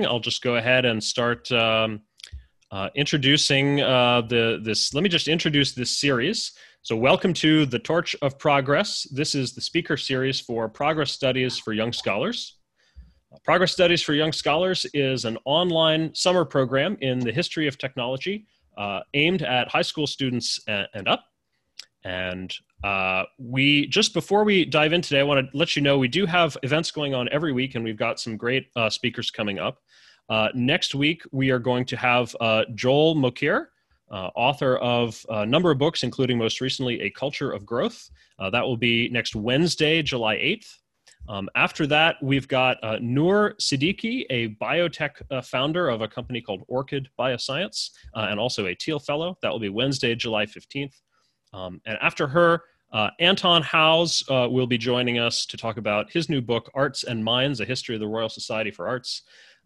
I'll 0.00 0.20
just 0.20 0.42
go 0.42 0.56
ahead 0.56 0.84
and 0.86 1.02
start 1.02 1.50
um, 1.52 2.00
uh, 2.70 2.88
introducing 2.94 3.82
uh, 3.82 4.22
the 4.22 4.60
this. 4.62 4.94
Let 4.94 5.02
me 5.02 5.10
just 5.10 5.28
introduce 5.28 5.72
this 5.72 5.90
series. 6.00 6.52
So, 6.80 6.96
welcome 6.96 7.34
to 7.34 7.66
the 7.66 7.78
Torch 7.78 8.16
of 8.22 8.38
Progress. 8.38 9.06
This 9.12 9.34
is 9.34 9.52
the 9.52 9.60
speaker 9.60 9.98
series 9.98 10.40
for 10.40 10.68
Progress 10.68 11.12
Studies 11.12 11.58
for 11.58 11.74
Young 11.74 11.92
Scholars. 11.92 12.56
Progress 13.44 13.72
Studies 13.72 14.02
for 14.02 14.14
Young 14.14 14.32
Scholars 14.32 14.86
is 14.94 15.26
an 15.26 15.36
online 15.44 16.14
summer 16.14 16.46
program 16.46 16.96
in 17.02 17.18
the 17.18 17.32
history 17.32 17.68
of 17.68 17.76
technology 17.76 18.46
uh, 18.78 19.00
aimed 19.12 19.42
at 19.42 19.68
high 19.68 19.82
school 19.82 20.06
students 20.06 20.58
and, 20.66 20.88
and 20.94 21.08
up. 21.08 21.24
And 22.04 22.52
uh, 22.84 23.24
we 23.38 23.86
just 23.86 24.14
before 24.14 24.44
we 24.44 24.64
dive 24.64 24.92
in 24.92 25.02
today, 25.02 25.20
I 25.20 25.22
want 25.22 25.50
to 25.50 25.56
let 25.56 25.76
you 25.76 25.82
know 25.82 25.98
we 25.98 26.08
do 26.08 26.26
have 26.26 26.56
events 26.62 26.90
going 26.90 27.14
on 27.14 27.28
every 27.30 27.52
week, 27.52 27.74
and 27.74 27.84
we've 27.84 27.96
got 27.96 28.18
some 28.20 28.36
great 28.36 28.68
uh, 28.76 28.90
speakers 28.90 29.30
coming 29.30 29.58
up. 29.58 29.78
Uh, 30.28 30.48
next 30.54 30.94
week, 30.94 31.22
we 31.32 31.50
are 31.50 31.58
going 31.58 31.84
to 31.84 31.96
have 31.96 32.34
uh, 32.40 32.64
Joel 32.74 33.14
Mokyr, 33.14 33.66
uh, 34.10 34.30
author 34.34 34.76
of 34.78 35.24
a 35.28 35.46
number 35.46 35.70
of 35.70 35.78
books, 35.78 36.02
including 36.02 36.38
most 36.38 36.60
recently 36.60 37.00
A 37.02 37.10
Culture 37.10 37.52
of 37.52 37.64
Growth. 37.66 38.10
Uh, 38.38 38.50
that 38.50 38.62
will 38.62 38.76
be 38.76 39.08
next 39.08 39.34
Wednesday, 39.34 40.02
July 40.02 40.36
8th. 40.36 40.66
Um, 41.28 41.48
after 41.54 41.86
that, 41.86 42.16
we've 42.20 42.48
got 42.48 42.82
uh, 42.82 42.98
Noor 43.00 43.54
Siddiqui, 43.60 44.24
a 44.30 44.48
biotech 44.56 45.22
uh, 45.30 45.40
founder 45.40 45.88
of 45.88 46.00
a 46.00 46.08
company 46.08 46.40
called 46.40 46.62
Orchid 46.66 47.08
Bioscience, 47.18 47.90
uh, 48.14 48.26
and 48.28 48.40
also 48.40 48.66
a 48.66 48.74
Thiel 48.74 48.98
Fellow. 48.98 49.38
That 49.40 49.52
will 49.52 49.60
be 49.60 49.68
Wednesday, 49.68 50.14
July 50.14 50.46
15th. 50.46 50.94
Um, 51.52 51.80
and 51.86 51.98
after 52.00 52.26
her, 52.26 52.62
uh, 52.92 53.10
Anton 53.18 53.62
Howes 53.62 54.24
uh, 54.28 54.48
will 54.50 54.66
be 54.66 54.78
joining 54.78 55.18
us 55.18 55.46
to 55.46 55.56
talk 55.56 55.76
about 55.76 56.10
his 56.10 56.28
new 56.28 56.40
book, 56.40 56.70
Arts 56.74 57.04
and 57.04 57.24
Minds 57.24 57.60
A 57.60 57.64
History 57.64 57.94
of 57.94 58.00
the 58.00 58.08
Royal 58.08 58.28
Society 58.28 58.70
for 58.70 58.86
Arts. 58.86 59.22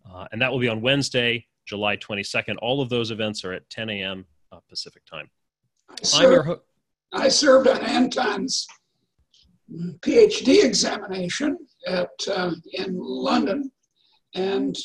Uh, 0.08 0.26
and 0.30 0.40
that 0.40 0.50
will 0.50 0.60
be 0.60 0.68
on 0.68 0.80
Wednesday, 0.80 1.44
July 1.64 1.96
22nd. 1.96 2.56
All 2.62 2.80
of 2.80 2.88
those 2.88 3.10
events 3.10 3.44
are 3.44 3.52
at 3.52 3.68
10 3.70 3.90
a.m. 3.90 4.24
Pacific 4.68 5.04
time. 5.04 5.28
I 5.90 6.02
served, 6.02 6.46
ho- 6.46 6.60
I 7.12 7.28
served 7.28 7.68
on 7.68 7.78
Anton's 7.82 8.66
PhD 10.00 10.64
examination 10.64 11.58
at 11.86 12.10
uh, 12.30 12.52
in 12.72 12.96
London, 12.98 13.70
and 14.34 14.76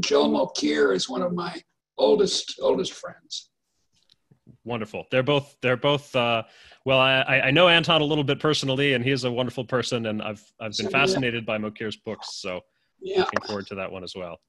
Joel 0.00 0.30
Mokyr 0.30 0.94
is 0.94 1.08
one 1.08 1.22
of 1.22 1.34
my 1.34 1.60
oldest 1.96 2.58
oldest 2.62 2.92
friends. 2.92 3.50
Wonderful. 4.68 5.06
They're 5.10 5.22
both 5.22 5.56
they're 5.62 5.78
both. 5.78 6.14
Uh, 6.14 6.42
well, 6.84 6.98
I, 6.98 7.22
I 7.44 7.50
know 7.50 7.68
Anton 7.68 8.02
a 8.02 8.04
little 8.04 8.22
bit 8.22 8.38
personally, 8.38 8.92
and 8.92 9.02
he's 9.02 9.24
a 9.24 9.32
wonderful 9.32 9.64
person, 9.64 10.04
and 10.06 10.20
I've 10.20 10.44
I've 10.60 10.76
been 10.76 10.90
fascinated 10.90 11.46
by 11.46 11.56
Mokyr's 11.56 11.96
books, 11.96 12.34
so 12.34 12.60
yeah. 13.00 13.20
looking 13.20 13.40
forward 13.46 13.66
to 13.68 13.76
that 13.76 13.90
one 13.90 14.04
as 14.04 14.14
well. 14.14 14.40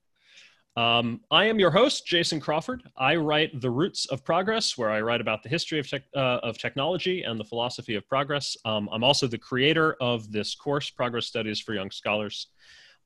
Um, 0.75 1.21
I 1.31 1.45
am 1.45 1.57
your 1.57 1.71
host, 1.71 2.05
Jason 2.05 2.41
Crawford. 2.41 2.83
I 2.97 3.15
write 3.15 3.61
The 3.61 3.69
Roots 3.69 4.07
of 4.07 4.25
Progress, 4.25 4.77
where 4.77 4.89
I 4.89 4.99
write 4.99 5.21
about 5.21 5.41
the 5.41 5.49
history 5.49 5.79
of, 5.79 5.89
tech, 5.89 6.03
uh, 6.13 6.39
of 6.43 6.57
technology 6.57 7.23
and 7.23 7.39
the 7.39 7.43
philosophy 7.45 7.95
of 7.95 8.07
progress. 8.07 8.57
Um, 8.65 8.89
I'm 8.91 9.03
also 9.03 9.25
the 9.25 9.37
creator 9.37 9.95
of 10.01 10.31
this 10.31 10.53
course, 10.53 10.89
Progress 10.89 11.25
Studies 11.27 11.61
for 11.61 11.73
Young 11.73 11.91
Scholars. 11.91 12.47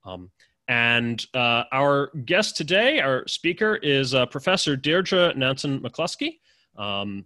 Um, 0.03 0.31
and 0.67 1.23
uh, 1.33 1.63
our 1.71 2.11
guest 2.25 2.57
today, 2.57 2.99
our 2.99 3.27
speaker, 3.27 3.75
is 3.75 4.13
uh, 4.13 4.25
Professor 4.25 4.75
Deirdre 4.75 5.33
Nansen 5.35 5.79
McCloskey. 5.79 6.39
Um, 6.77 7.25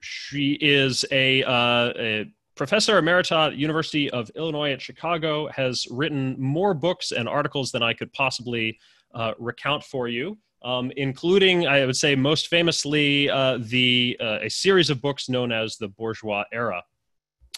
she 0.00 0.52
is 0.60 1.04
a, 1.10 1.42
uh, 1.44 1.92
a 1.96 2.32
professor 2.56 3.00
emerita 3.00 3.48
at 3.48 3.56
University 3.56 4.10
of 4.10 4.30
Illinois 4.36 4.72
at 4.72 4.82
Chicago, 4.82 5.48
has 5.48 5.86
written 5.90 6.36
more 6.38 6.74
books 6.74 7.12
and 7.12 7.28
articles 7.28 7.70
than 7.72 7.82
I 7.82 7.94
could 7.94 8.12
possibly 8.12 8.78
uh, 9.14 9.32
recount 9.38 9.82
for 9.84 10.08
you, 10.08 10.38
um, 10.62 10.92
including, 10.96 11.66
I 11.66 11.86
would 11.86 11.96
say, 11.96 12.14
most 12.14 12.48
famously, 12.48 13.30
uh, 13.30 13.58
the 13.60 14.16
uh, 14.20 14.38
a 14.42 14.50
series 14.50 14.90
of 14.90 15.00
books 15.00 15.28
known 15.28 15.52
as 15.52 15.76
the 15.76 15.88
Bourgeois 15.88 16.44
Era. 16.52 16.82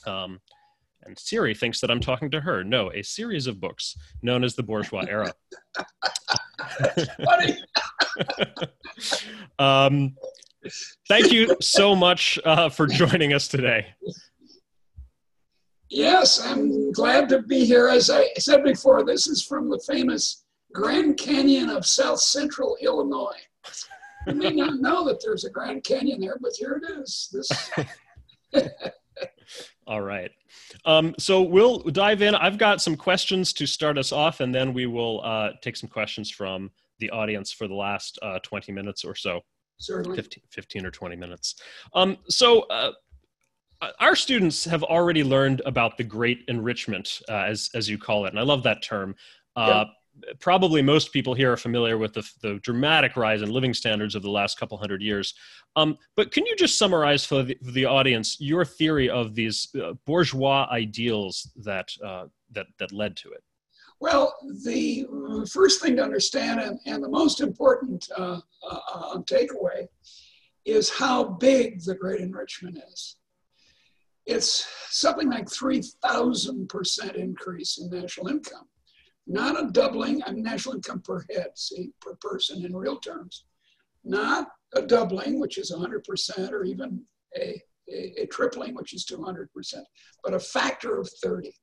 Um, 0.06 0.40
and 1.02 1.18
Siri 1.18 1.54
thinks 1.54 1.80
that 1.80 1.90
I'm 1.90 2.00
talking 2.00 2.30
to 2.30 2.40
her. 2.40 2.62
No, 2.62 2.92
a 2.92 3.02
series 3.02 3.46
of 3.46 3.58
books 3.58 3.96
known 4.22 4.44
as 4.44 4.54
the 4.54 4.62
Bourgeois 4.62 5.06
Era. 5.08 5.32
funny. 7.24 7.58
um, 9.58 10.14
thank 11.08 11.32
you 11.32 11.56
so 11.60 11.94
much 11.94 12.38
uh, 12.44 12.68
for 12.68 12.86
joining 12.86 13.32
us 13.32 13.48
today. 13.48 13.86
Yes, 15.88 16.44
I'm 16.46 16.92
glad 16.92 17.28
to 17.30 17.42
be 17.42 17.64
here. 17.64 17.88
As 17.88 18.10
I 18.10 18.28
said 18.38 18.62
before, 18.62 19.04
this 19.04 19.26
is 19.26 19.42
from 19.42 19.68
the 19.68 19.82
famous 19.86 20.44
Grand 20.72 21.18
Canyon 21.18 21.68
of 21.68 21.84
South 21.84 22.20
Central 22.20 22.76
Illinois. 22.80 23.40
You 24.26 24.34
may 24.34 24.50
not 24.50 24.80
know 24.80 25.04
that 25.06 25.20
there's 25.22 25.44
a 25.44 25.50
Grand 25.50 25.82
Canyon 25.82 26.20
there, 26.20 26.38
but 26.40 26.52
here 26.56 26.80
it 26.82 27.00
is. 27.00 27.28
This. 27.32 27.70
All 29.86 30.02
right. 30.02 30.30
Um, 30.84 31.14
so 31.18 31.42
we'll 31.42 31.78
dive 31.78 32.22
in. 32.22 32.34
I've 32.36 32.58
got 32.58 32.80
some 32.80 32.96
questions 32.96 33.52
to 33.54 33.66
start 33.66 33.98
us 33.98 34.12
off, 34.12 34.40
and 34.40 34.54
then 34.54 34.72
we 34.72 34.86
will 34.86 35.20
uh, 35.24 35.50
take 35.62 35.76
some 35.76 35.88
questions 35.88 36.30
from 36.30 36.70
the 37.00 37.10
audience 37.10 37.50
for 37.50 37.66
the 37.66 37.74
last 37.74 38.18
uh, 38.22 38.38
20 38.44 38.70
minutes 38.70 39.04
or 39.04 39.16
so. 39.16 39.40
Certainly. 39.80 40.16
15, 40.16 40.44
15 40.50 40.86
or 40.86 40.90
20 40.90 41.16
minutes. 41.16 41.56
Um, 41.94 42.18
so, 42.28 42.62
uh, 42.62 42.92
our 43.98 44.14
students 44.14 44.62
have 44.66 44.82
already 44.82 45.24
learned 45.24 45.62
about 45.64 45.96
the 45.96 46.04
great 46.04 46.44
enrichment, 46.48 47.22
uh, 47.30 47.44
as, 47.48 47.70
as 47.74 47.88
you 47.88 47.96
call 47.96 48.26
it, 48.26 48.28
and 48.28 48.38
I 48.38 48.42
love 48.42 48.62
that 48.64 48.82
term. 48.82 49.14
Uh, 49.56 49.86
probably 50.38 50.82
most 50.82 51.12
people 51.12 51.34
here 51.34 51.52
are 51.52 51.56
familiar 51.56 51.98
with 51.98 52.12
the, 52.12 52.28
the, 52.42 52.58
dramatic 52.62 53.16
rise 53.16 53.42
in 53.42 53.50
living 53.50 53.74
standards 53.74 54.14
of 54.14 54.22
the 54.22 54.30
last 54.30 54.58
couple 54.58 54.76
hundred 54.76 55.02
years. 55.02 55.34
Um, 55.76 55.96
but 56.16 56.30
can 56.30 56.46
you 56.46 56.56
just 56.56 56.78
summarize 56.78 57.24
for 57.24 57.42
the, 57.42 57.56
for 57.64 57.70
the 57.70 57.86
audience 57.86 58.36
your 58.40 58.64
theory 58.64 59.08
of 59.08 59.34
these 59.34 59.68
uh, 59.82 59.94
bourgeois 60.06 60.66
ideals 60.70 61.50
that, 61.56 61.90
uh, 62.04 62.26
that, 62.52 62.66
that 62.78 62.92
led 62.92 63.16
to 63.16 63.30
it? 63.30 63.42
Well, 64.00 64.34
the 64.64 65.06
first 65.50 65.82
thing 65.82 65.96
to 65.96 66.02
understand, 66.02 66.60
and, 66.60 66.78
and 66.86 67.02
the 67.02 67.08
most 67.08 67.40
important 67.40 68.08
uh, 68.16 68.40
uh, 68.68 68.78
uh 68.94 69.18
takeaway, 69.18 69.86
is 70.64 70.90
how 70.90 71.24
big 71.24 71.82
the 71.82 71.94
Great 71.94 72.20
Enrichment 72.20 72.78
is. 72.92 73.16
It's 74.26 74.66
something 74.88 75.28
like 75.28 75.46
3,000% 75.46 77.14
increase 77.14 77.78
in 77.78 77.90
national 77.90 78.28
income 78.28 78.68
not 79.30 79.62
a 79.62 79.70
doubling 79.70 80.22
of 80.22 80.34
national 80.34 80.74
income 80.74 81.00
per 81.00 81.24
head, 81.30 81.50
see, 81.54 81.92
per 82.00 82.16
person 82.16 82.64
in 82.64 82.74
real 82.74 82.98
terms. 82.98 83.44
Not 84.04 84.48
a 84.74 84.82
doubling, 84.82 85.38
which 85.38 85.56
is 85.56 85.70
100%, 85.70 86.50
or 86.50 86.64
even 86.64 87.04
a, 87.36 87.62
a, 87.88 88.22
a 88.22 88.26
tripling, 88.26 88.74
which 88.74 88.92
is 88.92 89.04
200%, 89.06 89.46
but 90.24 90.34
a 90.34 90.40
factor 90.40 90.98
of 90.98 91.08
30. 91.22 91.54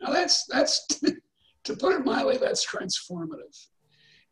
Now 0.00 0.12
that's, 0.12 0.46
that's 0.46 0.86
to 1.68 1.76
put 1.76 1.94
it 1.94 2.04
mildly, 2.04 2.38
that's 2.38 2.66
transformative. 2.66 3.66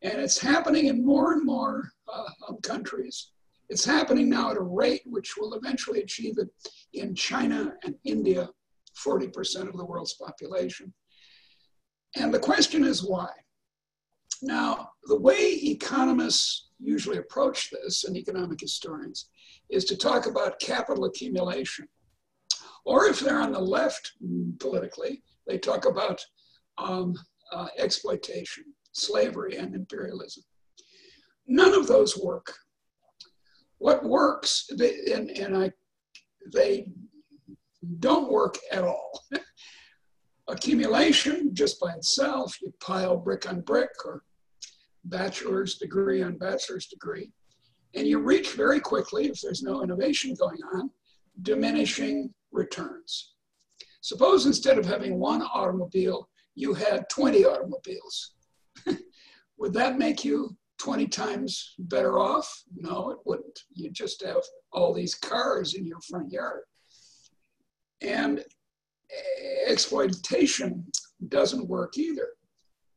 And 0.01 0.19
it's 0.19 0.39
happening 0.39 0.87
in 0.87 1.05
more 1.05 1.33
and 1.33 1.45
more 1.45 1.91
uh, 2.11 2.53
countries. 2.63 3.31
It's 3.69 3.85
happening 3.85 4.27
now 4.27 4.49
at 4.49 4.57
a 4.57 4.61
rate 4.61 5.03
which 5.05 5.37
will 5.37 5.53
eventually 5.53 6.01
achieve 6.01 6.39
it 6.39 6.47
in 6.93 7.13
China 7.13 7.75
and 7.83 7.93
India, 8.05 8.49
40% 9.05 9.69
of 9.69 9.77
the 9.77 9.85
world's 9.85 10.15
population. 10.15 10.91
And 12.15 12.33
the 12.33 12.39
question 12.39 12.83
is 12.83 13.03
why? 13.03 13.29
Now, 14.41 14.89
the 15.03 15.19
way 15.19 15.59
economists 15.63 16.69
usually 16.79 17.17
approach 17.17 17.69
this, 17.69 18.03
and 18.03 18.17
economic 18.17 18.59
historians, 18.59 19.29
is 19.69 19.85
to 19.85 19.95
talk 19.95 20.25
about 20.25 20.59
capital 20.59 21.05
accumulation. 21.05 21.87
Or 22.83 23.05
if 23.05 23.19
they're 23.19 23.41
on 23.41 23.51
the 23.51 23.59
left 23.59 24.13
politically, 24.59 25.21
they 25.45 25.59
talk 25.59 25.85
about 25.85 26.19
um, 26.77 27.15
uh, 27.51 27.67
exploitation, 27.77 28.65
slavery, 28.91 29.57
and 29.57 29.75
imperialism. 29.75 30.43
None 31.47 31.73
of 31.73 31.87
those 31.87 32.17
work. 32.17 32.53
What 33.77 34.03
works, 34.03 34.69
and, 34.69 35.29
and 35.29 35.57
I, 35.57 35.71
they 36.53 36.87
don't 37.99 38.31
work 38.31 38.57
at 38.71 38.83
all. 38.83 39.23
accumulation 40.47 41.53
just 41.53 41.79
by 41.79 41.91
itself, 41.93 42.55
you 42.61 42.73
pile 42.79 43.17
brick 43.17 43.47
on 43.49 43.61
brick 43.61 43.89
or 44.05 44.23
bachelor's 45.05 45.75
degree 45.75 46.21
on 46.21 46.37
bachelor's 46.37 46.87
degree, 46.87 47.31
and 47.95 48.07
you 48.07 48.19
reach 48.19 48.51
very 48.53 48.79
quickly, 48.79 49.27
if 49.27 49.41
there's 49.41 49.63
no 49.63 49.83
innovation 49.83 50.35
going 50.39 50.59
on, 50.73 50.89
diminishing 51.41 52.33
returns. 52.51 53.33
Suppose 54.01 54.45
instead 54.45 54.77
of 54.77 54.85
having 54.85 55.19
one 55.19 55.41
automobile, 55.41 56.29
you 56.57 56.73
had 56.73 57.07
20 57.09 57.45
automobiles. 57.45 58.33
Would 59.59 59.73
that 59.73 59.99
make 59.99 60.25
you 60.25 60.57
20 60.79 61.07
times 61.07 61.75
better 61.77 62.17
off? 62.17 62.63
No, 62.75 63.11
it 63.11 63.19
wouldn't. 63.25 63.59
You 63.73 63.91
just 63.91 64.25
have 64.25 64.41
all 64.73 64.91
these 64.91 65.13
cars 65.13 65.75
in 65.75 65.85
your 65.85 65.99
front 66.09 66.31
yard. 66.31 66.61
And 68.01 68.43
exploitation 69.67 70.83
doesn't 71.27 71.67
work 71.67 71.95
either. 71.95 72.29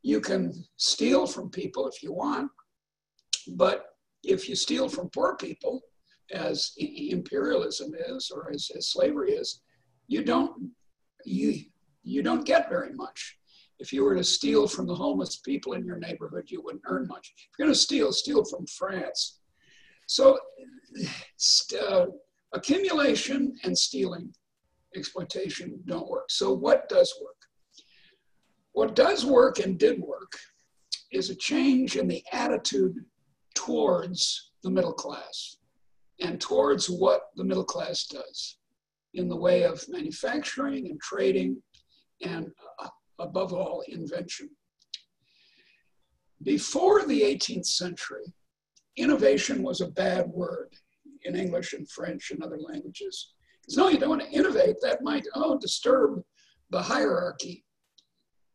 You 0.02 0.20
can 0.20 0.54
steal 0.78 1.26
from 1.26 1.50
people 1.50 1.86
if 1.86 2.02
you 2.02 2.14
want, 2.14 2.50
but 3.56 3.84
if 4.24 4.48
you 4.48 4.56
steal 4.56 4.88
from 4.88 5.10
poor 5.10 5.36
people, 5.36 5.82
as 6.32 6.72
imperialism 6.78 7.92
is 8.08 8.30
or 8.34 8.50
as, 8.50 8.70
as 8.74 8.88
slavery 8.88 9.32
is, 9.32 9.60
you 10.08 10.24
don't 10.24 10.70
you 11.26 11.64
you 12.02 12.22
don't 12.22 12.46
get 12.46 12.70
very 12.70 12.94
much. 12.94 13.36
If 13.80 13.94
you 13.94 14.04
were 14.04 14.14
to 14.14 14.22
steal 14.22 14.68
from 14.68 14.86
the 14.86 14.94
homeless 14.94 15.36
people 15.36 15.72
in 15.72 15.86
your 15.86 15.98
neighborhood, 15.98 16.50
you 16.50 16.62
wouldn't 16.62 16.84
earn 16.86 17.06
much. 17.08 17.32
If 17.34 17.48
you're 17.58 17.66
going 17.66 17.74
to 17.74 17.80
steal, 17.80 18.12
steal 18.12 18.44
from 18.44 18.66
France. 18.66 19.40
So, 20.06 20.38
uh, 21.80 22.06
accumulation 22.52 23.56
and 23.64 23.76
stealing, 23.76 24.34
exploitation 24.94 25.80
don't 25.86 26.10
work. 26.10 26.30
So, 26.30 26.52
what 26.52 26.88
does 26.90 27.12
work? 27.22 27.36
What 28.72 28.94
does 28.94 29.24
work 29.24 29.60
and 29.60 29.78
did 29.78 29.98
work 30.00 30.38
is 31.10 31.30
a 31.30 31.34
change 31.34 31.96
in 31.96 32.06
the 32.06 32.22
attitude 32.32 32.96
towards 33.54 34.52
the 34.62 34.70
middle 34.70 34.92
class 34.92 35.56
and 36.20 36.40
towards 36.40 36.88
what 36.88 37.30
the 37.36 37.44
middle 37.44 37.64
class 37.64 38.06
does 38.06 38.58
in 39.14 39.28
the 39.28 39.36
way 39.36 39.62
of 39.62 39.82
manufacturing 39.88 40.88
and 40.88 41.00
trading 41.00 41.60
and 42.22 42.50
uh, 42.78 42.88
above 43.20 43.52
all, 43.52 43.84
invention. 43.88 44.50
Before 46.42 47.04
the 47.04 47.20
18th 47.20 47.66
century, 47.66 48.32
innovation 48.96 49.62
was 49.62 49.80
a 49.80 49.88
bad 49.88 50.26
word 50.28 50.74
in 51.24 51.36
English 51.36 51.74
and 51.74 51.88
French 51.88 52.30
and 52.30 52.42
other 52.42 52.58
languages. 52.58 53.34
Because 53.60 53.76
no, 53.76 53.88
you 53.88 53.98
don't 53.98 54.08
want 54.08 54.22
to 54.22 54.30
innovate, 54.30 54.76
that 54.82 55.02
might 55.02 55.26
oh, 55.34 55.58
disturb 55.58 56.22
the 56.70 56.80
hierarchy 56.80 57.64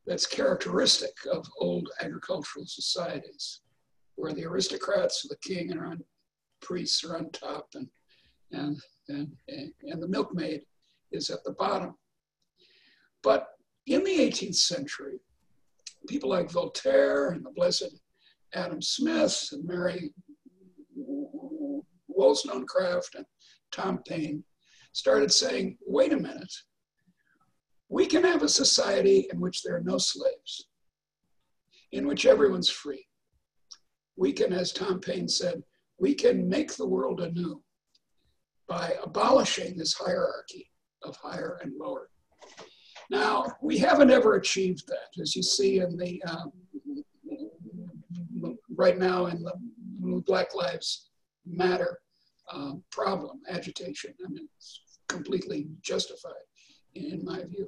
that's 0.08 0.26
characteristic 0.26 1.14
of 1.32 1.48
old 1.60 1.90
agricultural 2.02 2.66
societies, 2.66 3.62
where 4.16 4.34
the 4.34 4.46
aristocrats, 4.46 5.24
the 5.28 5.38
king, 5.44 5.72
and 5.72 5.80
on, 5.80 6.04
priests 6.62 7.04
are 7.04 7.18
on 7.18 7.30
top, 7.32 7.68
and, 7.76 7.88
and, 8.52 8.78
and, 9.10 9.32
and 9.48 10.02
the 10.02 10.08
milkmaid 10.08 10.62
is 11.12 11.30
at 11.30 11.44
the 11.44 11.54
bottom. 11.54 11.96
But 13.24 13.48
in 13.88 14.04
the 14.04 14.20
18th 14.20 14.56
century, 14.56 15.20
people 16.08 16.30
like 16.30 16.52
Voltaire 16.52 17.30
and 17.30 17.46
the 17.46 17.52
blessed 17.52 18.00
Adam 18.54 18.82
Smith 18.82 19.50
and 19.52 19.66
Mary 19.66 20.14
Wollstonecraft 22.08 23.16
and 23.16 23.26
Tom 23.72 24.00
Paine 24.08 24.44
started 24.94 25.32
saying, 25.32 25.78
wait 25.86 26.14
a 26.14 26.18
minute, 26.18 26.54
we 27.90 28.06
can 28.06 28.24
have 28.24 28.44
a 28.44 28.50
society 28.50 29.28
in 29.32 29.40
which 29.40 29.62
there 29.62 29.76
are 29.76 29.84
no 29.84 29.98
slaves, 29.98 30.68
in 31.92 32.08
which 32.08 32.26
everyone's 32.26 32.70
free. 32.70 33.06
We 34.16 34.32
can, 34.32 34.54
as 34.54 34.72
Tom 34.72 35.02
Paine 35.02 35.28
said, 35.28 35.62
we 36.00 36.14
can 36.14 36.48
make 36.48 36.76
the 36.76 36.88
world 36.88 37.22
anew 37.22 37.62
by 38.68 38.96
abolishing 39.04 39.78
this 39.78 39.94
hierarchy 39.94 40.72
of 41.04 41.18
higher 41.18 41.60
and 41.62 41.74
lower. 41.78 42.10
Now, 43.10 43.46
we 43.62 43.78
haven't 43.78 44.12
ever 44.12 44.36
achieved 44.36 44.88
that, 44.88 45.22
as 45.22 45.36
you 45.36 45.44
see 45.44 45.80
in 45.80 45.98
the, 45.98 46.22
um, 46.24 46.52
right 48.76 48.98
now 48.98 49.28
in 49.28 49.44
the 49.44 49.54
Black 50.26 50.56
Lives 50.56 51.10
Matter 51.46 52.00
uh, 52.52 52.74
problem, 52.92 53.42
agitation. 53.50 54.14
I 54.26 54.30
mean, 54.30 54.48
it's 54.58 54.82
completely 55.08 55.68
justified 55.82 56.34
in 56.96 57.24
my 57.24 57.44
view. 57.44 57.68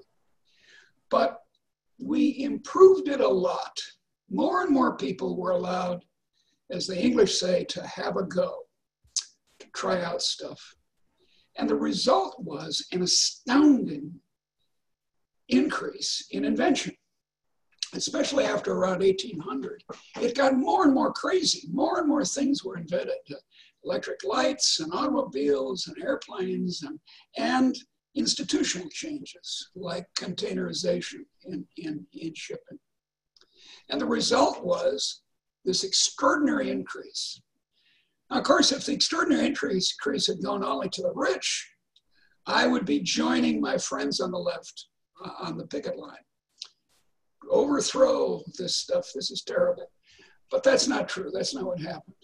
But 1.10 1.40
we 2.00 2.44
improved 2.44 3.08
it 3.08 3.22
a 3.22 3.28
lot. 3.28 3.80
More 4.30 4.62
and 4.62 4.72
more 4.72 4.98
people 4.98 5.38
were 5.38 5.52
allowed, 5.52 6.04
as 6.72 6.88
the 6.88 7.00
English 7.00 7.40
say, 7.40 7.64
to 7.66 7.86
have 7.86 8.18
a 8.18 8.24
go, 8.24 8.56
to 9.60 9.68
try 9.74 10.02
out 10.02 10.22
stuff. 10.22 10.76
And 11.56 11.70
the 11.70 11.76
result 11.76 12.36
was 12.40 12.86
an 12.92 13.02
astounding 13.02 14.14
increase 15.50 16.28
in 16.32 16.46
invention, 16.46 16.94
especially 17.94 18.46
after 18.46 18.74
around 18.74 19.00
1800. 19.00 19.84
It 20.22 20.36
got 20.36 20.58
more 20.58 20.84
and 20.84 20.94
more 20.94 21.14
crazy. 21.14 21.68
More 21.72 22.00
and 22.00 22.08
more 22.08 22.26
things 22.26 22.64
were 22.64 22.78
invented 22.78 23.16
electric 23.84 24.24
lights 24.24 24.80
and 24.80 24.92
automobiles 24.94 25.88
and 25.88 26.04
airplanes 26.04 26.84
and, 26.84 27.00
and 27.38 27.76
institutional 28.16 28.90
changes 28.90 29.70
like 29.76 30.06
containerization 30.18 31.20
in, 31.46 31.66
in, 31.78 32.06
in 32.14 32.34
shipping. 32.36 32.80
And 33.90 34.02
the 34.02 34.06
result 34.06 34.64
was 34.64 35.22
this 35.64 35.84
extraordinary 35.84 36.72
increase. 36.72 37.42
Now, 38.30 38.40
of 38.40 38.44
course, 38.44 38.72
if 38.72 38.86
the 38.86 38.94
extraordinary 38.94 39.46
increase, 39.46 39.94
increase 39.94 40.28
had 40.28 40.44
gone 40.44 40.64
only 40.64 40.90
to 40.90 41.02
the 41.02 41.14
rich, 41.14 41.70
I 42.46 42.68
would 42.68 42.86
be 42.86 43.00
joining 43.00 43.62
my 43.62 43.78
friends 43.78 44.20
on 44.20 44.32
the 44.32 44.38
left 44.38 44.88
uh, 44.96 44.97
on 45.40 45.58
the 45.58 45.68
picket 45.68 45.98
line. 45.98 46.16
Overthrow 47.50 48.44
this 48.58 48.76
stuff. 48.76 49.10
This 49.14 49.32
is 49.32 49.44
terrible. 49.44 49.92
But 50.52 50.64
that's 50.64 50.88
not 50.88 51.10
true. 51.10 51.32
That's 51.34 51.54
not 51.54 51.66
what 51.66 51.80
happened. 51.80 52.16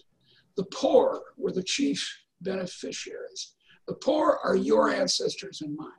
The 0.56 0.64
poor 0.64 1.22
were 1.36 1.52
the 1.52 1.62
chief 1.62 2.06
beneficiaries. 2.40 3.54
The 3.86 3.94
poor 3.94 4.38
are 4.44 4.56
your 4.56 4.90
ancestors 4.90 5.60
and 5.60 5.76
mine. 5.76 5.90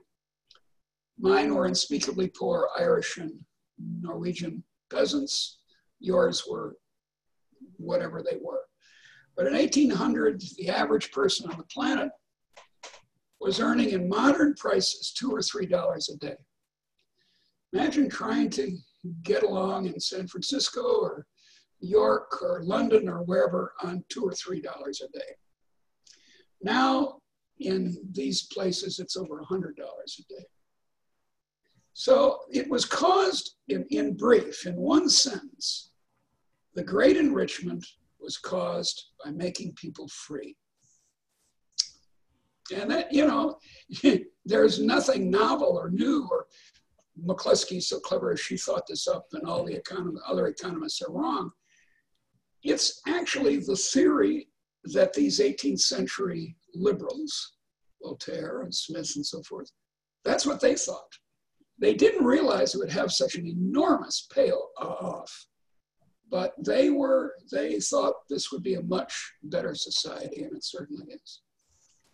Mine 1.19 1.53
were 1.53 1.65
unspeakably 1.65 2.27
poor 2.27 2.69
Irish 2.77 3.17
and 3.17 3.31
Norwegian 4.01 4.63
peasants. 4.91 5.59
Yours 5.99 6.43
were 6.49 6.77
whatever 7.77 8.21
they 8.21 8.37
were. 8.41 8.61
But 9.35 9.47
in 9.47 9.53
1800, 9.53 10.41
the 10.57 10.69
average 10.69 11.11
person 11.11 11.49
on 11.49 11.57
the 11.57 11.63
planet 11.65 12.09
was 13.39 13.59
earning 13.59 13.89
in 13.91 14.09
modern 14.09 14.53
prices 14.55 15.13
two 15.13 15.31
or 15.31 15.41
three 15.41 15.65
dollars 15.65 16.09
a 16.09 16.17
day. 16.17 16.35
Imagine 17.73 18.09
trying 18.09 18.49
to 18.51 18.77
get 19.23 19.43
along 19.43 19.87
in 19.87 19.99
San 19.99 20.27
Francisco 20.27 20.81
or 20.81 21.25
York 21.79 22.41
or 22.41 22.63
London 22.63 23.07
or 23.09 23.23
wherever 23.23 23.73
on 23.83 24.03
two 24.09 24.23
or 24.23 24.33
three 24.33 24.61
dollars 24.61 25.01
a 25.01 25.17
day. 25.17 25.35
Now, 26.61 27.19
in 27.59 27.95
these 28.11 28.47
places, 28.47 28.99
it's 28.99 29.17
over 29.17 29.39
a 29.39 29.45
hundred 29.45 29.75
dollars 29.75 30.19
a 30.19 30.33
day. 30.33 30.45
So 31.93 32.39
it 32.51 32.69
was 32.69 32.83
caused, 32.83 33.55
in, 33.69 33.85
in 33.89 34.17
brief, 34.17 34.65
in 34.65 34.75
one 34.75 35.07
sentence, 35.07 35.91
the 36.73 36.83
great 36.83 37.15
enrichment 37.15 37.85
was 38.19 38.37
caused 38.37 39.11
by 39.23 39.31
making 39.31 39.73
people 39.75 40.09
free. 40.09 40.57
And 42.75 42.91
that, 42.91 43.13
you 43.13 43.25
know, 43.27 43.59
there's 44.45 44.81
nothing 44.81 45.29
novel 45.29 45.77
or 45.77 45.89
new 45.89 46.27
or 46.29 46.47
McCloskey's 47.23 47.87
so 47.87 47.99
clever 47.99 48.35
she 48.35 48.57
thought 48.57 48.87
this 48.87 49.07
up 49.07 49.27
and 49.33 49.47
all 49.47 49.63
the 49.63 49.81
other 50.27 50.47
economists 50.47 51.01
are 51.01 51.11
wrong. 51.11 51.51
It's 52.63 53.01
actually 53.07 53.57
the 53.57 53.75
theory 53.75 54.49
that 54.85 55.13
these 55.13 55.39
18th 55.39 55.81
century 55.81 56.55
liberals, 56.73 57.53
Voltaire 58.01 58.61
and 58.61 58.73
Smith 58.73 59.11
and 59.15 59.25
so 59.25 59.41
forth, 59.43 59.71
that's 60.23 60.45
what 60.45 60.59
they 60.59 60.75
thought. 60.75 61.11
They 61.77 61.93
didn't 61.93 62.25
realize 62.25 62.73
it 62.73 62.79
would 62.79 62.91
have 62.91 63.11
such 63.11 63.35
an 63.35 63.45
enormous 63.45 64.27
payoff, 64.33 65.45
but 66.29 66.53
they 66.57 66.89
were, 66.89 67.35
they 67.51 67.79
thought 67.79 68.15
this 68.29 68.51
would 68.51 68.63
be 68.63 68.75
a 68.75 68.81
much 68.83 69.33
better 69.43 69.75
society, 69.75 70.43
and 70.43 70.55
it 70.55 70.63
certainly 70.63 71.05
is. 71.11 71.41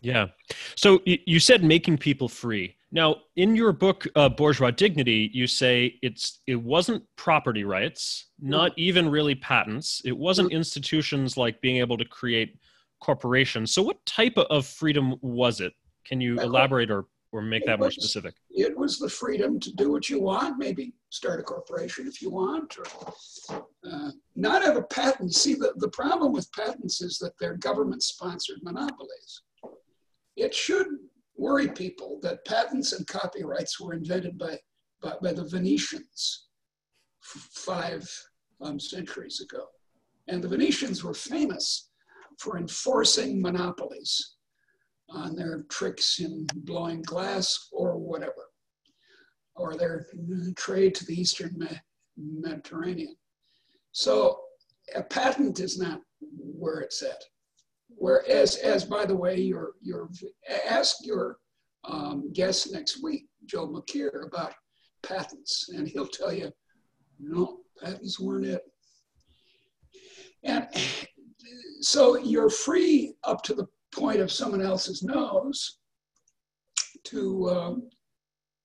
Yeah. 0.02 0.28
So 0.76 1.02
you 1.06 1.40
said 1.40 1.64
making 1.64 2.00
people 2.00 2.28
free. 2.28 2.76
Now, 2.92 3.18
in 3.38 3.56
your 3.56 3.72
book, 3.72 4.06
uh, 4.16 4.28
Bourgeois 4.28 4.72
Dignity, 4.72 5.32
you 5.34 5.48
say 5.48 5.98
it's 6.02 6.40
it 6.46 6.58
wasn't 6.58 7.04
property 7.16 7.64
rights, 7.64 8.28
not 8.40 8.74
even 8.78 9.10
really 9.10 9.36
patents. 9.36 10.02
It 10.04 10.18
wasn't 10.18 10.52
institutions 10.52 11.38
like 11.38 11.62
being 11.62 11.78
able 11.78 11.98
to 11.98 12.06
create 12.06 12.58
corporations. 13.00 13.74
So, 13.74 13.82
what 13.82 14.06
type 14.06 14.38
of 14.38 14.66
freedom 14.66 15.16
was 15.22 15.62
it? 15.62 15.74
Can 16.06 16.20
you 16.20 16.40
elaborate 16.40 16.92
or 16.92 17.06
or 17.32 17.42
make 17.42 17.66
that 17.66 17.80
more 17.80 17.92
specific? 17.92 18.36
It 18.50 18.78
was 18.78 19.00
the 19.00 19.10
freedom 19.10 19.60
to 19.62 19.74
do 19.74 19.90
what 19.90 20.10
you 20.10 20.20
want, 20.20 20.58
maybe 20.58 20.94
start 21.10 21.40
a 21.40 21.44
corporation 21.44 22.08
if 22.08 22.22
you 22.22 22.30
want, 22.30 22.78
or 22.78 23.64
uh, 23.90 24.12
not 24.36 24.64
have 24.64 24.76
a 24.76 24.84
patent. 24.84 25.34
See, 25.34 25.54
the, 25.54 25.74
the 25.78 25.88
problem 25.90 26.34
with 26.34 26.52
patents 26.52 27.02
is 27.02 27.18
that 27.20 27.38
they're 27.40 27.56
government 27.56 28.04
sponsored 28.04 28.60
monopolies. 28.64 29.44
It 30.36 30.54
should 30.54 30.88
worry 31.42 31.68
people 31.70 32.20
that 32.22 32.46
patents 32.46 32.94
and 32.94 33.08
copyrights 33.08 33.80
were 33.80 33.94
invented 33.94 34.38
by, 34.38 34.56
by, 35.02 35.14
by 35.24 35.34
the 35.34 35.46
Venetians 35.46 36.50
five 37.22 38.08
um, 38.62 38.80
centuries 38.80 39.42
ago. 39.42 39.66
And 40.28 40.44
the 40.44 40.48
Venetians 40.48 41.04
were 41.04 41.16
famous 41.16 41.90
for 42.38 42.60
enforcing 42.60 43.42
monopolies 43.42 44.36
on 45.10 45.36
their 45.36 45.64
tricks 45.70 46.20
in 46.20 46.46
blowing 46.58 47.02
glass 47.02 47.70
or 47.72 47.98
whatever, 47.98 48.46
or 49.56 49.76
their 49.76 50.06
trade 50.56 50.94
to 50.96 51.06
the 51.06 51.20
Eastern 51.20 51.58
Mediterranean. 52.18 53.16
So 53.94 54.40
a 54.96 55.02
patent 55.02 55.60
is 55.60 55.80
not 55.80 56.02
where 56.38 56.82
it's 56.82 57.02
at. 57.02 57.22
Whereas, 57.98 58.58
as 58.58 58.84
by 58.86 59.06
the 59.06 59.16
way, 59.16 59.40
your 59.40 59.74
your 59.82 60.10
ask 60.70 60.98
your 61.04 61.38
um, 61.84 62.32
guest 62.34 62.72
next 62.72 63.04
week, 63.04 63.28
Joe 63.46 63.68
Mokyr, 63.68 64.26
about 64.26 64.54
patents, 65.04 65.70
and 65.70 65.88
he'll 65.88 66.08
tell 66.08 66.34
you, 66.34 66.52
no, 67.20 67.60
patents 67.82 68.20
weren't 68.20 68.46
it. 68.46 68.64
And 70.44 70.68
so 71.82 72.18
you're 72.18 72.50
free 72.50 73.14
up 73.24 73.44
to 73.44 73.54
the 73.54 73.68
point 73.94 74.20
of 74.20 74.32
someone 74.32 74.62
else's 74.62 75.04
nose 75.04 75.80
to 77.06 77.50
um, 77.50 77.90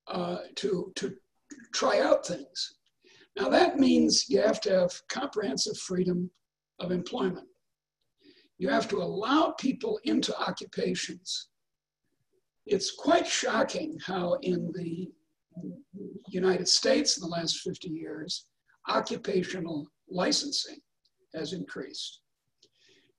uh, 0.08 0.38
to 0.56 0.92
to 0.96 1.14
try 1.74 2.00
out 2.00 2.26
things. 2.26 2.76
Now 3.36 3.48
that 3.48 3.78
means 3.78 4.28
you 4.28 4.40
have 4.40 4.60
to 4.62 4.70
have 4.70 5.02
comprehensive 5.10 5.76
freedom 5.78 6.30
of 6.80 6.90
employment. 6.90 7.46
You 8.58 8.68
have 8.68 8.88
to 8.88 9.02
allow 9.02 9.52
people 9.58 10.00
into 10.04 10.36
occupations. 10.38 11.48
It's 12.64 12.90
quite 12.90 13.26
shocking 13.26 13.98
how 14.04 14.34
in 14.42 14.72
the 14.74 15.10
United 16.28 16.68
States 16.68 17.16
in 17.16 17.22
the 17.22 17.34
last 17.34 17.60
50 17.60 17.88
years, 17.88 18.46
occupational 18.88 19.86
licensing 20.08 20.78
has 21.34 21.52
increased. 21.52 22.20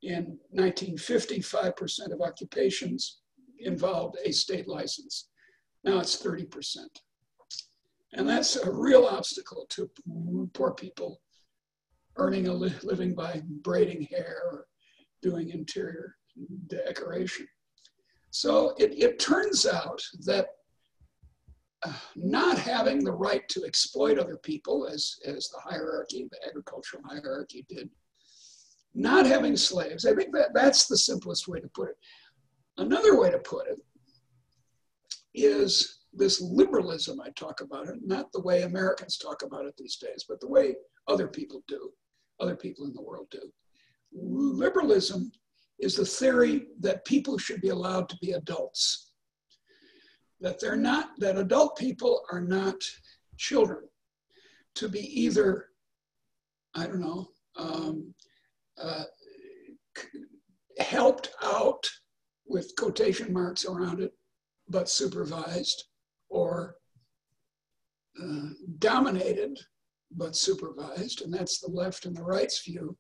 In 0.04 0.38
1950, 0.52 1.40
5% 1.40 2.12
of 2.14 2.22
occupations 2.22 3.20
involved 3.60 4.18
a 4.24 4.32
state 4.32 4.68
license. 4.68 5.30
Now 5.84 6.00
it's 6.00 6.22
30%. 6.22 6.78
And 8.14 8.28
that's 8.28 8.56
a 8.56 8.72
real 8.72 9.06
obstacle 9.06 9.66
to 9.70 9.90
poor 10.54 10.72
people 10.72 11.22
earning 12.18 12.48
a 12.48 12.54
li 12.54 12.74
living 12.84 13.14
by 13.14 13.42
braiding 13.62 14.04
hair 14.04 14.42
or 14.52 14.67
doing 15.22 15.50
interior 15.50 16.16
decoration. 16.68 17.48
So 18.32 18.74
it, 18.78 18.94
it 18.98 19.20
turns 19.20 19.66
out 19.66 20.02
that 20.26 20.48
uh, 21.84 21.94
not 22.16 22.58
having 22.58 23.04
the 23.04 23.12
right 23.12 23.48
to 23.50 23.64
exploit 23.66 24.18
other 24.18 24.38
people, 24.38 24.88
as, 24.88 25.18
as 25.26 25.50
the 25.50 25.60
hierarchy, 25.60 26.28
the 26.32 26.48
agricultural 26.48 27.04
hierarchy 27.06 27.66
did, 27.70 27.90
not 28.94 29.26
having 29.26 29.56
slaves, 29.56 30.06
I 30.06 30.16
think 30.16 30.34
that 30.34 30.54
that's 30.54 30.88
the 30.88 30.98
simplest 30.98 31.48
way 31.48 31.60
to 31.60 31.70
put 31.70 31.90
it. 31.90 31.98
Another 32.78 33.20
way 33.20 33.30
to 33.30 33.40
put 33.40 33.68
it 33.68 33.80
is 35.34 36.00
this 36.14 36.42
liberalism 36.42 37.22
I 37.22 37.30
talk 37.32 37.62
about 37.62 37.88
it, 37.88 37.96
not 38.04 38.32
the 38.32 38.42
way 38.42 38.64
Americans 38.64 39.18
talk 39.18 39.44
about 39.44 39.66
it 39.66 39.76
these 39.78 39.98
days, 39.98 40.26
but 40.28 40.40
the 40.40 40.48
way 40.48 40.76
other 41.08 41.28
people 41.28 41.64
do, 41.68 41.92
other 42.40 42.56
people 42.56 42.86
in 42.86 42.94
the 42.94 43.02
world 43.02 43.28
do. 43.30 43.52
Liberalism 44.14 45.32
is 45.80 45.96
the 45.96 46.06
theory 46.06 46.68
that 46.80 47.06
people 47.06 47.38
should 47.38 47.62
be 47.62 47.70
allowed 47.70 48.10
to 48.10 48.18
be 48.22 48.32
adults, 48.32 49.12
that 50.40 50.60
they're 50.60 50.76
not, 50.76 51.12
that 51.20 51.38
adult 51.38 51.78
people 51.78 52.24
are 52.32 52.42
not 52.42 52.76
children, 53.38 53.84
to 54.76 54.90
be 54.90 55.00
either, 55.22 55.68
I 56.76 56.88
don't 56.88 57.02
know, 57.02 57.28
um, 57.56 58.14
uh, 58.82 59.04
helped 60.80 61.30
out 61.44 61.88
with 62.46 62.76
quotation 62.78 63.34
marks 63.34 63.66
around 63.66 64.00
it, 64.00 64.14
but 64.70 64.90
supervised, 64.90 65.86
or 66.30 66.76
uh, 68.22 68.50
dominated 68.80 69.58
but 70.12 70.36
supervised, 70.36 71.22
and 71.22 71.34
that's 71.34 71.60
the 71.60 71.70
left 71.70 72.06
and 72.06 72.16
the 72.16 72.24
right's 72.24 72.64
view 72.64 72.98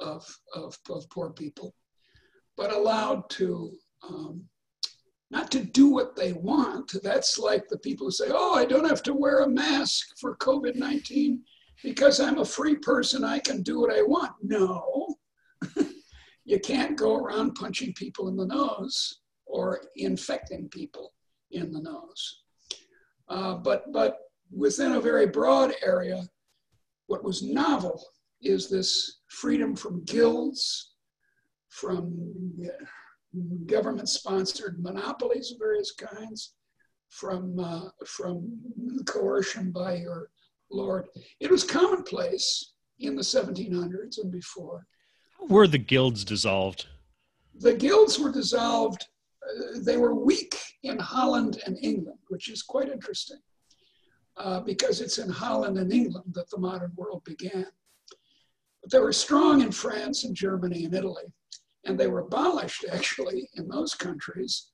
of, 0.00 0.24
of, 0.54 0.76
of 0.90 1.08
poor 1.10 1.30
people, 1.30 1.74
but 2.56 2.72
allowed 2.72 3.28
to 3.30 3.72
um, 4.08 4.44
not 5.30 5.50
to 5.50 5.64
do 5.64 5.88
what 5.88 6.14
they 6.14 6.32
want. 6.32 6.92
That's 7.02 7.38
like 7.38 7.68
the 7.68 7.78
people 7.78 8.06
who 8.06 8.12
say, 8.12 8.26
oh, 8.30 8.54
I 8.54 8.64
don't 8.64 8.88
have 8.88 9.02
to 9.04 9.14
wear 9.14 9.40
a 9.40 9.48
mask 9.48 10.16
for 10.20 10.36
COVID 10.36 10.76
19 10.76 11.42
because 11.82 12.20
I'm 12.20 12.38
a 12.38 12.44
free 12.44 12.76
person, 12.76 13.24
I 13.24 13.40
can 13.40 13.62
do 13.62 13.80
what 13.80 13.92
I 13.92 14.02
want. 14.02 14.32
No, 14.42 15.16
you 16.44 16.60
can't 16.60 16.96
go 16.96 17.16
around 17.16 17.56
punching 17.56 17.94
people 17.94 18.28
in 18.28 18.36
the 18.36 18.46
nose 18.46 19.20
or 19.44 19.80
infecting 19.96 20.68
people 20.68 21.12
in 21.50 21.72
the 21.72 21.82
nose. 21.82 22.42
Uh, 23.28 23.54
but, 23.54 23.92
but 23.92 24.18
within 24.50 24.92
a 24.92 25.00
very 25.00 25.26
broad 25.26 25.74
area, 25.82 26.26
what 27.06 27.24
was 27.24 27.42
novel 27.42 28.02
is 28.44 28.68
this 28.68 29.20
freedom 29.28 29.74
from 29.74 30.04
guilds, 30.04 30.92
from 31.68 32.14
government 33.66 34.08
sponsored 34.08 34.82
monopolies 34.82 35.50
of 35.50 35.58
various 35.58 35.92
kinds, 35.92 36.54
from, 37.08 37.58
uh, 37.58 37.88
from 38.06 38.60
coercion 39.06 39.70
by 39.72 39.96
your 39.96 40.30
lord. 40.70 41.06
It 41.40 41.50
was 41.50 41.64
commonplace 41.64 42.74
in 43.00 43.16
the 43.16 43.22
1700s 43.22 44.18
and 44.18 44.30
before. 44.30 44.86
How 45.38 45.46
were 45.46 45.66
the 45.66 45.78
guilds 45.78 46.24
dissolved? 46.24 46.86
The 47.60 47.74
guilds 47.74 48.18
were 48.18 48.32
dissolved. 48.32 49.06
Uh, 49.42 49.78
they 49.82 49.96
were 49.96 50.14
weak 50.14 50.58
in 50.82 50.98
Holland 50.98 51.60
and 51.66 51.78
England, 51.82 52.18
which 52.28 52.48
is 52.48 52.62
quite 52.62 52.88
interesting 52.88 53.38
uh, 54.36 54.60
because 54.60 55.00
it's 55.00 55.18
in 55.18 55.28
Holland 55.28 55.78
and 55.78 55.92
England 55.92 56.34
that 56.34 56.50
the 56.50 56.58
modern 56.58 56.92
world 56.96 57.22
began. 57.24 57.66
But 58.84 58.92
they 58.92 59.02
were 59.02 59.12
strong 59.12 59.62
in 59.62 59.72
France 59.72 60.24
and 60.24 60.36
Germany 60.36 60.84
and 60.84 60.94
Italy, 60.94 61.24
and 61.86 61.98
they 61.98 62.06
were 62.06 62.20
abolished 62.20 62.84
actually 62.92 63.48
in 63.54 63.66
those 63.66 63.94
countries 63.94 64.72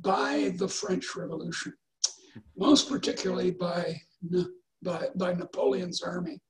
by 0.00 0.54
the 0.58 0.68
French 0.68 1.16
Revolution, 1.16 1.74
most 2.56 2.88
particularly 2.88 3.50
by, 3.50 4.00
by, 4.82 5.08
by 5.16 5.34
Napoleon's 5.34 6.02
army, 6.02 6.40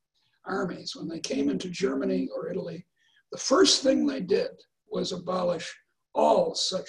armies. 0.44 0.94
When 0.94 1.08
they 1.08 1.20
came 1.20 1.48
into 1.48 1.70
Germany 1.70 2.28
or 2.36 2.50
Italy, 2.50 2.84
the 3.32 3.38
first 3.38 3.82
thing 3.82 4.04
they 4.04 4.20
did 4.20 4.50
was 4.90 5.12
abolish 5.12 5.74
all 6.14 6.54
such 6.54 6.88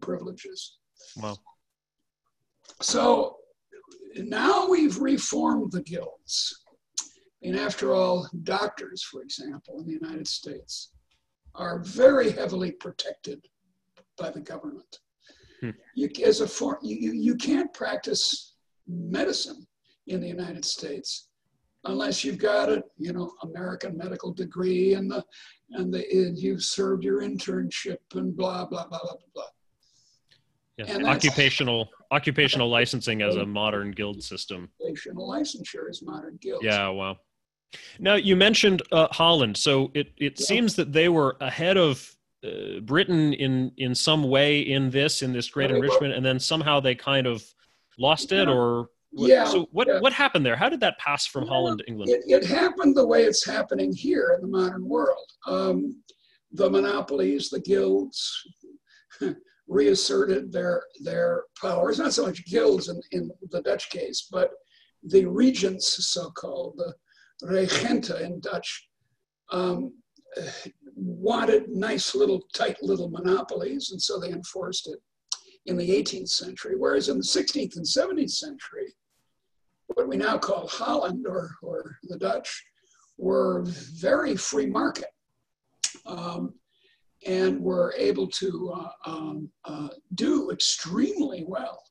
privileges. 0.00 0.76
Wow. 1.16 1.38
So 2.82 3.36
now 4.16 4.68
we've 4.68 4.98
reformed 4.98 5.72
the 5.72 5.82
guilds. 5.82 6.63
And 7.44 7.56
after 7.56 7.94
all, 7.94 8.28
doctors, 8.42 9.02
for 9.02 9.22
example, 9.22 9.78
in 9.78 9.86
the 9.86 9.92
United 9.92 10.26
States, 10.26 10.92
are 11.54 11.80
very 11.80 12.30
heavily 12.30 12.72
protected 12.72 13.46
by 14.18 14.30
the 14.30 14.40
government. 14.40 14.98
Hmm. 15.60 15.70
You, 15.94 16.08
as 16.24 16.40
a 16.40 16.48
for, 16.48 16.78
you, 16.82 17.12
you 17.12 17.36
can't 17.36 17.72
practice 17.72 18.54
medicine 18.88 19.66
in 20.06 20.20
the 20.20 20.28
United 20.28 20.64
States 20.64 21.28
unless 21.84 22.24
you've 22.24 22.38
got 22.38 22.70
a 22.70 22.82
you 22.98 23.12
know 23.12 23.32
American 23.42 23.96
medical 23.96 24.32
degree 24.32 24.94
and 24.94 25.10
the 25.10 25.24
and 25.72 25.92
the 25.92 26.04
and 26.10 26.38
you've 26.38 26.62
served 26.62 27.04
your 27.04 27.22
internship 27.22 27.98
and 28.14 28.36
blah 28.36 28.64
blah 28.64 28.86
blah 28.86 29.00
blah 29.02 29.14
blah. 29.34 29.44
Yeah. 30.78 30.86
And 30.88 31.06
occupational 31.06 31.88
occupational 32.10 32.68
licensing 32.68 33.22
as 33.22 33.36
a 33.36 33.46
modern 33.60 33.92
guild 33.92 34.22
system. 34.22 34.68
Occupational 34.80 35.28
licensure 35.28 35.88
is 35.88 36.02
modern 36.02 36.38
guild. 36.40 36.64
Yeah, 36.64 36.88
wow. 36.88 37.16
Now 37.98 38.14
you 38.14 38.36
mentioned 38.36 38.82
uh, 38.92 39.08
Holland, 39.10 39.56
so 39.56 39.90
it 39.94 40.12
it 40.16 40.38
yeah. 40.38 40.46
seems 40.46 40.76
that 40.76 40.92
they 40.92 41.08
were 41.08 41.36
ahead 41.40 41.76
of 41.76 42.14
uh, 42.44 42.80
Britain 42.80 43.32
in 43.32 43.72
in 43.76 43.94
some 43.94 44.24
way 44.24 44.60
in 44.60 44.90
this 44.90 45.22
in 45.22 45.32
this 45.32 45.48
great 45.48 45.70
enrichment, 45.70 46.14
and 46.14 46.24
then 46.24 46.38
somehow 46.38 46.80
they 46.80 46.94
kind 46.94 47.26
of 47.26 47.44
lost 47.98 48.32
it, 48.32 48.48
or 48.48 48.88
yeah. 49.12 49.44
So 49.44 49.68
what 49.72 49.88
yeah. 49.88 50.00
what 50.00 50.12
happened 50.12 50.44
there? 50.44 50.56
How 50.56 50.68
did 50.68 50.80
that 50.80 50.98
pass 50.98 51.26
from 51.26 51.46
Holland 51.46 51.78
to 51.80 51.86
England? 51.86 52.10
It, 52.10 52.22
it, 52.26 52.44
happened 52.44 52.96
the 52.96 53.06
way 53.06 53.24
it's 53.24 53.46
happening 53.46 53.92
here 53.92 54.34
in 54.34 54.42
the 54.42 54.58
modern 54.58 54.86
world. 54.88 55.26
Um, 55.46 56.02
the 56.52 56.68
monopolies, 56.68 57.50
the 57.50 57.60
guilds, 57.60 58.42
reasserted 59.68 60.52
their 60.52 60.82
their 61.00 61.44
powers. 61.60 61.98
Not 61.98 62.12
so 62.12 62.26
much 62.26 62.44
guilds 62.46 62.88
in, 62.88 63.00
in 63.12 63.30
the 63.50 63.62
Dutch 63.62 63.90
case, 63.90 64.28
but 64.30 64.50
the 65.02 65.24
regents, 65.26 66.06
so-called 66.08 66.74
the 66.78 66.94
regenten 67.42 68.20
in 68.20 68.40
Dutch, 68.40 68.88
um, 69.50 69.92
wanted 70.94 71.68
nice 71.68 72.14
little 72.14 72.42
tight 72.54 72.76
little 72.82 73.08
monopolies, 73.08 73.90
and 73.90 74.00
so 74.00 74.18
they 74.18 74.30
enforced 74.30 74.88
it 74.88 74.98
in 75.66 75.76
the 75.76 75.90
18th 75.90 76.28
century. 76.28 76.74
Whereas 76.76 77.08
in 77.08 77.18
the 77.18 77.24
16th 77.24 77.76
and 77.76 77.84
17th 77.84 78.30
century, 78.30 78.94
what 79.86 80.08
we 80.08 80.16
now 80.16 80.38
call 80.38 80.66
Holland 80.66 81.26
or, 81.26 81.54
or 81.62 81.96
the 82.04 82.18
Dutch 82.18 82.64
were 83.16 83.64
very 83.64 84.36
free 84.36 84.66
market. 84.66 85.06
Um, 86.06 86.54
and 87.26 87.60
were 87.60 87.94
able 87.96 88.26
to 88.26 88.72
uh, 88.74 89.10
um, 89.10 89.48
uh, 89.64 89.88
do 90.14 90.50
extremely 90.50 91.44
well 91.46 91.82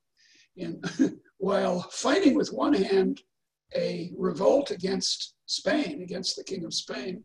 in, 0.57 0.81
while 1.37 1.81
fighting 1.91 2.35
with 2.35 2.49
one 2.53 2.73
hand 2.73 3.21
a 3.75 4.11
revolt 4.17 4.71
against 4.71 5.32
Spain, 5.45 6.01
against 6.01 6.35
the 6.35 6.43
King 6.43 6.65
of 6.65 6.73
Spain, 6.73 7.23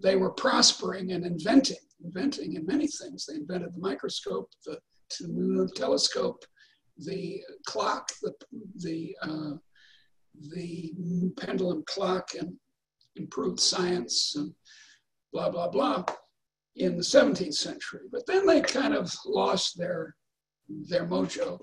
they 0.00 0.16
were 0.16 0.30
prospering 0.30 1.12
and 1.12 1.26
inventing, 1.26 1.76
inventing 2.04 2.54
in 2.54 2.66
many 2.66 2.86
things. 2.86 3.26
They 3.26 3.34
invented 3.34 3.74
the 3.74 3.80
microscope, 3.80 4.50
the, 4.64 4.78
telescope, 5.74 6.44
the 6.98 7.40
clock, 7.66 8.10
the, 8.22 8.34
the, 8.76 9.16
uh, 9.22 9.52
the 10.52 10.92
pendulum 11.36 11.82
clock, 11.86 12.30
and 12.38 12.54
improved 13.16 13.60
science, 13.60 14.34
and 14.36 14.52
blah, 15.32 15.50
blah, 15.50 15.68
blah, 15.68 16.04
in 16.76 16.96
the 16.96 17.02
17th 17.02 17.54
century. 17.54 18.02
But 18.12 18.26
then 18.26 18.46
they 18.46 18.60
kind 18.60 18.94
of 18.94 19.12
lost 19.26 19.76
their, 19.76 20.14
their 20.68 21.06
mojo 21.06 21.58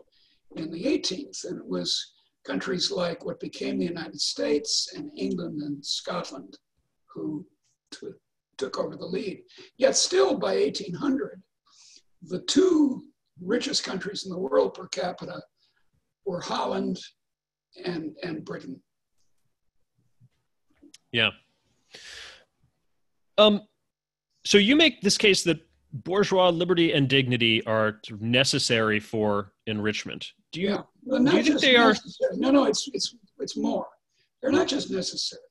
in 0.56 0.72
the 0.72 0.84
18th, 0.84 1.46
and 1.46 1.60
it 1.60 1.68
was 1.68 2.15
countries 2.46 2.92
like 2.92 3.25
what 3.25 3.40
became 3.40 3.78
the 3.78 3.86
United 3.86 4.20
States 4.22 4.94
and 4.96 5.12
England 5.18 5.62
and 5.62 5.84
Scotland 5.86 6.58
who 7.08 7.46
took 8.58 8.80
over 8.80 8.96
the 8.96 9.06
lead. 9.06 9.42
Yet, 9.78 9.98
still 9.98 10.38
by 10.38 10.56
1800, 10.56 11.42
the 12.24 12.40
two 12.42 13.04
richest 13.42 13.84
countries 13.84 14.25
in 14.25 14.32
the 14.32 14.38
world 14.38 14.74
per 14.74 14.88
capita 14.88 15.42
were 16.25 16.40
Holland 16.40 17.00
and, 17.84 18.16
and 18.24 18.46
Britain. 18.46 18.82
Yeah. 21.12 21.32
Um, 23.38 23.62
so 24.46 24.58
you 24.58 24.75
make 24.75 25.02
this 25.02 25.18
case 25.18 25.44
that 25.44 25.60
bourgeois 25.92 26.50
liberty 26.50 26.94
and 26.94 27.08
dignity 27.08 27.66
are 27.66 28.02
necessary 28.20 29.00
for 29.00 29.54
enrichment. 29.68 30.32
Do 30.56 30.62
you, 30.62 30.70
yeah. 30.70 30.84
well, 31.04 31.22
do 31.22 31.36
you 31.36 31.44
think 31.44 31.60
they 31.60 31.74
necessary. 31.74 32.32
are? 32.32 32.38
No, 32.38 32.50
no, 32.50 32.64
it's, 32.64 32.90
it's, 32.94 33.14
it's 33.40 33.58
more. 33.58 33.88
They're 34.42 34.54
not 34.54 34.70
just 34.70 34.90
necessary. 34.90 35.42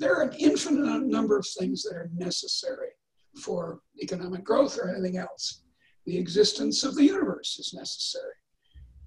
There 0.00 0.16
are 0.16 0.22
an 0.22 0.34
infinite 0.36 1.06
number 1.06 1.38
of 1.38 1.46
things 1.60 1.84
that 1.84 1.94
are 1.94 2.10
necessary 2.12 2.88
for 3.40 3.78
economic 4.02 4.42
growth 4.42 4.76
or 4.76 4.88
anything 4.90 5.16
else. 5.16 5.62
The 6.06 6.18
existence 6.18 6.82
of 6.82 6.96
the 6.96 7.04
universe 7.04 7.56
is 7.60 7.72
necessary. 7.72 8.34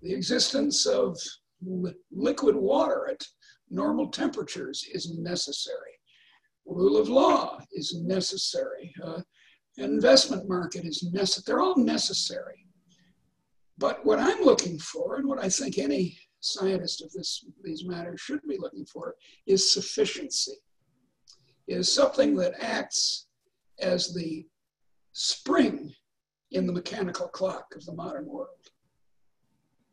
The 0.01 0.13
existence 0.13 0.85
of 0.85 1.17
li- 1.61 1.95
liquid 2.13 2.55
water 2.55 3.09
at 3.11 3.21
normal 3.69 4.07
temperatures 4.07 4.85
is 4.93 5.17
necessary. 5.17 5.99
Rule 6.65 6.95
of 6.95 7.09
law 7.09 7.59
is 7.73 7.93
necessary. 7.97 8.93
Uh, 9.03 9.19
investment 9.75 10.47
market 10.47 10.85
is 10.85 11.03
necessary. 11.11 11.43
They're 11.45 11.61
all 11.61 11.77
necessary. 11.77 12.67
But 13.81 14.05
what 14.05 14.19
I'm 14.19 14.43
looking 14.43 14.77
for, 14.77 15.15
and 15.15 15.27
what 15.27 15.43
I 15.43 15.49
think 15.49 15.79
any 15.79 16.15
scientist 16.39 17.01
of 17.01 17.11
this, 17.13 17.43
these 17.63 17.83
matters 17.83 18.21
should 18.21 18.41
be 18.47 18.59
looking 18.59 18.85
for, 18.85 19.15
is 19.47 19.73
sufficiency, 19.73 20.57
is 21.67 21.91
something 21.91 22.35
that 22.35 22.63
acts 22.63 23.25
as 23.79 24.13
the 24.13 24.45
spring 25.13 25.91
in 26.51 26.67
the 26.67 26.73
mechanical 26.73 27.27
clock 27.27 27.73
of 27.75 27.83
the 27.85 27.93
modern 27.93 28.27
world. 28.27 28.69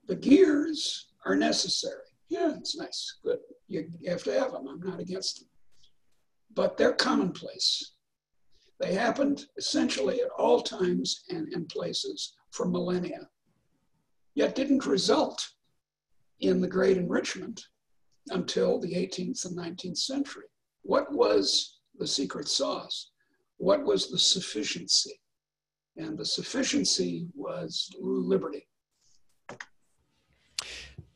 The 0.07 0.17
gears 0.17 1.09
are 1.25 1.35
necessary. 1.35 2.05
Yeah, 2.29 2.53
it's 2.59 2.77
nice, 2.77 3.17
good. 3.25 3.39
You 3.69 3.89
have 4.07 4.23
to 4.25 4.39
have 4.39 4.53
them. 4.53 4.69
I'm 4.69 4.81
not 4.81 5.01
against 5.01 5.41
them. 5.41 5.49
But 6.55 6.77
they're 6.77 6.93
commonplace. 6.93 7.95
They 8.81 8.93
happened 8.93 9.47
essentially 9.57 10.21
at 10.21 10.31
all 10.37 10.61
times 10.61 11.25
and 11.31 11.51
in 11.55 11.65
places 11.65 12.35
for 12.51 12.67
millennia, 12.67 13.27
yet 14.39 14.55
didn't 14.55 14.87
result 14.87 15.49
in 16.39 16.61
the 16.61 16.69
great 16.69 16.97
enrichment 16.97 17.61
until 18.29 18.79
the 18.79 18.95
18th 18.95 19.45
and 19.47 19.59
19th 19.59 19.99
century. 19.99 20.45
What 20.83 21.13
was 21.13 21.81
the 21.99 22.07
secret 22.07 22.47
sauce? 22.47 23.11
What 23.57 23.85
was 23.85 24.13
the 24.13 24.19
sufficiency? 24.19 25.21
And 25.97 26.17
the 26.17 26.25
sufficiency 26.25 27.27
was 27.35 27.91
liberty. 28.01 28.69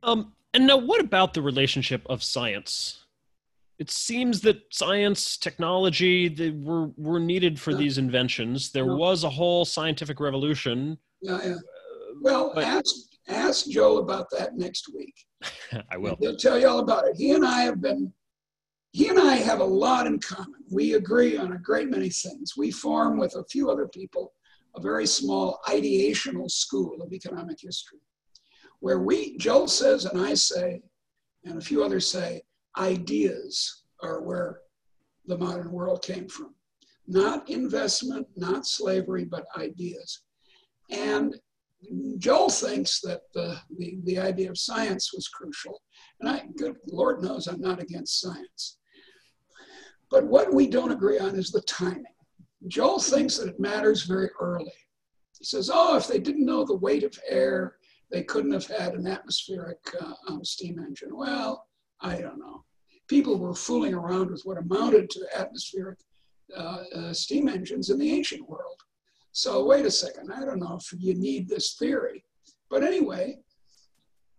Um, 0.03 0.33
and 0.53 0.66
now, 0.66 0.79
what 0.79 1.01
about 1.01 1.33
the 1.33 1.42
relationship 1.42 2.05
of 2.07 2.25
science 2.25 2.99
it 3.79 3.90
seems 3.90 4.42
that 4.42 4.62
science, 4.70 5.37
technology, 5.37 6.29
they 6.29 6.51
were 6.51 6.90
were 6.97 7.18
needed 7.18 7.59
for 7.59 7.73
yeah. 7.73 7.79
these 7.79 7.99
inventions. 7.99 8.70
There 8.70 8.87
yeah. 8.87 8.92
was 8.92 9.25
a 9.25 9.31
whole 9.31 9.64
scientific 9.64 10.20
revolution. 10.20 10.99
Yeah, 11.20 11.40
yeah. 11.44 11.57
Well, 12.20 12.53
but, 12.55 12.62
ask 12.62 12.94
ask 13.29 13.67
Joe 13.69 13.99
about 13.99 14.27
that 14.31 14.57
next 14.57 14.89
week. 14.95 15.15
I 15.91 15.97
will. 15.97 16.17
He'll 16.21 16.37
tell 16.37 16.59
you 16.59 16.69
all 16.69 16.81
about 16.81 17.07
it. 17.07 17.17
He 17.17 17.33
and 17.33 17.45
I 17.45 17.63
have 17.63 17.81
been. 17.81 18.13
He 18.93 19.09
and 19.09 19.19
I 19.19 19.37
have 19.37 19.61
a 19.61 19.65
lot 19.65 20.07
in 20.07 20.19
common. 20.19 20.61
We 20.71 20.95
agree 20.95 21.39
on 21.39 21.53
a 21.53 21.59
great 21.59 21.89
many 21.89 22.11
things. 22.11 22.55
We 22.59 22.71
form 22.71 23.19
with 23.19 23.35
a 23.37 23.45
few 23.45 23.71
other 23.71 23.89
people 23.89 24.33
a 24.77 24.81
very 24.81 25.07
small 25.07 25.61
ideational 25.69 26.51
school 26.51 27.03
of 27.03 27.13
economic 27.13 27.59
history, 27.61 28.01
where 28.81 29.01
we, 29.01 29.37
Joe 29.37 29.67
says, 29.67 30.05
and 30.07 30.21
I 30.21 30.35
say, 30.35 30.83
and 31.45 31.59
a 31.59 31.65
few 31.65 31.85
others 31.85 32.11
say, 32.11 32.43
ideas 32.79 33.85
are 34.03 34.23
where 34.23 34.61
the 35.27 35.37
modern 35.37 35.71
world 35.71 36.03
came 36.03 36.29
from. 36.29 36.55
Not 37.07 37.49
investment, 37.51 38.27
not 38.37 38.67
slavery, 38.67 39.25
but 39.25 39.45
ideas. 39.57 40.23
And 40.91 41.37
Joel 42.18 42.51
thinks 42.51 43.01
that 43.01 43.23
the, 43.35 43.59
the, 43.79 43.99
the 44.05 44.18
idea 44.18 44.51
of 44.51 44.59
science 44.59 45.12
was 45.12 45.29
crucial. 45.29 45.83
And 46.21 46.29
I, 46.29 46.45
good 46.57 46.77
Lord 46.87 47.23
knows 47.23 47.47
I'm 47.47 47.61
not 47.61 47.81
against 47.81 48.21
science. 48.21 48.79
But 50.11 50.27
what 50.27 50.53
we 50.53 50.68
don't 50.68 50.92
agree 50.92 51.18
on 51.18 51.35
is 51.35 51.51
the 51.51 51.62
timing. 51.62 52.05
Joel 52.68 53.01
thinks 53.01 53.38
that 53.38 53.49
it 53.49 53.59
matters 53.61 54.03
very 54.03 54.31
early. 54.40 54.73
He 55.38 55.45
says, 55.45 55.71
oh, 55.73 55.97
if 55.97 56.07
they 56.07 56.18
didn't 56.18 56.47
know 56.47 56.64
the 56.64 56.77
weight 56.77 57.03
of 57.03 57.18
air, 57.29 57.77
they 58.11 58.23
couldn't 58.23 58.53
have 58.53 58.66
had 58.66 58.95
an 58.95 59.07
atmospheric 59.07 59.79
uh, 60.01 60.12
um, 60.29 60.45
steam 60.45 60.79
engine. 60.79 61.16
Well, 61.16 61.66
I 62.01 62.21
don't 62.21 62.38
know. 62.38 62.64
People 63.09 63.38
were 63.38 63.55
fooling 63.55 63.95
around 63.95 64.31
with 64.31 64.42
what 64.45 64.59
amounted 64.59 65.11
to 65.11 65.27
atmospheric 65.35 65.99
uh, 66.57 66.85
uh, 66.95 67.12
steam 67.12 67.49
engines 67.49 67.90
in 67.90 67.99
the 67.99 68.12
ancient 68.12 68.49
world. 68.49 68.82
So 69.33 69.64
wait 69.64 69.87
a 69.87 69.90
second, 69.90 70.31
I 70.31 70.45
don't 70.45 70.61
know 70.61 70.79
if 70.79 70.92
you 70.99 71.14
need 71.14 71.49
this 71.49 71.75
theory, 71.75 72.23
but 72.68 72.85
anyway, 72.85 73.38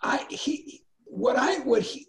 I 0.02 0.26
he 0.30 0.84
what 1.06 1.36
I 1.36 1.60
would 1.60 1.82
he 1.82 2.08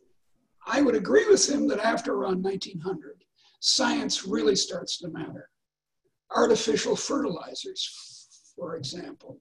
I 0.67 0.83
would 0.83 0.95
agree 0.95 1.27
with 1.29 1.49
him 1.49 1.67
that 1.69 1.81
after 1.81 2.15
around 2.15 2.43
1900, 2.43 3.25
science 3.61 4.27
really 4.27 4.57
starts 4.57 4.99
to 4.99 5.09
matter. 5.09 5.49
Artificial 6.35 6.97
fertilizers, 6.97 8.53
for 8.57 8.77
example, 8.77 9.41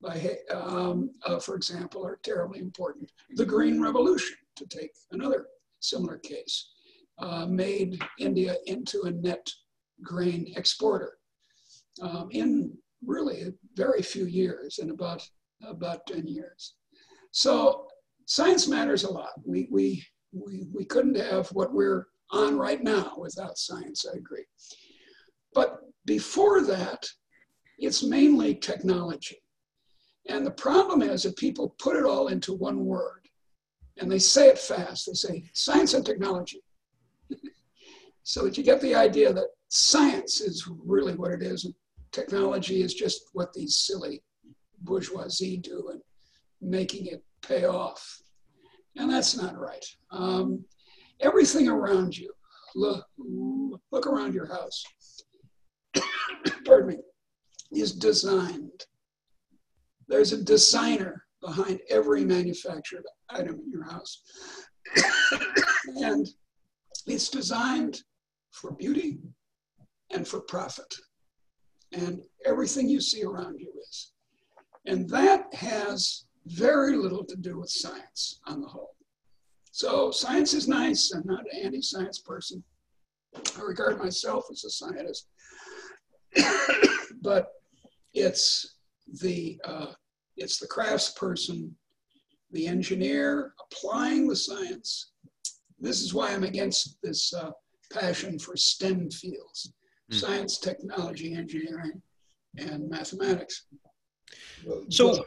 by, 0.00 0.38
um, 0.52 1.10
uh, 1.26 1.38
for 1.38 1.56
example, 1.56 2.06
are 2.06 2.20
terribly 2.22 2.60
important. 2.60 3.10
The 3.34 3.44
Green 3.44 3.80
Revolution, 3.82 4.36
to 4.56 4.66
take 4.66 4.92
another 5.10 5.46
similar 5.80 6.18
case, 6.18 6.70
uh, 7.18 7.46
made 7.46 8.00
India 8.18 8.56
into 8.66 9.02
a 9.02 9.10
net 9.10 9.46
grain 10.02 10.52
exporter 10.56 11.19
um, 12.00 12.28
in 12.30 12.76
really 13.04 13.52
very 13.76 14.02
few 14.02 14.26
years, 14.26 14.78
in 14.78 14.90
about, 14.90 15.26
about 15.62 16.06
10 16.06 16.26
years. 16.26 16.74
So 17.30 17.86
science 18.26 18.68
matters 18.68 19.04
a 19.04 19.10
lot. 19.10 19.32
We, 19.44 19.68
we, 19.70 20.04
we, 20.32 20.66
we 20.72 20.84
couldn't 20.84 21.16
have 21.16 21.48
what 21.48 21.72
we're 21.72 22.06
on 22.30 22.56
right 22.56 22.82
now 22.82 23.14
without 23.18 23.58
science, 23.58 24.04
I 24.12 24.16
agree. 24.16 24.44
But 25.54 25.80
before 26.06 26.62
that, 26.62 27.06
it's 27.78 28.02
mainly 28.02 28.54
technology. 28.54 29.42
And 30.28 30.46
the 30.46 30.52
problem 30.52 31.02
is 31.02 31.22
that 31.22 31.36
people 31.36 31.74
put 31.78 31.96
it 31.96 32.04
all 32.04 32.28
into 32.28 32.52
one 32.52 32.84
word 32.84 33.20
and 34.00 34.10
they 34.10 34.18
say 34.18 34.48
it 34.48 34.58
fast. 34.58 35.06
They 35.06 35.14
say 35.14 35.50
science 35.54 35.94
and 35.94 36.04
technology. 36.04 36.62
so 38.22 38.44
that 38.44 38.56
you 38.56 38.64
get 38.64 38.80
the 38.80 38.94
idea 38.94 39.32
that 39.32 39.48
science 39.68 40.40
is 40.40 40.68
really 40.84 41.14
what 41.14 41.32
it 41.32 41.42
is, 41.42 41.64
and 41.64 41.74
technology 42.12 42.82
is 42.82 42.94
just 42.94 43.30
what 43.32 43.52
these 43.52 43.76
silly 43.76 44.22
bourgeoisie 44.82 45.58
do 45.58 45.88
and 45.92 46.00
making 46.60 47.06
it 47.06 47.22
pay 47.42 47.64
off. 47.64 48.20
And 48.96 49.10
that's 49.10 49.36
not 49.36 49.58
right. 49.58 49.84
Um, 50.10 50.64
everything 51.20 51.68
around 51.68 52.16
you, 52.16 52.32
look, 52.74 53.04
look 53.92 54.06
around 54.06 54.34
your 54.34 54.46
house, 54.46 54.84
pardon 56.64 56.88
me, 56.88 56.96
is 57.72 57.92
designed. 57.92 58.84
There's 60.08 60.32
a 60.32 60.42
designer 60.42 61.24
behind 61.40 61.80
every 61.88 62.24
manufactured 62.24 63.04
item 63.30 63.60
in 63.64 63.70
your 63.70 63.84
house. 63.84 64.22
and 65.96 66.28
it's 67.06 67.28
designed 67.28 68.02
for 68.50 68.72
beauty 68.72 69.20
and 70.10 70.26
for 70.26 70.40
profit. 70.40 70.92
And 71.92 72.22
everything 72.44 72.88
you 72.88 73.00
see 73.00 73.24
around 73.24 73.58
you 73.58 73.72
is. 73.88 74.12
And 74.86 75.08
that 75.10 75.52
has 75.54 76.24
very 76.46 76.96
little 76.96 77.24
to 77.24 77.36
do 77.36 77.58
with 77.58 77.70
science 77.70 78.40
on 78.46 78.60
the 78.60 78.68
whole. 78.68 78.94
So 79.72 80.10
science 80.10 80.54
is 80.54 80.68
nice. 80.68 81.12
I'm 81.12 81.26
not 81.26 81.44
an 81.52 81.64
anti-science 81.64 82.20
person. 82.20 82.62
I 83.34 83.62
regard 83.62 83.98
myself 83.98 84.46
as 84.50 84.64
a 84.64 84.70
scientist. 84.70 85.28
but 87.22 87.48
it's 88.14 88.76
the 89.20 89.60
uh, 89.64 89.92
it's 90.36 90.58
the 90.58 90.68
craftsperson, 90.68 91.70
the 92.50 92.66
engineer 92.66 93.54
applying 93.64 94.26
the 94.26 94.36
science. 94.36 95.12
This 95.78 96.00
is 96.02 96.14
why 96.14 96.32
I'm 96.32 96.44
against 96.44 96.98
this 97.02 97.32
uh, 97.32 97.50
passion 97.92 98.38
for 98.38 98.56
STEM 98.56 99.10
fields: 99.10 99.72
mm. 100.10 100.14
science, 100.14 100.58
technology, 100.58 101.34
engineering, 101.34 102.02
and 102.58 102.88
mathematics. 102.88 103.66
So, 104.90 105.24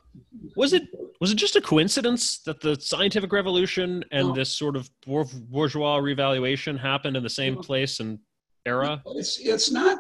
was 0.56 0.74
it 0.74 0.84
was 1.20 1.32
it 1.32 1.36
just 1.36 1.56
a 1.56 1.62
coincidence 1.62 2.40
that 2.40 2.62
the 2.62 2.80
scientific 2.80 3.32
revolution 3.32 4.04
and 4.12 4.30
no. 4.30 4.34
this 4.34 4.50
sort 4.50 4.76
of 4.76 4.90
bourgeois 5.06 5.98
revaluation 5.98 6.78
happened 6.78 7.18
in 7.18 7.24
the 7.24 7.30
same 7.30 7.56
no. 7.56 7.62
place 7.62 8.00
and 8.00 8.20
era? 8.66 9.02
It's 9.16 9.40
it's 9.40 9.72
not. 9.72 10.00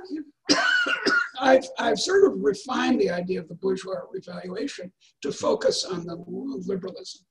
I've 1.39 1.65
I've 1.79 1.99
sort 1.99 2.25
of 2.25 2.41
refined 2.41 3.01
the 3.01 3.09
idea 3.09 3.39
of 3.39 3.49
the 3.49 3.55
bourgeois 3.55 4.01
revaluation 4.11 4.91
to 5.21 5.31
focus 5.31 5.83
on 5.83 6.05
the 6.05 6.23
liberalism, 6.27 7.25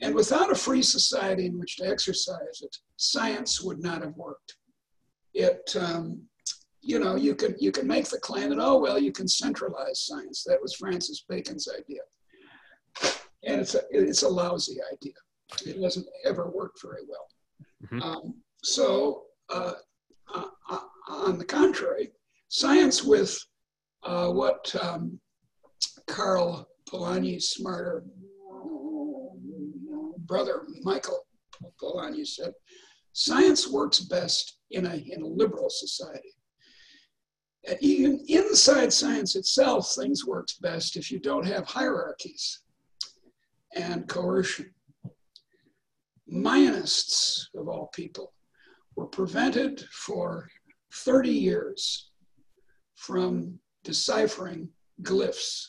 and 0.00 0.14
without 0.14 0.52
a 0.52 0.54
free 0.54 0.82
society 0.82 1.46
in 1.46 1.58
which 1.58 1.76
to 1.76 1.88
exercise 1.88 2.60
it, 2.62 2.76
science 2.96 3.62
would 3.62 3.82
not 3.82 4.02
have 4.02 4.14
worked. 4.16 4.56
It 5.32 5.74
um, 5.80 6.22
you 6.84 6.98
know, 6.98 7.16
you 7.16 7.34
can 7.34 7.54
you 7.58 7.72
can 7.72 7.86
make 7.86 8.08
the 8.08 8.18
claim 8.18 8.50
that 8.50 8.58
oh 8.60 8.78
well, 8.78 8.98
you 8.98 9.10
can 9.10 9.26
centralize 9.26 10.06
science. 10.06 10.44
That 10.44 10.60
was 10.60 10.74
Francis 10.74 11.24
Bacon's 11.26 11.66
idea, 11.68 12.02
and 13.44 13.60
it's 13.60 13.74
a 13.74 13.80
it's 13.90 14.22
a 14.22 14.28
lousy 14.28 14.76
idea. 14.92 15.14
It 15.64 15.80
doesn't 15.80 16.06
ever 16.26 16.50
work 16.50 16.76
very 16.82 17.02
well. 17.08 17.28
Mm-hmm. 17.84 18.02
Um, 18.02 18.34
so, 18.62 19.22
uh, 19.48 19.74
uh, 20.34 20.44
uh 20.70 20.80
on 21.08 21.38
the 21.38 21.44
contrary, 21.44 22.12
science 22.48 23.02
with 23.02 23.38
uh, 24.02 24.28
what 24.28 24.74
um, 24.82 25.18
Karl 26.06 26.68
Polanyi's 26.90 27.48
smarter 27.48 28.04
brother 30.26 30.62
Michael 30.82 31.26
Polanyi 31.82 32.26
said, 32.26 32.52
science 33.12 33.68
works 33.68 34.00
best 34.00 34.58
in 34.70 34.86
a 34.86 34.94
in 34.94 35.22
a 35.22 35.26
liberal 35.26 35.70
society 35.70 36.34
even 37.80 38.24
inside 38.28 38.92
science 38.92 39.36
itself, 39.36 39.94
things 39.94 40.26
work 40.26 40.48
best 40.60 40.96
if 40.96 41.10
you 41.10 41.18
don't 41.18 41.46
have 41.46 41.66
hierarchies 41.66 42.60
and 43.74 44.06
coercion. 44.08 44.70
Mayanists, 46.30 47.46
of 47.54 47.68
all 47.68 47.90
people, 47.94 48.32
were 48.96 49.06
prevented 49.06 49.84
for 49.92 50.48
30 50.92 51.30
years 51.30 52.10
from 52.94 53.58
deciphering 53.82 54.68
glyphs 55.02 55.68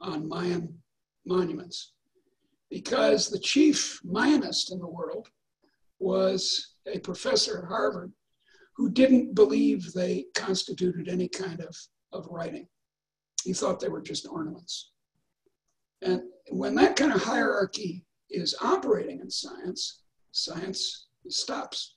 on 0.00 0.28
Mayan 0.28 0.82
monuments 1.26 1.92
because 2.70 3.28
the 3.28 3.38
chief 3.38 4.00
Mayanist 4.04 4.72
in 4.72 4.78
the 4.78 4.88
world 4.88 5.28
was 5.98 6.74
a 6.86 6.98
professor 6.98 7.58
at 7.58 7.68
Harvard 7.68 8.12
who 8.76 8.90
didn't 8.90 9.34
believe 9.34 9.92
they 9.92 10.26
constituted 10.34 11.08
any 11.08 11.28
kind 11.28 11.60
of, 11.60 11.76
of 12.12 12.26
writing. 12.30 12.66
He 13.44 13.52
thought 13.52 13.80
they 13.80 13.88
were 13.88 14.00
just 14.00 14.26
ornaments. 14.26 14.92
And 16.02 16.22
when 16.50 16.74
that 16.76 16.96
kind 16.96 17.12
of 17.12 17.22
hierarchy 17.22 18.04
is 18.30 18.54
operating 18.60 19.20
in 19.20 19.30
science, 19.30 20.02
science 20.32 21.08
stops. 21.28 21.96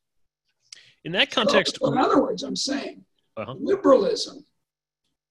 In 1.05 1.11
that 1.13 1.31
context, 1.31 1.77
so, 1.79 1.91
in 1.91 1.97
other 1.97 2.21
words, 2.21 2.43
I'm 2.43 2.55
saying 2.55 3.03
uh-huh. 3.37 3.55
liberalism, 3.59 4.45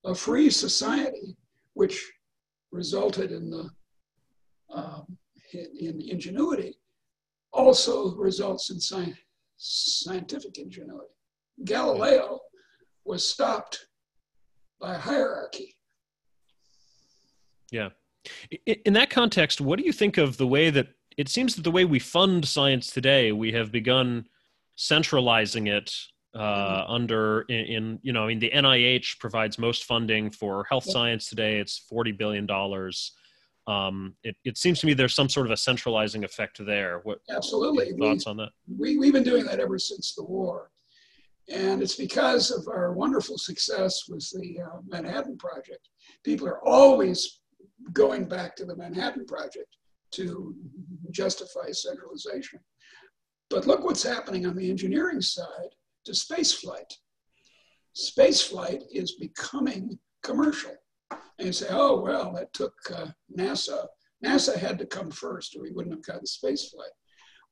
a 0.05 0.15
free 0.15 0.51
society, 0.51 1.37
which 1.75 2.13
resulted 2.71 3.33
in 3.33 3.51
the 3.51 3.71
um, 4.71 5.19
in, 5.53 5.67
in, 5.79 6.01
ingenuity, 6.01 6.75
also 7.53 8.15
results 8.17 8.71
in 8.71 8.81
sci- 8.81 9.15
scientific 9.57 10.59
ingenuity. 10.59 11.15
Galileo 11.65 12.41
was 13.05 13.29
stopped 13.29 13.87
by 14.81 14.95
hierarchy. 14.95 15.77
Yeah. 17.71 17.91
In 18.85 18.95
that 18.95 19.11
context, 19.11 19.61
what 19.61 19.79
do 19.79 19.85
you 19.85 19.93
think 19.93 20.17
of 20.17 20.37
the 20.37 20.47
way 20.47 20.71
that 20.71 20.89
it 21.17 21.29
seems 21.29 21.55
that 21.55 21.63
the 21.63 21.71
way 21.71 21.85
we 21.85 21.99
fund 21.99 22.47
science 22.47 22.91
today, 22.91 23.33
we 23.33 23.53
have 23.53 23.71
begun 23.71 24.27
centralizing 24.77 25.67
it 25.69 25.95
uh, 26.35 26.39
mm-hmm. 26.83 26.93
under 26.93 27.43
in, 27.43 27.57
in, 27.57 27.99
you 28.03 28.13
know, 28.13 28.25
I 28.25 28.29
mean, 28.29 28.39
the 28.41 28.51
NIH 28.51 29.19
provides 29.21 29.59
most 29.59 29.85
funding 29.85 30.31
for 30.31 30.65
health 30.65 30.85
yeah. 30.87 30.93
science 30.93 31.29
today. 31.29 31.59
It's 31.59 31.79
forty 31.79 32.13
billion 32.13 32.47
dollars. 32.47 33.13
Um, 33.67 34.15
it, 34.25 34.37
it 34.45 34.59
seems 34.59 34.81
to 34.81 34.87
me 34.87 34.95
there's 34.95 35.15
some 35.15 35.29
sort 35.29 35.47
of 35.47 35.53
a 35.53 35.57
centralizing 35.57 36.25
effect 36.25 36.65
there. 36.65 37.01
What 37.05 37.19
absolutely 37.31 37.93
thoughts 37.93 38.27
we, 38.27 38.31
on 38.31 38.37
that? 38.39 38.51
We 38.79 38.99
we've 38.99 39.13
been 39.13 39.23
doing 39.23 39.45
that 39.47 39.61
ever 39.61 39.79
since 39.79 40.15
the 40.15 40.25
war. 40.25 40.71
And 41.53 41.83
it's 41.83 41.97
because 41.97 42.51
of 42.51 42.69
our 42.69 42.93
wonderful 42.93 43.37
success 43.37 44.09
with 44.09 44.29
the 44.31 44.61
uh, 44.63 44.79
Manhattan 44.87 45.37
Project. 45.37 45.89
People 46.25 46.49
are 46.49 46.67
always 46.67 47.41
going 47.93 48.27
back 48.27 48.57
to 48.57 48.65
the 48.65 48.77
Manhattan 48.77 49.27
Project 49.27 49.77
to 50.13 50.55
justify 51.11 51.71
centralization. 51.71 52.61
But 53.51 53.67
look 53.67 53.85
what's 53.85 54.03
happening 54.03 54.47
on 54.47 54.57
the 54.57 54.71
engineering 54.71 55.21
side 55.21 55.75
to 56.07 56.13
spaceflight. 56.13 56.93
Spaceflight 57.97 58.83
is 58.91 59.17
becoming 59.17 59.99
commercial. 60.23 60.73
And 61.11 61.47
you 61.47 61.53
say, 61.53 61.67
oh, 61.71 62.01
well, 62.01 62.33
that 62.35 62.53
took 62.53 62.75
uh, 62.95 63.07
NASA. 63.37 63.87
NASA 64.25 64.57
had 64.57 64.79
to 64.79 64.87
come 64.87 65.11
first 65.11 65.55
or 65.55 65.63
we 65.63 65.71
wouldn't 65.71 65.95
have 65.95 66.05
gotten 66.05 66.25
spaceflight. 66.25 66.95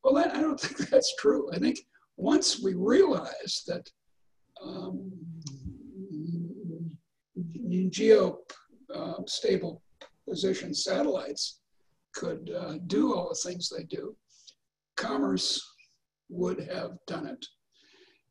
Well, 0.02 0.14
that, 0.14 0.34
I 0.34 0.40
don't 0.40 0.58
think 0.60 0.88
that's 0.88 1.14
true. 1.16 1.50
I 1.52 1.58
think 1.58 1.78
once 2.16 2.60
we 2.62 2.74
realized 2.74 3.66
that 3.66 3.88
um, 4.62 5.10
geo 7.90 8.38
uh, 8.94 9.14
stable 9.26 9.82
position 10.28 10.74
satellites 10.74 11.60
could 12.14 12.50
uh, 12.50 12.74
do 12.86 13.14
all 13.14 13.28
the 13.28 13.48
things 13.48 13.68
they 13.68 13.84
do, 13.84 14.14
commerce 14.96 15.60
would 16.28 16.60
have 16.60 16.92
done 17.06 17.26
it. 17.26 17.44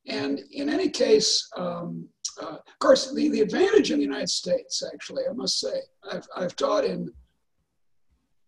And 0.07 0.39
in 0.51 0.69
any 0.69 0.89
case, 0.89 1.47
um, 1.57 2.07
uh, 2.41 2.57
of 2.57 2.79
course, 2.79 3.13
the, 3.13 3.29
the 3.29 3.41
advantage 3.41 3.91
in 3.91 3.97
the 3.97 4.03
United 4.05 4.29
States, 4.29 4.83
actually, 4.93 5.23
I 5.29 5.33
must 5.33 5.59
say, 5.59 5.81
I've, 6.11 6.27
I've 6.35 6.55
taught 6.55 6.85
in 6.85 7.11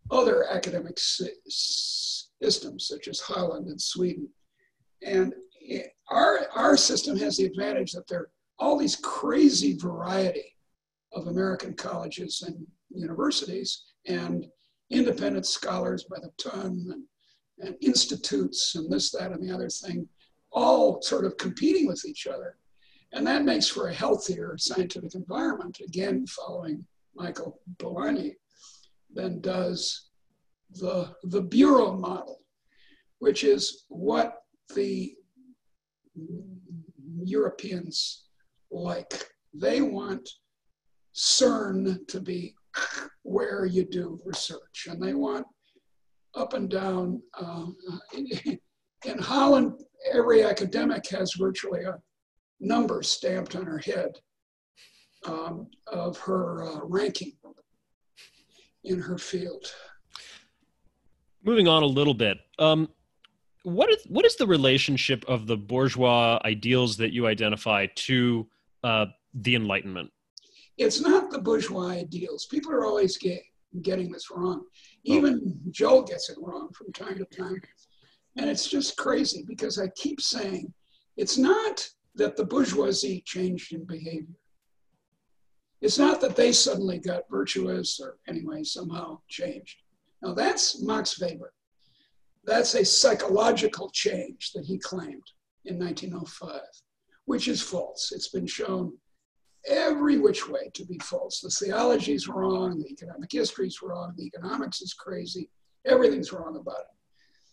other 0.10 0.46
academic 0.50 0.98
systems, 0.98 2.88
such 2.88 3.08
as 3.08 3.20
Holland 3.20 3.68
and 3.68 3.82
Sweden, 3.82 4.28
and 5.06 5.34
our, 6.10 6.48
our 6.56 6.78
system 6.78 7.18
has 7.18 7.38
the 7.38 7.46
advantage 7.46 7.92
that 7.94 8.08
there 8.08 8.20
are 8.20 8.30
all 8.60 8.78
these 8.78 8.96
crazy 8.98 9.78
variety 9.78 10.56
of 11.14 11.28
American 11.28 11.74
colleges 11.74 12.44
and 12.46 12.66
universities 12.90 13.86
and 14.08 14.46
independent 14.90 15.46
scholars 15.46 16.06
by 16.10 16.18
the 16.20 16.32
ton 16.38 16.86
and, 16.92 17.04
and 17.60 17.76
institutes 17.82 18.76
and 18.76 18.92
this, 18.92 19.12
that, 19.12 19.32
and 19.32 19.48
the 19.48 19.54
other 19.54 19.70
thing, 19.70 20.08
all 20.52 21.02
sort 21.02 21.26
of 21.26 21.38
competing 21.38 21.88
with 21.88 22.06
each 22.06 22.28
other. 22.28 22.58
And 23.12 23.26
that 23.28 23.46
makes 23.46 23.68
for 23.68 23.88
a 23.88 23.94
healthier 23.94 24.56
scientific 24.58 25.16
environment, 25.16 25.80
again, 25.86 26.26
following 26.28 26.86
Michael 27.16 27.60
Polanyi, 27.78 28.36
than 29.14 29.40
does 29.42 30.10
the, 30.72 31.16
the 31.24 31.42
bureau 31.42 31.94
model, 31.94 32.40
which 33.20 33.44
is 33.44 33.86
what 33.90 34.43
the 34.76 35.16
Europeans 37.24 38.26
like. 38.72 39.30
They 39.54 39.82
want 39.82 40.28
CERN 41.16 42.08
to 42.08 42.20
be 42.20 42.56
where 43.24 43.66
you 43.66 43.86
do 43.86 44.20
research, 44.26 44.88
and 44.90 45.02
they 45.02 45.14
want 45.14 45.46
up 46.36 46.54
and 46.54 46.70
down. 46.70 47.22
Uh, 47.40 47.66
in, 49.06 49.18
Holland, 49.20 49.74
every 50.12 50.44
academic 50.44 51.08
has 51.10 51.34
virtually 51.34 51.84
a 51.84 52.00
number 52.60 53.04
stamped 53.04 53.56
on 53.56 53.66
her 53.66 53.80
head 53.80 54.12
um, 55.26 55.68
of 55.88 56.18
her 56.18 56.64
uh, 56.64 56.80
ranking 56.84 57.34
in 58.86 59.00
her 59.00 59.18
field. 59.18 59.66
Moving 61.44 61.68
on 61.68 61.84
a 61.84 61.88
little 61.88 62.14
bit. 62.14 62.38
Um, 62.60 62.90
what 63.64 63.90
is 63.90 64.04
what 64.08 64.26
is 64.26 64.36
the 64.36 64.48
relationship 64.48 65.24
of 65.28 65.48
the 65.48 65.58
bourgeois 65.58 66.40
ideals 66.46 66.98
that 66.98 67.14
you 67.14 67.28
identify 67.28 67.88
to 67.96 68.48
uh, 68.84 69.06
the 69.34 69.56
Enlightenment? 69.56 70.12
It's 70.78 71.02
not 71.02 71.32
the 71.32 71.40
bourgeois 71.40 71.90
ideals. 71.90 72.46
People 72.46 72.72
are 72.72 72.86
always 72.86 73.18
get, 73.18 73.42
getting 73.82 74.12
this 74.12 74.30
wrong. 74.32 74.66
Even 75.04 75.42
oh. 75.46 75.72
Joe 75.72 76.02
gets 76.04 76.30
it 76.30 76.38
wrong 76.42 76.70
from 76.74 76.92
time 76.92 77.18
to 77.18 77.26
time, 77.26 77.62
and 78.38 78.50
it's 78.50 78.68
just 78.68 78.98
crazy 78.98 79.44
because 79.48 79.80
I 79.80 79.88
keep 79.96 80.20
saying 80.20 80.74
it's 81.16 81.38
not 81.38 81.88
that 82.16 82.36
the 82.36 82.46
bourgeoisie 82.46 83.24
changed 83.26 83.74
in 83.74 83.86
behavior. 83.86 84.36
It's 85.82 86.00
not 86.00 86.22
that 86.22 86.36
they 86.36 86.52
suddenly 86.52 86.98
got 86.98 87.30
virtuous 87.30 88.00
or 88.00 88.18
anyway 88.28 88.64
somehow 88.64 89.20
changed. 89.28 89.78
Now 90.22 90.34
that's 90.34 90.82
Max 90.82 91.20
Weber. 91.20 91.54
That's 92.46 92.76
a 92.76 92.84
psychological 92.84 93.90
change 93.92 94.52
that 94.54 94.66
he 94.66 94.78
claimed 94.78 95.24
in 95.66 95.80
1905, 95.80 96.60
which 97.26 97.48
is 97.48 97.62
false. 97.62 98.12
It's 98.14 98.30
been 98.30 98.48
shown 98.48 98.94
every 99.68 100.20
which 100.20 100.50
way 100.50 100.70
to 100.74 100.86
be 100.86 101.00
false. 101.00 101.40
The 101.40 101.50
theology 101.50 102.14
is 102.14 102.28
wrong, 102.28 102.80
the 102.80 102.92
economic 102.92 103.32
history 103.32 103.68
is 103.68 103.82
wrong, 103.82 104.14
the 104.18 104.26
economics 104.26 104.82
is 104.82 104.94
crazy, 104.94 105.50
everything's 105.86 106.34
wrong 106.34 106.58
about 106.58 106.82
it. 106.82 106.98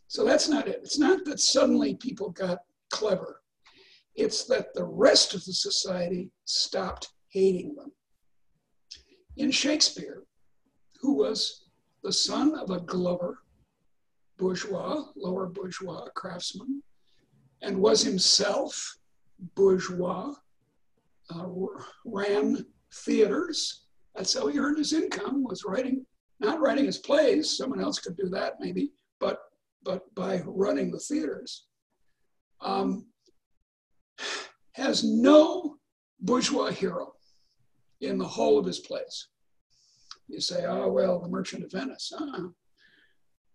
So 0.08 0.24
that's 0.24 0.48
not 0.48 0.66
it. 0.66 0.80
It's 0.82 0.98
not 0.98 1.24
that 1.26 1.38
suddenly 1.38 1.94
people 1.94 2.30
got 2.30 2.58
clever. 2.90 3.42
It's 4.16 4.44
that 4.46 4.74
the 4.74 4.84
rest 4.84 5.34
of 5.34 5.44
the 5.44 5.52
society 5.52 6.30
stopped 6.46 7.10
hating 7.28 7.76
them. 7.76 7.92
In 9.36 9.52
Shakespeare, 9.52 10.24
who 11.00 11.14
was 11.14 11.66
the 12.02 12.12
son 12.12 12.58
of 12.58 12.70
a 12.70 12.80
glover, 12.80 13.38
bourgeois, 14.40 15.04
lower 15.16 15.46
bourgeois 15.46 16.06
craftsman, 16.16 16.82
and 17.62 17.78
was 17.78 18.02
himself 18.02 18.96
bourgeois, 19.54 20.32
uh, 21.34 21.46
ran 22.04 22.64
theaters. 23.04 23.84
That's 24.16 24.34
how 24.34 24.48
he 24.48 24.58
earned 24.58 24.78
his 24.78 24.94
income, 24.94 25.44
was 25.44 25.64
writing, 25.64 26.04
not 26.40 26.60
writing 26.60 26.86
his 26.86 26.98
plays, 26.98 27.56
someone 27.56 27.80
else 27.80 27.98
could 28.00 28.16
do 28.16 28.28
that 28.30 28.54
maybe, 28.58 28.92
but, 29.20 29.38
but 29.84 30.12
by 30.14 30.42
running 30.46 30.90
the 30.90 30.98
theaters. 30.98 31.66
Um, 32.62 33.06
has 34.72 35.04
no 35.04 35.76
bourgeois 36.20 36.70
hero 36.70 37.12
in 38.00 38.18
the 38.18 38.26
whole 38.26 38.58
of 38.58 38.66
his 38.66 38.78
plays. 38.78 39.28
You 40.28 40.40
say, 40.40 40.64
oh, 40.66 40.88
well, 40.88 41.20
the 41.20 41.28
Merchant 41.28 41.64
of 41.64 41.72
Venice. 41.72 42.12
Uh-uh. 42.18 42.48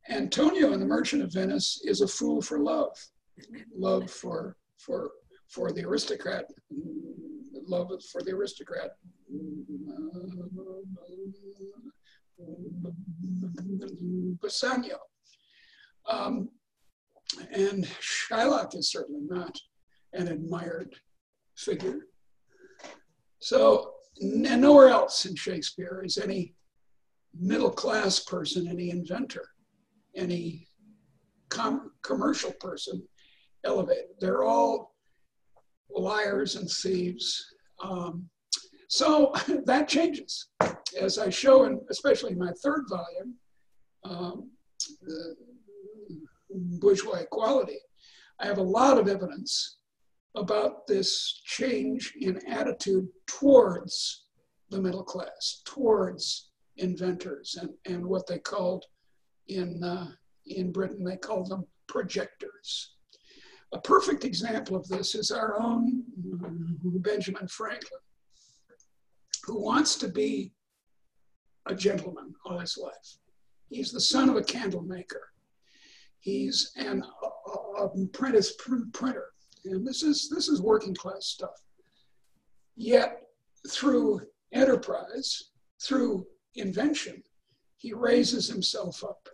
Antonio 0.10 0.74
in 0.74 0.80
the 0.80 0.86
Merchant 0.86 1.24
of 1.24 1.34
Venice 1.34 1.82
is 1.84 2.02
a 2.02 2.08
fool 2.08 2.41
for 2.41 2.60
love, 2.60 2.96
love 3.76 4.10
for, 4.10 4.56
for, 4.78 5.12
for 5.50 5.72
the 5.72 5.84
aristocrat, 5.84 6.46
love 7.68 7.89
for 8.12 8.22
the 8.22 8.32
aristocrat. 8.32 8.91
Bassanio. 14.41 14.98
Um, 16.08 16.50
and 17.52 17.86
Shylock 17.86 18.76
is 18.76 18.91
certainly 18.91 19.22
not 19.28 19.58
an 20.13 20.28
admired 20.28 20.96
figure. 21.58 22.08
So, 23.39 23.94
nowhere 24.22 24.89
else 24.89 25.26
in 25.26 25.36
Shakespeare 25.36 26.04
is 26.06 26.18
any 26.18 26.54
middle 27.38 27.72
class 27.72 28.20
person, 28.20 28.68
any 28.68 28.91
inventor, 28.91 29.50
any 30.15 30.67
com- 31.49 31.91
commercial 32.04 32.51
person 32.60 33.01
elevated. 33.63 34.06
They're 34.19 34.43
all 34.43 34.95
liars 35.89 36.56
and 36.56 36.69
thieves. 36.69 37.45
Um, 37.84 38.30
so 38.89 39.34
that 39.65 39.88
changes. 39.88 40.47
As 40.99 41.17
I 41.17 41.30
show, 41.30 41.65
in, 41.65 41.82
especially 41.89 42.34
in 42.34 42.39
my 42.39 42.51
third 42.63 42.86
volume, 42.89 43.36
um, 44.04 44.51
Bourgeois 46.49 47.19
Equality, 47.19 47.80
I 48.39 48.45
have 48.45 48.58
a 48.58 48.63
lot 48.63 48.97
of 48.97 49.08
evidence 49.08 49.78
about 50.36 50.86
this 50.88 51.41
change 51.45 52.13
in 52.19 52.45
attitude 52.47 53.08
towards 53.28 54.25
the 54.69 54.82
middle 54.82 55.04
class, 55.04 55.62
towards 55.65 56.51
inventors, 56.78 57.58
and, 57.60 57.69
and 57.86 58.06
what 58.06 58.28
they 58.28 58.39
called 58.39 58.86
in, 59.47 59.84
uh, 59.84 60.12
in 60.45 60.71
Britain, 60.71 61.03
they 61.03 61.17
call 61.17 61.43
them 61.43 61.65
projectors. 61.88 62.95
A 63.73 63.79
perfect 63.79 64.23
example 64.23 64.75
of 64.75 64.88
this 64.88 65.15
is 65.15 65.31
our 65.31 65.60
own 65.60 66.03
Benjamin 66.84 67.47
Franklin, 67.47 67.99
who 69.43 69.62
wants 69.62 69.95
to 69.97 70.08
be 70.08 70.53
a 71.65 71.75
gentleman 71.75 72.34
all 72.45 72.60
his 72.60 72.77
life. 72.77 73.17
He's 73.69 73.91
the 73.91 73.99
son 73.99 74.29
of 74.29 74.36
a 74.36 74.43
candle 74.43 74.84
maker. 74.84 75.29
He's 76.19 76.71
an 76.77 77.03
apprentice 77.77 78.55
printer 78.93 79.25
and 79.65 79.86
this 79.86 80.03
is 80.03 80.29
this 80.29 80.47
is 80.47 80.62
working 80.62 80.93
class 80.93 81.25
stuff. 81.25 81.62
Yet 82.75 83.21
through 83.69 84.21
enterprise, 84.51 85.51
through 85.81 86.27
invention, 86.55 87.23
he 87.86 87.93
raises 87.93 88.50
himself 88.50 89.04
up. 89.04 89.30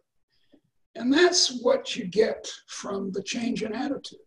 And 0.96 1.12
that's 1.14 1.62
what 1.62 1.96
you 1.96 2.04
get 2.04 2.52
from 2.68 3.10
the 3.14 3.24
change 3.24 3.64
in 3.64 3.74
attitude. 3.74 4.20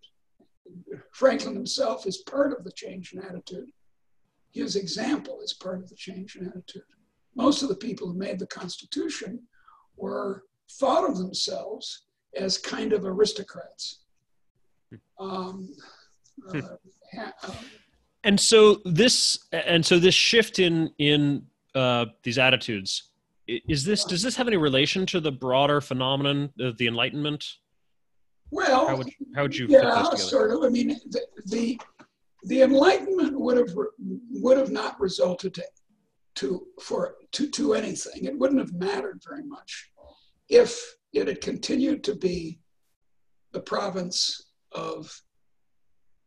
Franklin 1.12 1.54
himself 1.54 2.06
is 2.06 2.22
part 2.22 2.56
of 2.56 2.64
the 2.64 2.72
change 2.72 3.12
in 3.12 3.20
attitude. 3.22 3.68
His 4.50 4.76
example 4.76 5.40
is 5.44 5.52
part 5.52 5.82
of 5.82 5.90
the 5.90 5.94
change 5.94 6.36
in 6.36 6.46
attitude. 6.46 6.88
Most 7.36 7.62
of 7.62 7.68
the 7.68 7.74
people 7.74 8.06
who 8.06 8.14
made 8.14 8.38
the 8.38 8.46
Constitution 8.46 9.42
were 9.98 10.44
thought 10.80 11.06
of 11.06 11.18
themselves 11.18 12.06
as 12.34 12.56
kind 12.56 12.94
of 12.94 13.04
aristocrats. 13.04 14.04
Um, 15.20 15.68
uh, 16.48 16.60
um, 17.42 17.56
and 18.22 18.40
so 18.40 18.80
this 18.86 19.38
and 19.52 19.84
so 19.84 19.98
this 19.98 20.14
shift 20.14 20.60
in 20.60 20.90
in 20.96 21.44
uh, 21.74 22.06
these 22.22 22.38
attitudes 22.38 23.10
is 23.46 23.84
this 23.84 24.04
does 24.04 24.22
this 24.22 24.36
have 24.36 24.48
any 24.48 24.56
relation 24.56 25.06
to 25.06 25.20
the 25.20 25.32
broader 25.32 25.80
phenomenon 25.80 26.50
of 26.60 26.78
the 26.78 26.86
Enlightenment? 26.86 27.44
Well, 28.50 28.86
how 28.86 28.96
would, 28.96 29.10
how 29.34 29.42
would 29.42 29.56
you 29.56 29.66
yeah, 29.68 30.02
sort 30.14 30.52
of. 30.52 30.62
I 30.62 30.68
mean, 30.68 30.88
the, 31.10 31.20
the 31.46 31.80
the 32.44 32.62
Enlightenment 32.62 33.38
would 33.38 33.56
have 33.56 33.74
would 34.30 34.58
have 34.58 34.70
not 34.70 35.00
resulted 35.00 35.54
to, 35.54 35.64
to 36.36 36.66
for 36.80 37.16
to 37.32 37.50
to 37.50 37.74
anything. 37.74 38.24
It 38.24 38.38
wouldn't 38.38 38.60
have 38.60 38.72
mattered 38.72 39.20
very 39.26 39.44
much 39.44 39.90
if 40.48 40.80
it 41.12 41.28
had 41.28 41.40
continued 41.40 42.04
to 42.04 42.14
be 42.14 42.60
the 43.52 43.60
province 43.60 44.50
of 44.72 45.20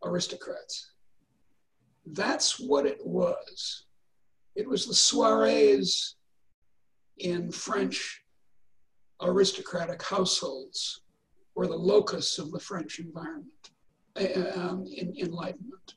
aristocrats. 0.04 0.92
That's 2.06 2.60
what 2.60 2.86
it 2.86 3.00
was. 3.06 3.86
It 4.56 4.68
was 4.68 4.86
the 4.86 4.94
soirees 4.94 6.17
in 7.20 7.52
French 7.52 8.24
aristocratic 9.22 10.02
households 10.04 11.02
were 11.56 11.68
the 11.68 11.76
locus 11.76 12.38
of 12.38 12.52
the 12.52 12.60
French 12.60 13.00
environment, 13.00 13.72
uh, 14.16 14.60
um, 14.60 14.86
in 14.96 15.16
enlightenment. 15.20 15.96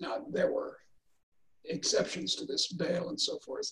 Now, 0.00 0.18
there 0.30 0.52
were 0.52 0.78
exceptions 1.64 2.34
to 2.36 2.44
this, 2.44 2.68
Bayle 2.72 3.08
and 3.08 3.20
so 3.20 3.38
forth, 3.38 3.70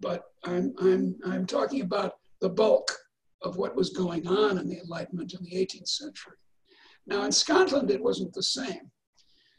but 0.00 0.24
I'm, 0.44 0.72
I'm, 0.80 1.16
I'm 1.26 1.46
talking 1.46 1.80
about 1.80 2.14
the 2.40 2.48
bulk 2.48 2.90
of 3.42 3.56
what 3.56 3.76
was 3.76 3.90
going 3.90 4.26
on 4.26 4.58
in 4.58 4.68
the 4.68 4.78
Enlightenment 4.78 5.34
in 5.34 5.44
the 5.44 5.56
18th 5.56 5.88
century. 5.88 6.36
Now, 7.06 7.24
in 7.24 7.32
Scotland, 7.32 7.90
it 7.90 8.02
wasn't 8.02 8.32
the 8.32 8.42
same. 8.42 8.90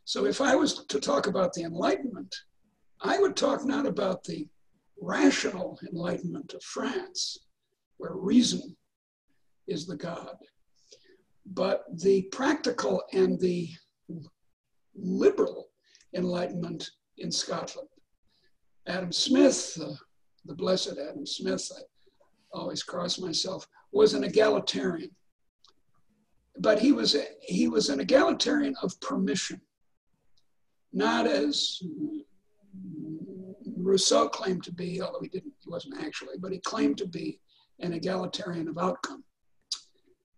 So, 0.06 0.26
if 0.26 0.41
I 0.41 0.56
was 0.56 0.86
to 0.86 1.00
talk 1.00 1.28
about 1.28 1.54
the 1.54 1.63
Enlightenment, 1.63 2.34
I 3.02 3.20
would 3.20 3.36
talk 3.36 3.65
not 3.65 3.86
about 3.86 4.24
the 4.24 4.48
rational 5.01 5.79
enlightenment 5.91 6.53
of 6.53 6.63
France, 6.63 7.38
where 7.97 8.13
reason 8.13 8.75
is 9.67 9.86
the 9.86 9.95
God, 9.95 10.36
but 11.45 11.84
the 12.01 12.23
practical 12.31 13.03
and 13.13 13.39
the 13.39 13.69
liberal 14.95 15.67
enlightenment 16.15 16.89
in 17.17 17.31
Scotland. 17.31 17.89
Adam 18.88 19.12
Smith, 19.12 19.77
uh, 19.81 19.93
the 20.45 20.53
blessed 20.53 20.97
Adam 20.97 21.25
Smith, 21.25 21.69
I 21.75 22.58
always 22.58 22.84
cross 22.84 23.19
myself, 23.19 23.67
was 23.91 24.13
an 24.13 24.23
egalitarian 24.23 25.10
but 26.58 26.79
he 26.79 26.91
was 26.91 27.15
a, 27.15 27.25
he 27.41 27.67
was 27.67 27.89
an 27.89 27.99
egalitarian 27.99 28.75
of 28.81 28.99
permission, 29.01 29.62
not 30.93 31.27
as 31.27 31.79
Rousseau 33.86 34.28
claimed 34.28 34.63
to 34.63 34.74
be, 34.74 35.00
although 35.00 35.21
he 35.21 35.30
didn't, 35.30 35.54
he 35.60 35.69
wasn't 35.69 36.04
actually, 36.04 36.38
but 36.39 36.52
he 36.52 36.60
claimed 36.60 36.98
to 36.98 37.08
be 37.08 37.39
an 37.80 37.93
egalitarian 37.93 38.67
of 38.67 38.80
outcome. 38.80 39.24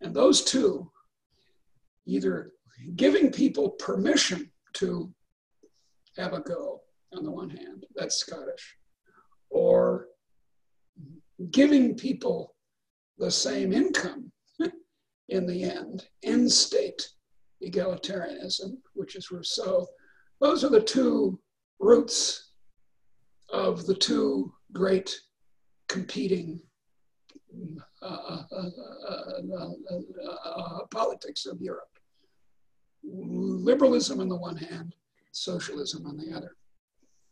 And 0.01 0.13
those 0.13 0.43
two, 0.43 0.91
either 2.05 2.51
giving 2.95 3.31
people 3.31 3.69
permission 3.69 4.51
to 4.73 5.11
have 6.17 6.33
a 6.33 6.41
go 6.41 6.81
on 7.15 7.23
the 7.23 7.31
one 7.31 7.49
hand, 7.49 7.85
that's 7.95 8.17
Scottish, 8.17 8.75
or 9.49 10.07
giving 11.51 11.95
people 11.95 12.53
the 13.17 13.31
same 13.31 13.71
income 13.71 14.29
in 15.29 15.47
the 15.47 15.63
end, 15.63 16.05
end 16.23 16.51
state 16.51 17.07
egalitarianism, 17.63 18.73
which 18.93 19.15
is 19.15 19.31
Rousseau. 19.31 19.87
Those 20.41 20.65
are 20.65 20.69
the 20.69 20.81
two 20.81 21.39
roots 21.79 22.46
of 23.49 23.85
the 23.85 23.95
two 23.95 24.53
great 24.73 25.19
competing 25.87 26.61
uh, 28.01 28.43
uh, 28.51 28.69
uh, 30.45 30.85
politics 30.91 31.45
of 31.45 31.61
Europe 31.61 31.87
liberalism 33.03 34.19
on 34.19 34.29
the 34.29 34.35
one 34.35 34.57
hand, 34.57 34.95
socialism 35.31 36.05
on 36.05 36.17
the 36.17 36.35
other. 36.35 36.55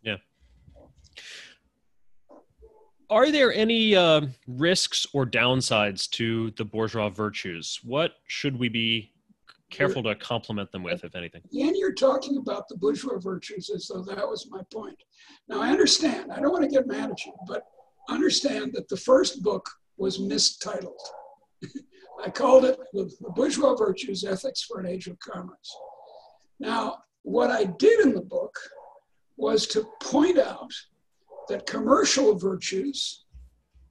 Yeah. 0.01 0.17
Are 3.10 3.32
there 3.32 3.54
any 3.54 3.95
uh, 3.95 4.21
risks 4.47 5.06
or 5.13 5.25
downsides 5.25 6.10
to 6.12 6.51
the 6.51 6.65
bourgeois 6.65 7.10
virtues? 7.10 7.80
What 7.84 8.13
should 8.28 8.58
we 8.58 8.69
be 8.69 9.12
careful 9.75 10.03
to 10.03 10.15
complement 10.15 10.71
them 10.71 10.83
with, 10.83 11.03
if 11.03 11.15
anything? 11.15 11.41
And 11.53 11.75
you're 11.75 11.93
talking 11.93 12.38
about 12.38 12.67
the 12.67 12.77
bourgeois 12.77 13.19
virtues 13.19 13.69
as 13.69 13.88
though 13.88 14.01
that 14.03 14.27
was 14.27 14.47
my 14.49 14.61
point. 14.73 14.97
Now, 15.47 15.61
I 15.61 15.69
understand, 15.69 16.31
I 16.31 16.39
don't 16.39 16.51
want 16.51 16.63
to 16.63 16.69
get 16.69 16.88
mad 16.88 17.11
at 17.11 17.25
you, 17.25 17.33
but 17.47 17.63
understand 18.09 18.73
that 18.73 18.88
the 18.89 18.97
first 18.97 19.41
book 19.43 19.69
was 19.97 20.19
mistitled. 20.19 20.99
I 22.23 22.29
called 22.29 22.65
it 22.65 22.79
The 22.93 23.11
Bourgeois 23.35 23.75
Virtues 23.75 24.23
Ethics 24.23 24.63
for 24.63 24.79
an 24.79 24.85
Age 24.85 25.07
of 25.07 25.19
Commerce. 25.19 25.75
Now, 26.59 26.99
what 27.23 27.51
I 27.51 27.65
did 27.65 27.99
in 28.01 28.13
the 28.13 28.21
book 28.21 28.55
was 29.38 29.67
to 29.67 29.85
point 30.01 30.38
out 30.38 30.71
that 31.49 31.67
commercial 31.67 32.38
virtues 32.38 33.25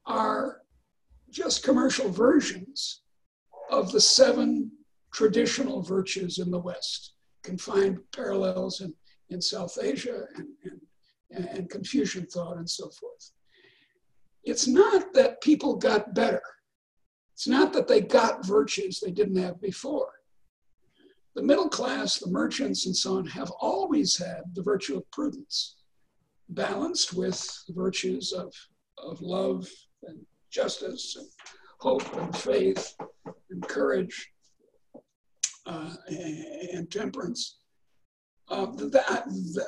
are 0.06 0.62
just 1.30 1.64
commercial 1.64 2.08
versions 2.08 3.02
of 3.70 3.92
the 3.92 4.00
seven 4.00 4.70
traditional 5.14 5.80
virtues 5.80 6.38
in 6.38 6.50
the 6.50 6.58
West. 6.58 7.12
Can 7.44 7.56
find 7.56 8.00
parallels 8.12 8.80
in, 8.80 8.92
in 9.30 9.40
South 9.40 9.78
Asia 9.80 10.24
and, 10.36 10.48
and, 11.30 11.46
and 11.46 11.70
Confucian 11.70 12.26
thought 12.26 12.56
and 12.56 12.68
so 12.68 12.90
forth. 12.90 13.30
It's 14.42 14.66
not 14.66 15.14
that 15.14 15.40
people 15.40 15.76
got 15.76 16.14
better. 16.14 16.42
It's 17.32 17.46
not 17.46 17.72
that 17.74 17.86
they 17.86 18.00
got 18.00 18.44
virtues 18.44 18.98
they 18.98 19.10
didn't 19.10 19.36
have 19.36 19.60
before. 19.60 20.10
The 21.34 21.42
middle 21.42 21.68
class, 21.68 22.18
the 22.18 22.30
merchants, 22.30 22.86
and 22.86 22.96
so 22.96 23.16
on 23.16 23.26
have 23.26 23.50
always 23.60 24.16
had 24.16 24.42
the 24.54 24.62
virtue 24.62 24.96
of 24.96 25.10
prudence, 25.10 25.76
balanced 26.48 27.14
with 27.14 27.64
the 27.66 27.74
virtues 27.74 28.32
of, 28.32 28.52
of 28.98 29.20
love 29.20 29.68
and 30.04 30.24
justice 30.50 31.16
and 31.16 31.28
hope 31.78 32.16
and 32.16 32.36
faith 32.36 32.94
and 33.50 33.62
courage 33.66 34.33
uh, 35.66 35.94
and 36.72 36.90
temperance. 36.90 37.58
Uh, 38.48 38.66
that, 38.76 39.24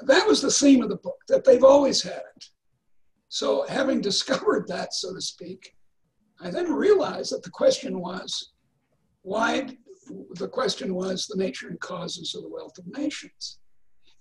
that 0.07 0.27
was 0.27 0.43
the 0.43 0.51
theme 0.51 0.83
of 0.83 0.91
the 0.91 0.97
book, 0.97 1.17
that 1.29 1.45
they've 1.45 1.65
always 1.65 2.03
had 2.03 2.23
it. 2.37 2.45
So, 3.29 3.67
having 3.69 4.01
discovered 4.03 4.69
that, 4.69 4.93
so 4.93 5.15
to 5.15 5.21
speak, 5.21 5.73
I 6.41 6.51
then 6.51 6.73
realized 6.73 7.33
that 7.33 7.43
the 7.43 7.51
question 7.51 8.01
was 8.01 8.53
why 9.23 9.67
the 10.35 10.49
question 10.49 10.95
was 10.95 11.27
the 11.27 11.37
nature 11.37 11.69
and 11.69 11.81
causes 11.81 12.35
of 12.35 12.43
the 12.43 12.49
wealth 12.49 12.79
of 12.79 12.87
nations. 12.87 13.59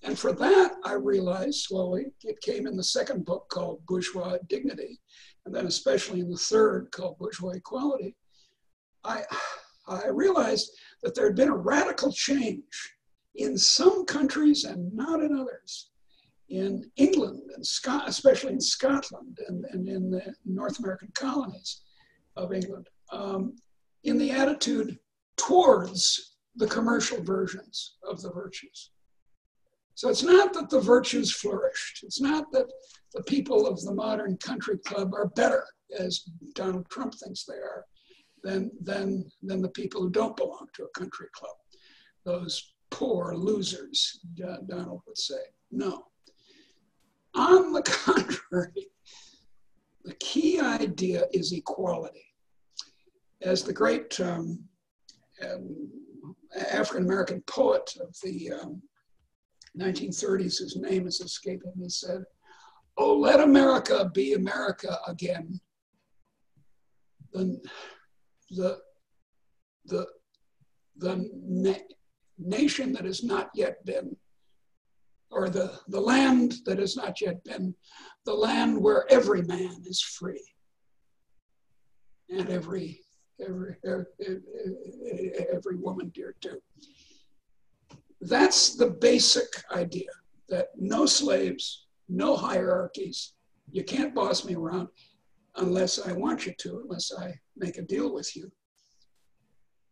And 0.04 0.18
for 0.18 0.34
that, 0.34 0.74
I 0.84 0.94
realized 0.94 1.66
slowly, 1.66 2.08
it 2.24 2.40
came 2.42 2.68
in 2.68 2.76
the 2.76 2.84
second 2.84 3.26
book 3.26 3.48
called 3.50 3.86
Bourgeois 3.88 4.38
Dignity, 4.48 5.00
and 5.46 5.54
then 5.54 5.66
especially 5.68 6.20
in 6.20 6.30
the 6.30 6.38
third 6.38 6.92
called 6.92 7.18
Bourgeois 7.18 7.54
Equality. 7.56 8.16
I, 9.04 9.24
I 9.88 10.08
realized 10.08 10.72
that 11.06 11.14
there 11.14 11.28
had 11.28 11.36
been 11.36 11.50
a 11.50 11.56
radical 11.56 12.12
change 12.12 12.96
in 13.36 13.56
some 13.60 14.06
countries 14.06 14.64
and 14.64 14.92
not 14.92 15.22
in 15.22 15.38
others. 15.38 15.92
In 16.50 16.90
England 16.98 17.44
and 17.56 17.66
Scot- 17.66 18.10
especially 18.10 18.54
in 18.54 18.60
Scotland 18.60 19.38
and, 19.48 19.66
and 19.66 19.88
in 19.88 20.10
the 20.10 20.34
North 20.46 20.80
American 20.80 21.12
colonies 21.14 21.84
of 22.36 22.54
England, 22.54 22.88
um, 23.12 23.56
in 24.04 24.18
the 24.18 24.32
attitude 24.32 24.98
towards 25.38 26.38
the 26.56 26.68
commercial 26.68 27.22
versions 27.24 27.98
of 28.10 28.24
the 28.24 28.32
virtues. 28.32 28.90
So 29.94 30.10
it's 30.10 30.24
not 30.24 30.54
that 30.54 30.72
the 30.72 30.82
virtues 30.82 31.32
flourished. 31.32 32.04
It's 32.04 32.20
not 32.20 32.52
that 32.52 32.66
the 33.14 33.24
people 33.24 33.68
of 33.68 33.80
the 33.84 33.94
modern 33.94 34.38
country 34.38 34.80
club 34.80 35.14
are 35.14 35.28
better, 35.36 35.66
as 36.00 36.24
Donald 36.56 36.90
Trump 36.90 37.14
thinks 37.14 37.44
they 37.44 37.54
are, 37.54 37.86
than, 38.46 38.70
than, 38.80 39.26
than 39.42 39.62
the 39.62 39.70
people 39.70 40.02
who 40.02 40.10
don't 40.12 40.38
belong 40.38 40.68
to 40.76 40.84
a 40.84 41.00
country 41.00 41.28
club. 41.34 41.56
Those 42.24 42.76
poor 42.92 43.36
losers, 43.36 44.20
Donald 44.68 45.02
would 45.08 45.18
say. 45.18 45.42
No. 45.72 46.06
On 47.34 47.74
the 47.74 47.82
contrary, 48.06 48.88
the 50.04 50.14
key 50.20 50.60
idea 50.60 51.24
is 51.34 51.52
equality. 51.52 52.24
As 53.42 53.64
the 53.64 53.74
great 53.74 54.18
um, 54.22 54.64
um, 55.44 55.92
African 56.72 57.04
American 57.04 57.42
poet 57.48 57.92
of 58.00 58.16
the 58.24 58.52
um, 58.52 58.82
1930s, 59.78 60.60
whose 60.60 60.78
name 60.78 61.08
is 61.08 61.20
escaping 61.20 61.74
me, 61.76 61.90
said, 61.90 62.24
Oh, 62.98 63.18
let 63.18 63.42
America 63.42 64.10
be 64.14 64.34
America 64.34 64.98
again. 65.08 65.60
The, 67.34 67.60
the, 68.52 68.80
the, 69.86 70.08
the 70.98 71.30
na- 71.34 71.74
nation 72.38 72.94
that 72.94 73.06
has 73.06 73.24
not 73.24 73.50
yet 73.54 73.84
been, 73.86 74.16
or 75.32 75.50
the, 75.50 75.80
the 75.88 76.00
land 76.00 76.56
that 76.66 76.80
has 76.80 76.96
not 76.96 77.20
yet 77.22 77.44
been, 77.44 77.76
the 78.26 78.34
land 78.34 78.82
where 78.82 79.06
every 79.12 79.42
man 79.44 79.84
is 79.86 80.02
free 80.02 80.44
and 82.30 82.50
every 82.50 83.02
every, 83.42 83.76
every, 83.86 85.32
every 85.52 85.76
woman 85.76 86.12
dear 86.14 86.36
too. 86.42 86.60
That's 88.22 88.76
the 88.76 88.90
basic 88.90 89.48
idea 89.72 90.10
that 90.50 90.70
no 90.78 91.06
slaves, 91.06 91.88
no 92.08 92.36
hierarchies. 92.36 93.34
You 93.72 93.84
can't 93.84 94.16
boss 94.16 94.46
me 94.46 94.56
around 94.56 94.88
unless 95.58 96.00
I 96.00 96.14
want 96.14 96.46
you 96.46 96.54
to, 96.60 96.82
unless 96.84 97.12
I 97.18 97.34
make 97.58 97.78
a 97.78 97.82
deal 97.82 98.14
with 98.14 98.36
you. 98.36 98.52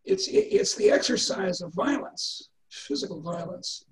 It's, 0.06 0.28
it's 0.28 0.76
the 0.76 0.92
exercise 0.92 1.62
of 1.62 1.74
violence, 1.74 2.50
physical 2.70 3.22
violence, 3.22 3.86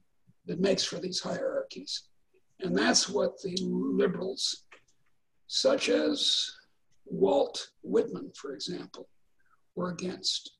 that 0.45 0.59
makes 0.59 0.83
for 0.83 0.99
these 0.99 1.19
hierarchies. 1.19 2.03
And 2.59 2.77
that's 2.77 3.07
what 3.07 3.41
the 3.41 3.57
liberals, 3.61 4.65
such 5.47 5.89
as 5.89 6.51
Walt 7.05 7.69
Whitman, 7.83 8.31
for 8.35 8.53
example, 8.53 9.07
were 9.75 9.91
against. 9.91 10.57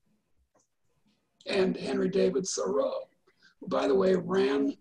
And 1.48 1.76
Henry 1.76 2.10
David 2.10 2.46
Thoreau, 2.48 3.02
who, 3.60 3.68
by 3.68 3.88
the 3.88 3.96
way, 3.96 4.16
ran 4.16 4.76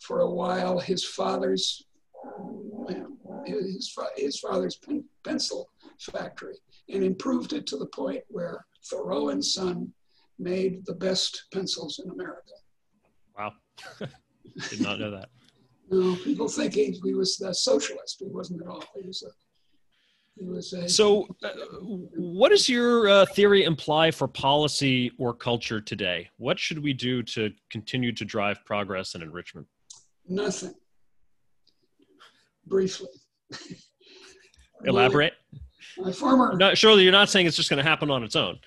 for 0.00 0.20
a 0.20 0.30
while 0.30 0.78
his 0.78 1.04
father's 1.04 1.86
his, 3.46 3.96
his 4.16 4.38
father's 4.38 4.76
pen, 4.76 5.04
pencil 5.24 5.70
factory 6.00 6.56
and 6.92 7.04
improved 7.04 7.52
it 7.52 7.66
to 7.68 7.76
the 7.76 7.86
point 7.86 8.22
where 8.28 8.64
Thoreau 8.88 9.28
and 9.28 9.44
Son 9.44 9.92
made 10.38 10.84
the 10.86 10.94
best 10.94 11.44
pencils 11.52 12.00
in 12.02 12.10
America. 12.10 12.52
Wow. 13.38 13.52
Did 14.70 14.80
not 14.80 14.98
know 14.98 15.10
that. 15.10 15.28
no, 15.90 16.16
people 16.16 16.48
think 16.48 16.74
he, 16.74 16.98
he 17.02 17.14
was 17.14 17.40
a 17.40 17.54
socialist. 17.54 18.16
He 18.18 18.26
wasn't 18.26 18.62
at 18.62 18.68
all. 18.68 18.84
He 18.94 19.06
was 19.06 19.22
a 19.22 19.30
so, 20.86 21.26
uh, 21.44 21.48
what 22.16 22.48
does 22.48 22.68
your 22.68 23.08
uh, 23.08 23.26
theory 23.26 23.64
imply 23.64 24.10
for 24.10 24.26
policy 24.26 25.12
or 25.18 25.34
culture 25.34 25.80
today? 25.80 26.30
What 26.38 26.58
should 26.58 26.78
we 26.78 26.94
do 26.94 27.22
to 27.24 27.50
continue 27.68 28.12
to 28.12 28.24
drive 28.24 28.64
progress 28.64 29.14
and 29.14 29.22
enrichment? 29.22 29.66
Nothing. 30.26 30.74
Briefly. 32.66 33.08
Elaborate. 34.84 35.34
My, 35.98 36.12
former. 36.12 36.56
Not, 36.56 36.78
surely 36.78 37.02
you're 37.02 37.12
not 37.12 37.28
saying 37.28 37.46
it's 37.46 37.56
just 37.56 37.70
going 37.70 37.82
to 37.82 37.88
happen 37.88 38.10
on 38.10 38.22
its 38.22 38.36
own. 38.36 38.58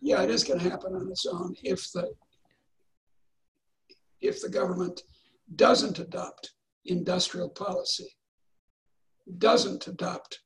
Yeah, 0.00 0.22
it 0.22 0.30
is 0.30 0.44
going 0.44 0.60
to 0.60 0.70
happen 0.70 0.94
on 0.94 1.08
its 1.10 1.26
own 1.26 1.54
if 1.62 1.90
the 1.92 2.12
if 4.20 4.40
the 4.40 4.48
government 4.48 5.02
doesn't 5.54 5.98
adopt 5.98 6.52
industrial 6.86 7.48
policy, 7.48 8.08
doesn't 9.38 9.86
adopt 9.86 10.40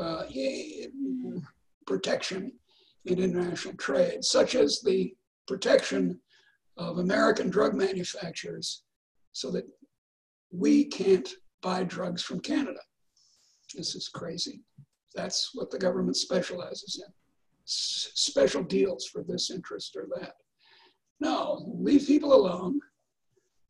uh, 0.00 0.24
protection 1.86 2.52
in 3.06 3.18
international 3.18 3.74
trade, 3.74 4.24
such 4.24 4.54
as 4.54 4.80
the 4.84 5.12
protection 5.46 6.20
of 6.76 6.98
American 6.98 7.50
drug 7.50 7.74
manufacturers 7.74 8.82
so 9.32 9.50
that 9.50 9.64
we 10.50 10.84
can't 10.84 11.28
buy 11.62 11.84
drugs 11.84 12.22
from 12.22 12.40
Canada. 12.40 12.80
This 13.74 13.94
is 13.94 14.08
crazy. 14.08 14.62
That's 15.14 15.50
what 15.54 15.70
the 15.70 15.78
government 15.78 16.16
specializes 16.16 17.02
in 17.04 17.12
S- 17.66 18.12
special 18.14 18.62
deals 18.62 19.06
for 19.06 19.22
this 19.22 19.50
interest 19.50 19.96
or 19.96 20.08
that. 20.20 20.34
No, 21.20 21.64
leave 21.78 22.06
people 22.06 22.32
alone. 22.32 22.80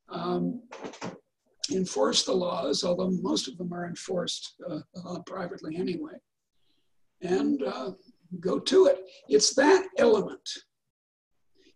Um, 0.09 0.63
enforce 1.73 2.25
the 2.25 2.33
laws, 2.33 2.83
although 2.85 3.11
most 3.11 3.49
of 3.49 3.57
them 3.57 3.73
are 3.73 3.87
enforced 3.87 4.55
uh, 4.69 4.81
uh, 5.05 5.21
privately 5.21 5.77
anyway, 5.77 6.15
and 7.23 7.63
uh, 7.63 7.93
go 8.41 8.59
to 8.59 8.87
it. 8.87 9.05
It's 9.29 9.55
that 9.55 9.87
element. 9.99 10.49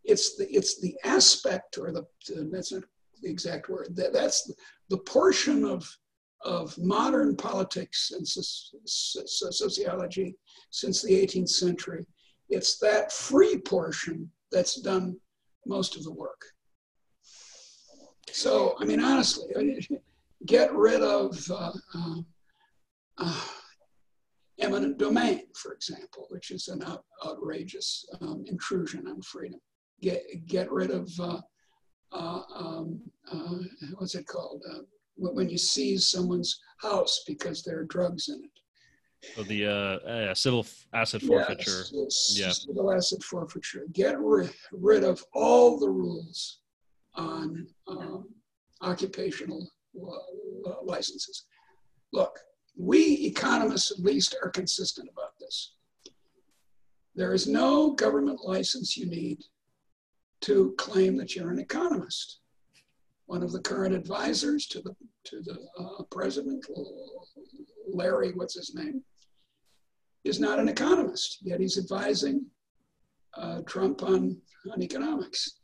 It's 0.05 0.37
the 0.37 0.47
it's 0.51 0.81
the 0.81 0.97
aspect, 1.05 1.79
or 1.79 1.93
the 1.93 2.05
that's 2.51 2.73
not 2.73 2.85
the 3.23 3.31
exact 3.31 3.69
word. 3.69 3.95
That, 3.97 4.13
that's 4.13 4.45
the, 4.45 4.55
the 4.91 4.99
portion 4.99 5.65
of 5.65 5.89
of 6.45 6.77
modern 6.79 7.37
politics 7.37 8.13
and 8.13 8.27
sociology 8.87 10.37
since 10.71 11.03
the 11.03 11.13
18th 11.13 11.49
century. 11.49 12.07
It's 12.51 12.79
that 12.79 13.13
free 13.13 13.59
portion 13.59 14.31
that's 14.53 14.81
done 14.81 15.17
most 15.67 15.97
of 15.97 16.05
the 16.05 16.13
work. 16.13 16.43
So, 18.31 18.77
I 18.79 18.85
mean, 18.85 19.03
honestly, 19.03 19.47
get 20.47 20.73
rid 20.75 21.03
of 21.03 21.39
uh, 21.51 21.73
uh, 21.95 22.17
uh, 23.19 23.41
eminent 24.59 24.99
domain, 24.99 25.45
for 25.55 25.73
example, 25.73 26.27
which 26.31 26.51
is 26.51 26.69
an 26.69 26.83
out, 26.83 27.05
outrageous 27.25 28.05
um, 28.21 28.45
intrusion 28.47 29.07
on 29.09 29.23
freedom. 29.23 29.61
Get, 30.03 30.23
get 30.47 30.71
rid 30.71 30.91
of, 30.91 31.09
uh, 31.19 31.41
uh, 32.13 32.43
um, 32.55 33.01
uh, 33.33 33.55
what's 33.99 34.15
it 34.15 34.27
called? 34.27 34.63
When 35.17 35.49
you 35.49 35.59
seize 35.59 36.11
someone's 36.11 36.61
house 36.79 37.23
because 37.27 37.63
there 37.63 37.79
are 37.79 37.85
drugs 37.85 38.29
in 38.29 38.43
it. 38.45 38.51
So 39.35 39.43
the 39.43 39.67
uh, 39.67 40.35
civil 40.35 40.67
asset 40.93 41.23
forfeiture. 41.23 41.85
Yes, 41.93 42.35
yeah. 42.39 42.51
Civil 42.51 42.93
asset 42.93 43.23
forfeiture. 43.23 43.87
Get 43.93 44.21
rid, 44.21 44.51
rid 44.71 45.03
of 45.03 45.25
all 45.33 45.79
the 45.79 45.89
rules 45.89 46.59
on 47.15 47.67
um, 47.89 48.29
occupational 48.83 49.67
licenses. 50.83 51.47
Look, 52.13 52.39
we 52.77 53.15
economists 53.27 53.91
at 53.93 54.01
least 54.01 54.37
are 54.43 54.51
consistent 54.51 55.09
about 55.11 55.39
this. 55.41 55.75
There 57.15 57.33
is 57.33 57.47
no 57.47 57.93
government 57.93 58.41
license 58.45 58.97
you 58.97 59.07
need 59.07 59.43
to 60.43 60.75
claim 60.77 61.17
that 61.17 61.35
you're 61.35 61.51
an 61.51 61.61
economist. 61.61 62.41
One 63.27 63.43
of 63.43 63.53
the 63.53 63.61
current 63.61 63.95
advisors 63.95 64.67
to 64.69 64.81
the 64.81 64.95
to 65.25 65.41
the 65.41 65.59
uh, 65.79 66.03
president, 66.11 66.67
Larry, 67.93 68.33
what's 68.33 68.55
his 68.55 68.75
name, 68.75 69.03
is 70.25 70.41
not 70.41 70.59
an 70.59 70.69
economist, 70.69 71.39
yet 71.43 71.61
he's 71.61 71.79
advising 71.79 72.45
uh, 73.37 73.61
Trump 73.67 74.03
on, 74.03 74.37
on 74.73 74.83
economics. 74.83 75.59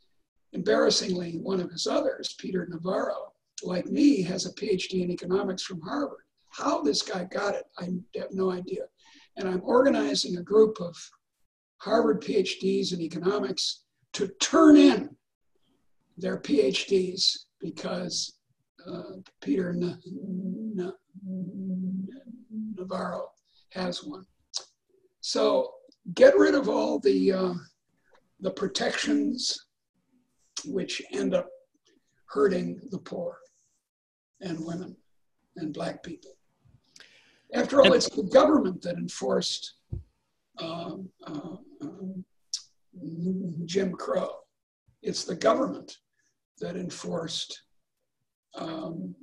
Embarrassingly, 0.53 1.33
one 1.37 1.59
of 1.59 1.71
his 1.71 1.87
others, 1.87 2.35
Peter 2.39 2.67
Navarro, 2.69 3.33
like 3.63 3.85
me, 3.85 4.21
has 4.21 4.45
a 4.45 4.53
PhD 4.53 5.03
in 5.03 5.11
economics 5.11 5.63
from 5.63 5.81
Harvard. 5.81 6.25
How 6.49 6.81
this 6.81 7.01
guy 7.01 7.25
got 7.25 7.55
it, 7.55 7.63
I 7.79 7.89
have 8.19 8.31
no 8.31 8.51
idea. 8.51 8.83
And 9.37 9.47
I'm 9.47 9.61
organizing 9.63 10.37
a 10.37 10.43
group 10.43 10.81
of 10.81 10.95
Harvard 11.77 12.21
PhDs 12.21 12.93
in 12.93 13.01
economics 13.01 13.83
to 14.13 14.27
turn 14.39 14.75
in 14.75 15.15
their 16.17 16.37
PhDs 16.37 17.45
because 17.61 18.37
uh, 18.87 19.17
Peter 19.41 19.69
N- 19.69 19.99
N- 21.27 22.07
Navarro 22.75 23.27
has 23.71 24.03
one. 24.03 24.25
So 25.21 25.71
get 26.15 26.37
rid 26.37 26.55
of 26.55 26.67
all 26.67 26.99
the 26.99 27.31
uh, 27.31 27.53
the 28.39 28.51
protections 28.51 29.65
which 30.65 31.01
end 31.13 31.33
up 31.33 31.47
hurting 32.25 32.79
the 32.91 32.97
poor 32.97 33.37
and 34.41 34.65
women 34.65 34.95
and 35.57 35.73
black 35.73 36.01
people. 36.01 36.31
After 37.53 37.81
all, 37.81 37.93
it's 37.93 38.09
the 38.09 38.23
government 38.23 38.81
that 38.81 38.95
enforced 38.95 39.73
um, 40.59 41.09
uh, 41.27 41.57
um, 41.81 42.25
Jim 43.65 43.91
Crow. 43.93 44.29
It's 45.01 45.23
the 45.25 45.35
government 45.35 45.97
that 46.61 46.77
enforced 46.77 47.61
um, 48.55 49.13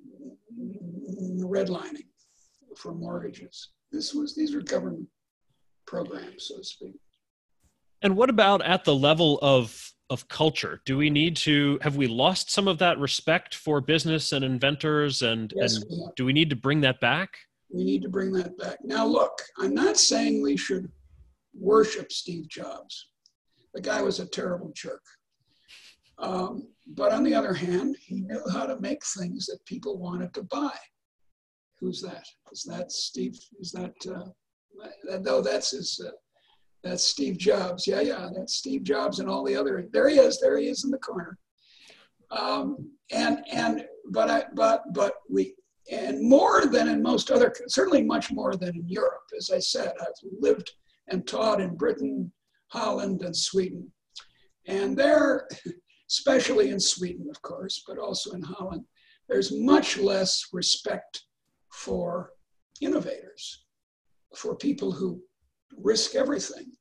redlining 1.39 2.07
for 2.77 2.95
mortgages. 2.95 3.71
This 3.91 4.15
was 4.15 4.35
these 4.35 4.55
are 4.55 4.61
government 4.61 5.07
programs, 5.87 6.49
so 6.49 6.59
to 6.59 6.65
speak. 6.65 6.95
And 8.03 8.17
what 8.17 8.31
about 8.31 8.63
at 8.65 8.85
the 8.85 8.95
level 8.95 9.39
of 9.43 9.93
of 10.11 10.29
culture? 10.29 10.81
Do 10.87 10.97
we 10.97 11.11
need 11.11 11.37
to 11.39 11.79
have 11.83 11.97
we 11.97 12.07
lost 12.07 12.51
some 12.51 12.69
of 12.69 12.79
that 12.79 12.99
respect 12.99 13.55
for 13.55 13.81
business 13.81 14.33
and 14.33 14.45
inventors 14.45 15.23
and, 15.23 15.53
yes, 15.57 15.77
and 15.77 15.85
we 15.91 16.07
do 16.17 16.25
we 16.25 16.33
need 16.33 16.51
to 16.51 16.57
bring 16.57 16.81
that 16.83 17.01
back? 17.01 17.31
We 17.71 17.85
need 17.85 18.03
to 18.03 18.09
bring 18.09 18.33
that 18.33 18.57
back. 18.59 18.79
Now 18.83 19.07
look, 19.07 19.43
I'm 19.59 19.75
not 19.75 19.97
saying 19.97 20.43
we 20.43 20.57
should 20.57 20.91
worship 21.59 22.13
Steve 22.13 22.49
Jobs. 22.49 23.11
The 23.75 23.81
guy 23.81 24.01
was 24.01 24.21
a 24.21 24.27
terrible 24.27 24.73
jerk. 24.75 25.03
Um, 26.19 26.69
but 26.87 27.13
on 27.13 27.23
the 27.23 27.35
other 27.35 27.55
hand, 27.55 27.97
he 28.01 28.21
knew 28.23 28.43
how 28.53 28.67
to 28.67 28.81
make 28.81 29.05
things 29.05 29.47
that 29.47 29.65
people 29.67 29.99
wanted 29.99 30.35
to 30.35 30.43
buy. 30.43 30.77
Who's 31.81 32.01
that? 32.03 32.25
Is 32.53 32.65
that 32.65 32.91
Steve? 32.91 33.39
Is 33.61 33.71
that, 33.73 33.95
uh, 34.13 35.19
no, 35.21 35.41
that's 35.41 35.71
his, 35.73 36.01
uh, 36.05 36.11
that's 36.83 37.05
Steve 37.05 37.39
Jobs. 37.39 37.87
Yeah, 37.87 38.01
yeah, 38.01 38.29
that's 38.35 38.55
Steve 38.55 38.83
Jobs 38.83 39.21
and 39.21 39.29
all 39.29 39.45
the 39.45 39.57
other. 39.57 39.87
There 39.93 40.09
he 40.09 40.19
is. 40.19 40.41
There 40.41 40.59
he 40.59 40.69
is 40.69 40.85
in 40.85 40.91
the 40.91 40.99
corner. 40.99 41.39
Um, 42.31 42.91
and 43.11 43.43
and 43.51 43.85
but 44.11 44.31
I 44.31 44.45
but 44.55 44.83
but 44.93 45.15
we 45.31 45.55
and 45.91 46.29
more 46.29 46.67
than 46.67 46.89
in 46.89 47.03
most 47.03 47.31
other 47.31 47.55
certainly 47.69 48.03
much 48.03 48.31
more 48.31 48.55
than 48.55 48.77
in 48.77 48.87
Europe. 48.87 49.23
As 49.37 49.51
I 49.51 49.59
said, 49.59 49.93
I've 50.01 50.31
lived 50.41 50.71
and 51.09 51.27
taught 51.27 51.61
in 51.61 51.75
Britain, 51.75 52.31
Holland, 52.69 53.23
and 53.23 53.35
Sweden, 53.35 53.91
and 54.67 54.97
there, 54.97 55.49
especially 56.09 56.71
in 56.71 56.81
Sweden, 56.81 57.29
of 57.31 57.41
course, 57.43 57.83
but 57.87 57.99
also 57.99 58.33
in 58.33 58.43
Holland, 58.43 58.85
there's 59.29 59.53
much 59.53 59.99
less 59.99 60.49
respect 60.53 61.25
for 61.71 62.33
innovators, 62.81 63.65
for 64.35 64.57
people 64.57 64.91
who 64.91 65.21
risk 65.77 66.15
everything 66.15 66.73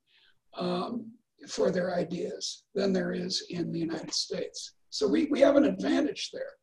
um, 0.57 1.11
for 1.47 1.71
their 1.71 1.95
ideas 1.95 2.63
than 2.73 2.93
there 2.93 3.11
is 3.11 3.45
in 3.49 3.71
the 3.71 3.79
United 3.79 4.13
States. 4.13 4.73
So 4.89 5.07
we, 5.07 5.25
we 5.25 5.39
have 5.41 5.55
an 5.55 5.65
advantage 5.65 6.31
there. 6.31 6.53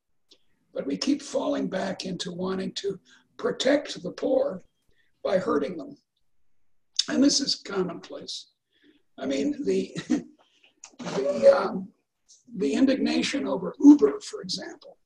But 0.72 0.86
we 0.86 0.96
keep 0.96 1.22
falling 1.22 1.68
back 1.68 2.04
into 2.04 2.32
wanting 2.32 2.72
to 2.72 2.98
protect 3.36 4.02
the 4.02 4.10
poor 4.10 4.64
by 5.22 5.38
hurting 5.38 5.76
them. 5.76 5.96
And 7.08 7.22
this 7.22 7.40
is 7.40 7.56
commonplace. 7.56 8.48
I 9.18 9.26
mean, 9.26 9.64
the, 9.64 9.96
the, 10.98 11.56
um, 11.56 11.88
the 12.56 12.72
indignation 12.72 13.46
over 13.46 13.74
Uber, 13.80 14.20
for 14.20 14.40
example. 14.42 14.98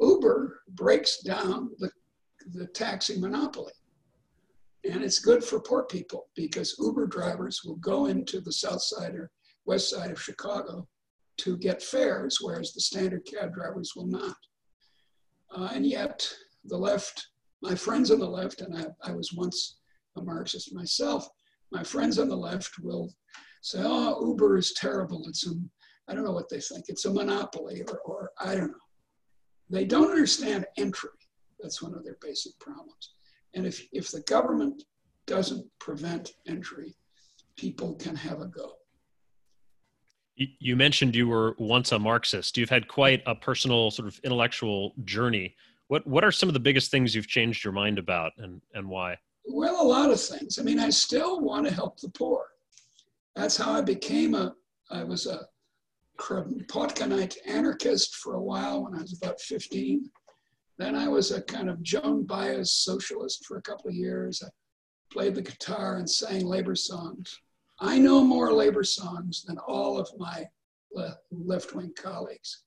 Uber 0.00 0.60
breaks 0.68 1.22
down 1.22 1.70
the, 1.78 1.90
the 2.52 2.66
taxi 2.66 3.18
monopoly. 3.18 3.72
And 4.88 5.02
it's 5.02 5.18
good 5.18 5.42
for 5.42 5.58
poor 5.58 5.84
people 5.84 6.28
because 6.36 6.76
Uber 6.78 7.06
drivers 7.06 7.62
will 7.64 7.76
go 7.76 8.06
into 8.06 8.40
the 8.40 8.52
south 8.52 8.82
side 8.82 9.14
or 9.14 9.30
west 9.64 9.90
side 9.90 10.10
of 10.10 10.22
Chicago 10.22 10.86
to 11.38 11.56
get 11.56 11.82
fares, 11.82 12.38
whereas 12.40 12.72
the 12.72 12.80
standard 12.80 13.26
cab 13.26 13.54
drivers 13.54 13.92
will 13.96 14.06
not. 14.06 14.36
Uh, 15.54 15.70
and 15.74 15.86
yet, 15.86 16.28
the 16.64 16.76
left, 16.76 17.28
my 17.62 17.74
friends 17.74 18.10
on 18.10 18.20
the 18.20 18.28
left, 18.28 18.60
and 18.60 18.76
I, 18.76 18.86
I 19.10 19.12
was 19.12 19.32
once 19.32 19.78
a 20.16 20.22
Marxist 20.22 20.74
myself, 20.74 21.28
my 21.72 21.82
friends 21.82 22.18
on 22.18 22.28
the 22.28 22.36
left 22.36 22.78
will 22.80 23.12
say, 23.62 23.80
oh, 23.82 24.24
Uber 24.28 24.56
is 24.56 24.72
terrible. 24.74 25.24
It's 25.28 25.46
a, 25.46 25.54
I 26.08 26.14
don't 26.14 26.24
know 26.24 26.32
what 26.32 26.48
they 26.48 26.60
think, 26.60 26.86
it's 26.88 27.04
a 27.04 27.12
monopoly, 27.12 27.82
or, 27.88 27.98
or 28.04 28.30
I 28.38 28.54
don't 28.54 28.68
know. 28.68 28.74
They 29.68 29.84
don't 29.84 30.10
understand 30.10 30.66
entry. 30.76 31.10
That's 31.60 31.82
one 31.82 31.94
of 31.94 32.04
their 32.04 32.16
basic 32.20 32.58
problems. 32.60 33.14
And 33.54 33.66
if, 33.66 33.86
if 33.92 34.10
the 34.10 34.20
government 34.22 34.84
doesn't 35.26 35.66
prevent 35.80 36.32
entry, 36.46 36.94
people 37.56 37.94
can 37.94 38.14
have 38.14 38.40
a 38.40 38.46
go. 38.46 38.72
You 40.36 40.76
mentioned 40.76 41.16
you 41.16 41.28
were 41.28 41.56
once 41.58 41.92
a 41.92 41.98
Marxist. 41.98 42.58
You've 42.58 42.68
had 42.68 42.88
quite 42.88 43.22
a 43.26 43.34
personal 43.34 43.90
sort 43.90 44.06
of 44.06 44.20
intellectual 44.22 44.92
journey. 45.04 45.56
What 45.88 46.06
what 46.06 46.24
are 46.24 46.32
some 46.32 46.50
of 46.50 46.52
the 46.52 46.60
biggest 46.60 46.90
things 46.90 47.14
you've 47.14 47.26
changed 47.26 47.64
your 47.64 47.72
mind 47.72 47.98
about 47.98 48.32
and, 48.36 48.60
and 48.74 48.86
why? 48.86 49.16
Well, 49.46 49.80
a 49.80 49.86
lot 49.86 50.10
of 50.10 50.20
things. 50.20 50.58
I 50.58 50.62
mean, 50.62 50.78
I 50.78 50.90
still 50.90 51.40
want 51.40 51.66
to 51.66 51.72
help 51.72 52.00
the 52.00 52.10
poor. 52.10 52.44
That's 53.34 53.56
how 53.56 53.72
I 53.72 53.80
became 53.80 54.34
a 54.34 54.54
I 54.90 55.04
was 55.04 55.26
a 55.26 55.40
Kropotkinite 56.16 57.36
anarchist 57.46 58.16
for 58.16 58.34
a 58.34 58.42
while 58.42 58.84
when 58.84 58.94
I 58.94 59.02
was 59.02 59.16
about 59.16 59.40
15. 59.40 60.10
Then 60.78 60.94
I 60.94 61.08
was 61.08 61.30
a 61.30 61.42
kind 61.42 61.70
of 61.70 61.82
Joan 61.82 62.24
Baez 62.24 62.72
socialist 62.72 63.44
for 63.46 63.56
a 63.56 63.62
couple 63.62 63.88
of 63.88 63.94
years. 63.94 64.42
I 64.44 64.48
played 65.10 65.34
the 65.34 65.42
guitar 65.42 65.96
and 65.96 66.08
sang 66.08 66.46
labor 66.46 66.74
songs. 66.74 67.38
I 67.80 67.98
know 67.98 68.22
more 68.22 68.52
labor 68.52 68.84
songs 68.84 69.44
than 69.44 69.58
all 69.58 69.98
of 69.98 70.08
my 70.18 70.44
left 71.30 71.74
wing 71.74 71.92
colleagues. 71.96 72.64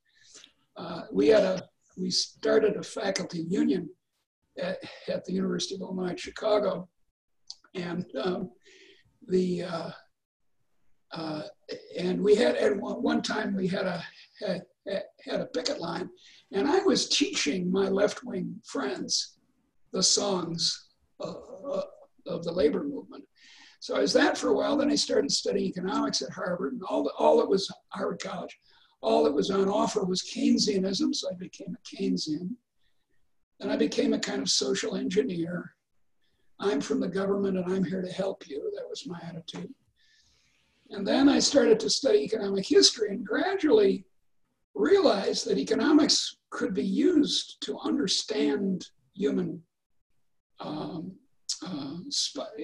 Uh, 0.78 1.04
we 1.12 1.28
had 1.28 1.44
a 1.44 1.64
we 1.98 2.10
started 2.10 2.78
a 2.78 2.84
faculty 2.84 3.46
union 3.50 3.90
at, 4.58 4.78
at 5.08 5.26
the 5.26 5.34
University 5.34 5.76
of 5.76 5.82
Illinois 5.82 6.12
at 6.12 6.20
Chicago. 6.20 6.88
And 7.76 8.06
um, 8.24 8.52
the 9.28 9.64
uh, 9.64 9.92
uh, 11.12 11.42
and 11.98 12.22
we 12.22 12.36
had 12.36 12.56
at 12.56 12.76
one 12.76 13.22
time 13.22 13.56
we 13.56 13.68
had 13.68 13.86
a 13.86 14.04
had, 14.40 14.64
had 15.26 15.42
a 15.42 15.46
picket 15.46 15.80
line, 15.80 16.10
and 16.52 16.68
I 16.68 16.80
was 16.80 17.10
teaching 17.10 17.72
my 17.72 17.90
left 17.90 18.24
wing 18.24 18.56
friends 18.66 19.38
the 19.92 20.04
songs 20.04 20.88
uh, 21.20 21.34
uh, 21.72 21.82
of 22.28 22.44
the 22.44 22.52
labor 22.52 22.84
movement. 22.84 23.24
So 23.80 23.96
I 23.96 24.02
was 24.02 24.14
that 24.14 24.38
for 24.38 24.50
a 24.50 24.54
while. 24.54 24.78
Then 24.78 24.92
I 24.92 24.96
started 24.96 25.32
studying 25.32 25.68
economics 25.68 26.22
at 26.22 26.32
Harvard, 26.32 26.74
and 26.74 26.84
all 26.84 27.04
the, 27.04 27.12
all 27.18 27.38
that 27.38 27.50
was 27.50 27.72
Harvard 27.90 28.22
College, 28.22 28.58
all 29.02 29.24
that 29.24 29.34
was 29.34 29.50
on 29.50 29.70
offer 29.70 30.04
was 30.04 30.22
Keynesianism. 30.22 31.16
So 31.16 31.30
I 31.30 31.36
became 31.36 31.76
a 31.76 31.96
Keynesian. 31.96 32.52
Then 33.60 33.72
I 33.72 33.78
became 33.78 34.14
a 34.14 34.20
kind 34.20 34.42
of 34.42 34.50
social 34.50 34.96
engineer. 34.96 35.74
I'm 36.60 36.82
from 36.82 37.00
the 37.00 37.08
government 37.08 37.58
and 37.58 37.72
I'm 37.72 37.84
here 37.84 38.02
to 38.02 38.12
help 38.12 38.48
you. 38.50 38.72
That 38.76 38.90
was 38.90 39.08
my 39.08 39.20
attitude. 39.24 39.74
And 40.92 41.06
then 41.06 41.30
I 41.30 41.40
started 41.40 41.80
to 41.82 41.90
study 41.90 42.20
economic 42.20 42.66
history 42.66 43.10
and 43.10 43.26
gradually 43.26 44.06
realized 44.74 45.46
that 45.48 45.58
economics 45.58 46.38
could 46.50 46.74
be 46.74 46.86
used 46.86 47.58
to 47.62 47.78
understand 47.80 48.88
human, 49.14 49.62
um, 50.60 51.12
uh, 51.66 51.98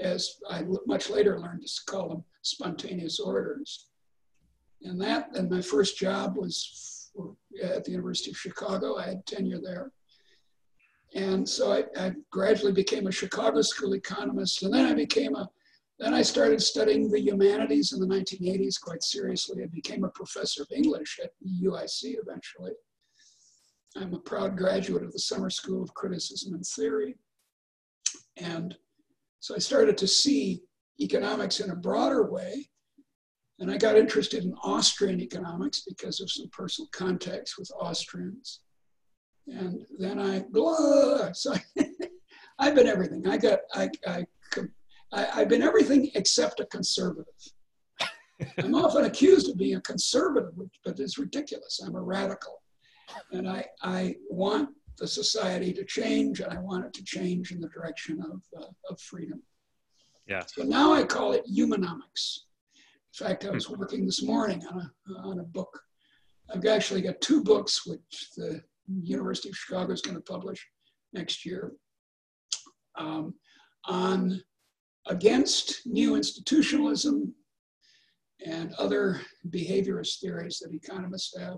as 0.02 0.38
I 0.50 0.64
much 0.88 1.10
later 1.10 1.40
learned 1.40 1.68
to 1.68 1.82
call 1.86 2.10
them 2.10 2.24
spontaneous 2.42 3.20
orders. 3.20 3.88
And 4.84 5.00
that, 5.02 5.36
and 5.36 5.50
my 5.50 5.62
first 5.62 5.98
job 5.98 6.38
was 6.38 7.12
for, 7.14 7.36
at 7.62 7.84
the 7.84 7.92
University 7.92 8.32
of 8.32 8.38
Chicago. 8.38 8.98
I 8.98 9.08
had 9.08 9.26
tenure 9.26 9.62
there. 9.62 9.92
And 11.14 11.48
so 11.48 11.72
I, 11.72 11.86
I 11.98 12.14
gradually 12.30 12.74
became 12.74 13.08
a 13.08 13.12
Chicago 13.12 13.62
school 13.62 13.94
economist, 13.94 14.64
and 14.64 14.74
then 14.74 14.86
I 14.86 14.94
became 14.94 15.36
a 15.36 15.50
then 16.00 16.14
I 16.14 16.22
started 16.22 16.62
studying 16.62 17.10
the 17.10 17.22
humanities 17.22 17.94
in 17.94 18.00
the 18.00 18.08
1980s 18.08 18.80
quite 18.82 19.02
seriously. 19.02 19.64
I 19.64 19.68
became 19.68 20.04
a 20.04 20.10
professor 20.10 20.64
of 20.64 20.68
English 20.72 21.20
at 21.24 21.32
UIC 21.64 22.18
eventually. 22.22 22.74
I'm 23.96 24.14
a 24.14 24.20
proud 24.20 24.58
graduate 24.58 25.04
of 25.04 25.14
the 25.14 25.20
Summer 25.20 25.50
School 25.50 25.82
of 25.82 25.94
Criticism 25.94 26.54
and 26.54 26.66
Theory. 26.66 27.16
And 28.36 28.76
so 29.40 29.56
I 29.56 29.60
started 29.60 29.98
to 30.00 30.08
see 30.08 30.64
economics 31.00 31.62
in 31.62 31.72
a 31.72 31.76
broader 31.76 32.30
way. 32.30 32.70
And 33.60 33.72
I 33.72 33.78
got 33.78 33.96
interested 33.96 34.44
in 34.44 34.54
Austrian 34.64 35.22
economics 35.22 35.84
because 35.88 36.20
of 36.20 36.30
some 36.30 36.50
personal 36.50 36.90
contacts 36.92 37.58
with 37.58 37.72
Austrians. 37.80 38.60
And 39.48 39.86
then 39.98 40.20
I, 40.20 40.44
blah, 40.50 41.32
so 41.32 41.54
I, 41.54 41.62
I've 42.60 42.76
been 42.76 42.88
everything. 42.88 43.26
I 43.28 43.38
got, 43.38 43.60
I, 43.74 43.90
I 44.06 44.26
I, 45.14 45.24
have 45.40 45.50
been 45.50 45.62
everything 45.62 46.12
except 46.16 46.60
a 46.60 46.66
conservative. 46.66 47.34
I'm 48.58 48.76
often 48.76 49.06
accused 49.06 49.50
of 49.50 49.58
being 49.58 49.76
a 49.76 49.82
conservative, 49.82 50.52
but 50.84 51.00
it's 51.00 51.18
ridiculous. 51.18 51.80
I'm 51.86 51.96
a 51.96 52.02
radical. 52.02 52.62
And 53.32 53.48
I, 53.48 53.66
I 53.82 54.16
want 54.30 54.70
the 54.98 55.08
society 55.08 55.72
to 55.74 55.86
change, 55.86 56.40
and 56.40 56.52
I 56.52 56.60
want 56.60 56.86
it 56.86 56.94
to 56.94 57.04
change 57.04 57.52
in 57.52 57.62
the 57.62 57.70
direction 57.70 58.22
of, 58.22 58.42
uh, 58.62 58.68
of 58.90 59.00
freedom. 59.00 59.42
Yeah. 60.28 60.44
So 60.48 60.64
now 60.64 60.94
I 60.94 61.04
call 61.04 61.34
it 61.34 61.46
humanomics. 61.48 62.40
In 63.20 63.28
fact, 63.28 63.46
I 63.46 63.52
was 63.52 63.70
working 63.70 64.06
this 64.06 64.24
morning 64.24 64.66
on 64.72 64.80
a, 64.80 65.20
on 65.20 65.40
a 65.40 65.44
book. 65.44 65.80
I've 66.54 66.66
actually 66.66 67.02
got 67.02 67.22
two 67.22 67.44
books 67.44 67.86
which 67.86 68.30
the 68.36 68.62
University 69.02 69.50
of 69.50 69.56
Chicago 69.56 69.94
is 69.94 70.02
going 70.02 70.16
to 70.16 70.22
publish 70.22 70.66
next 71.14 71.46
year 71.46 71.72
um, 72.98 73.34
on 73.86 74.42
against 75.08 75.86
new 75.86 76.16
institutionalism 76.16 77.34
and 78.46 78.74
other 78.74 79.22
behaviorist 79.50 80.20
theories 80.20 80.60
that 80.60 80.74
economists 80.74 81.38
have, 81.38 81.58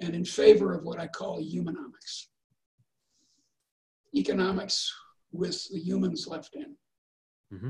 and 0.00 0.14
in 0.14 0.24
favor 0.24 0.74
of 0.74 0.84
what 0.84 1.00
I 1.00 1.06
call 1.06 1.40
humanomics. 1.40 2.26
Economics 4.14 4.92
with 5.32 5.68
the 5.72 5.78
humans 5.78 6.26
left 6.26 6.54
in. 6.54 6.76
Mm-hmm. 7.52 7.68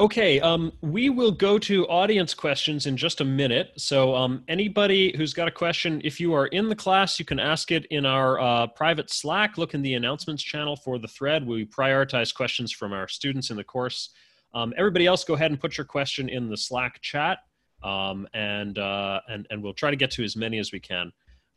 Okay, 0.00 0.40
um, 0.40 0.72
we 0.80 1.08
will 1.08 1.30
go 1.30 1.56
to 1.56 1.86
audience 1.86 2.34
questions 2.34 2.86
in 2.86 2.96
just 2.96 3.20
a 3.20 3.24
minute. 3.24 3.70
So, 3.76 4.12
um, 4.12 4.42
anybody 4.48 5.16
who's 5.16 5.32
got 5.32 5.46
a 5.46 5.52
question, 5.52 6.00
if 6.02 6.18
you 6.18 6.34
are 6.34 6.48
in 6.48 6.68
the 6.68 6.74
class, 6.74 7.20
you 7.20 7.24
can 7.24 7.38
ask 7.38 7.70
it 7.70 7.86
in 7.92 8.04
our 8.04 8.40
uh, 8.40 8.66
private 8.66 9.08
Slack. 9.08 9.56
Look 9.56 9.72
in 9.72 9.82
the 9.82 9.94
announcements 9.94 10.42
channel 10.42 10.74
for 10.74 10.98
the 10.98 11.06
thread. 11.06 11.46
We 11.46 11.64
prioritize 11.64 12.34
questions 12.34 12.72
from 12.72 12.92
our 12.92 13.06
students 13.06 13.50
in 13.50 13.56
the 13.56 13.62
course. 13.62 14.10
Um, 14.52 14.74
everybody 14.76 15.06
else, 15.06 15.22
go 15.22 15.34
ahead 15.34 15.52
and 15.52 15.60
put 15.60 15.78
your 15.78 15.84
question 15.84 16.28
in 16.28 16.50
the 16.50 16.56
Slack 16.56 17.00
chat, 17.00 17.38
um, 17.84 18.26
and 18.34 18.76
uh, 18.80 19.20
and 19.28 19.46
and 19.50 19.62
we'll 19.62 19.74
try 19.74 19.90
to 19.90 19.96
get 19.96 20.10
to 20.12 20.24
as 20.24 20.34
many 20.34 20.58
as 20.58 20.72
we 20.72 20.80
can. 20.80 21.12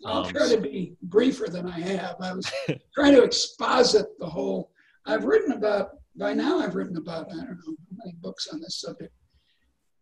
I'll 0.05 0.25
um, 0.25 0.31
try 0.31 0.47
to 0.47 0.61
be 0.61 0.95
briefer 1.01 1.47
than 1.47 1.65
I 1.65 1.79
have. 1.79 2.17
I 2.21 2.33
was 2.33 2.51
trying 2.93 3.15
to 3.15 3.23
exposit 3.23 4.05
the 4.19 4.27
whole. 4.27 4.69
I've 5.07 5.25
written 5.25 5.53
about 5.53 5.96
by 6.17 6.33
now, 6.33 6.59
I've 6.59 6.75
written 6.75 6.97
about, 6.97 7.27
I 7.31 7.35
don't 7.35 7.49
know, 7.49 7.75
how 7.89 7.97
many 8.03 8.15
books 8.21 8.47
on 8.47 8.59
this 8.59 8.81
subject. 8.81 9.13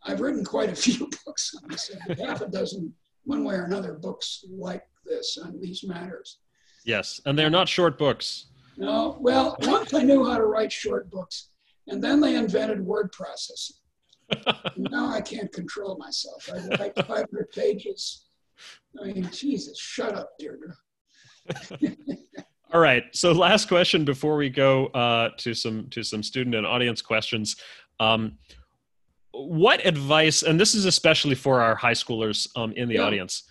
I've 0.04 0.22
written 0.22 0.46
quite 0.46 0.70
a 0.70 0.76
few 0.86 1.10
books 1.26 1.54
on 1.62 1.70
this 1.70 1.88
subject, 1.88 2.22
half 2.22 2.42
a 2.42 2.48
dozen, 2.48 2.94
one 3.24 3.44
way 3.44 3.56
or 3.56 3.66
another, 3.66 3.94
books 3.94 4.46
like 4.50 4.84
this 5.06 5.38
on 5.44 5.60
these 5.60 5.84
matters. 5.84 6.40
Yes, 6.86 7.20
and 7.26 7.38
they're 7.38 7.50
not 7.50 7.68
short 7.68 7.98
books. 7.98 8.46
No, 8.78 9.18
well, 9.20 9.56
once 9.62 9.94
I 9.94 10.04
knew 10.04 10.26
how 10.26 10.38
to 10.38 10.46
write 10.46 10.72
short 10.72 11.10
books, 11.10 11.50
and 11.88 12.04
then 12.04 12.20
they 12.20 12.36
invented 12.36 12.82
word 12.82 13.12
processing. 13.12 13.78
now 14.78 15.08
I 15.08 15.22
can't 15.22 15.52
control 15.52 15.98
myself. 15.98 16.50
I 16.52 16.68
write 16.78 16.96
500 16.96 17.52
pages. 17.52 18.26
I 19.02 19.08
mean, 19.08 19.30
Jesus, 19.32 19.80
shut 19.80 20.16
up, 20.16 20.32
Deirdre. 20.40 20.76
All 22.76 22.82
right. 22.82 23.06
So 23.14 23.32
last 23.32 23.70
question 23.70 24.04
before 24.04 24.36
we 24.36 24.50
go 24.50 24.88
uh, 24.88 25.30
to 25.38 25.54
some 25.54 25.88
to 25.92 26.04
some 26.04 26.22
student 26.22 26.56
and 26.56 26.68
audience 26.68 27.02
questions. 27.02 27.56
Um, 28.02 28.38
what 29.32 29.86
advice, 29.86 30.44
and 30.44 30.60
this 30.60 30.76
is 30.76 30.84
especially 30.84 31.36
for 31.36 31.62
our 31.62 31.74
high 31.74 31.94
schoolers 31.94 32.50
um, 32.58 32.74
in 32.74 32.90
the 32.90 32.96
yeah. 32.96 33.04
audience, 33.04 33.44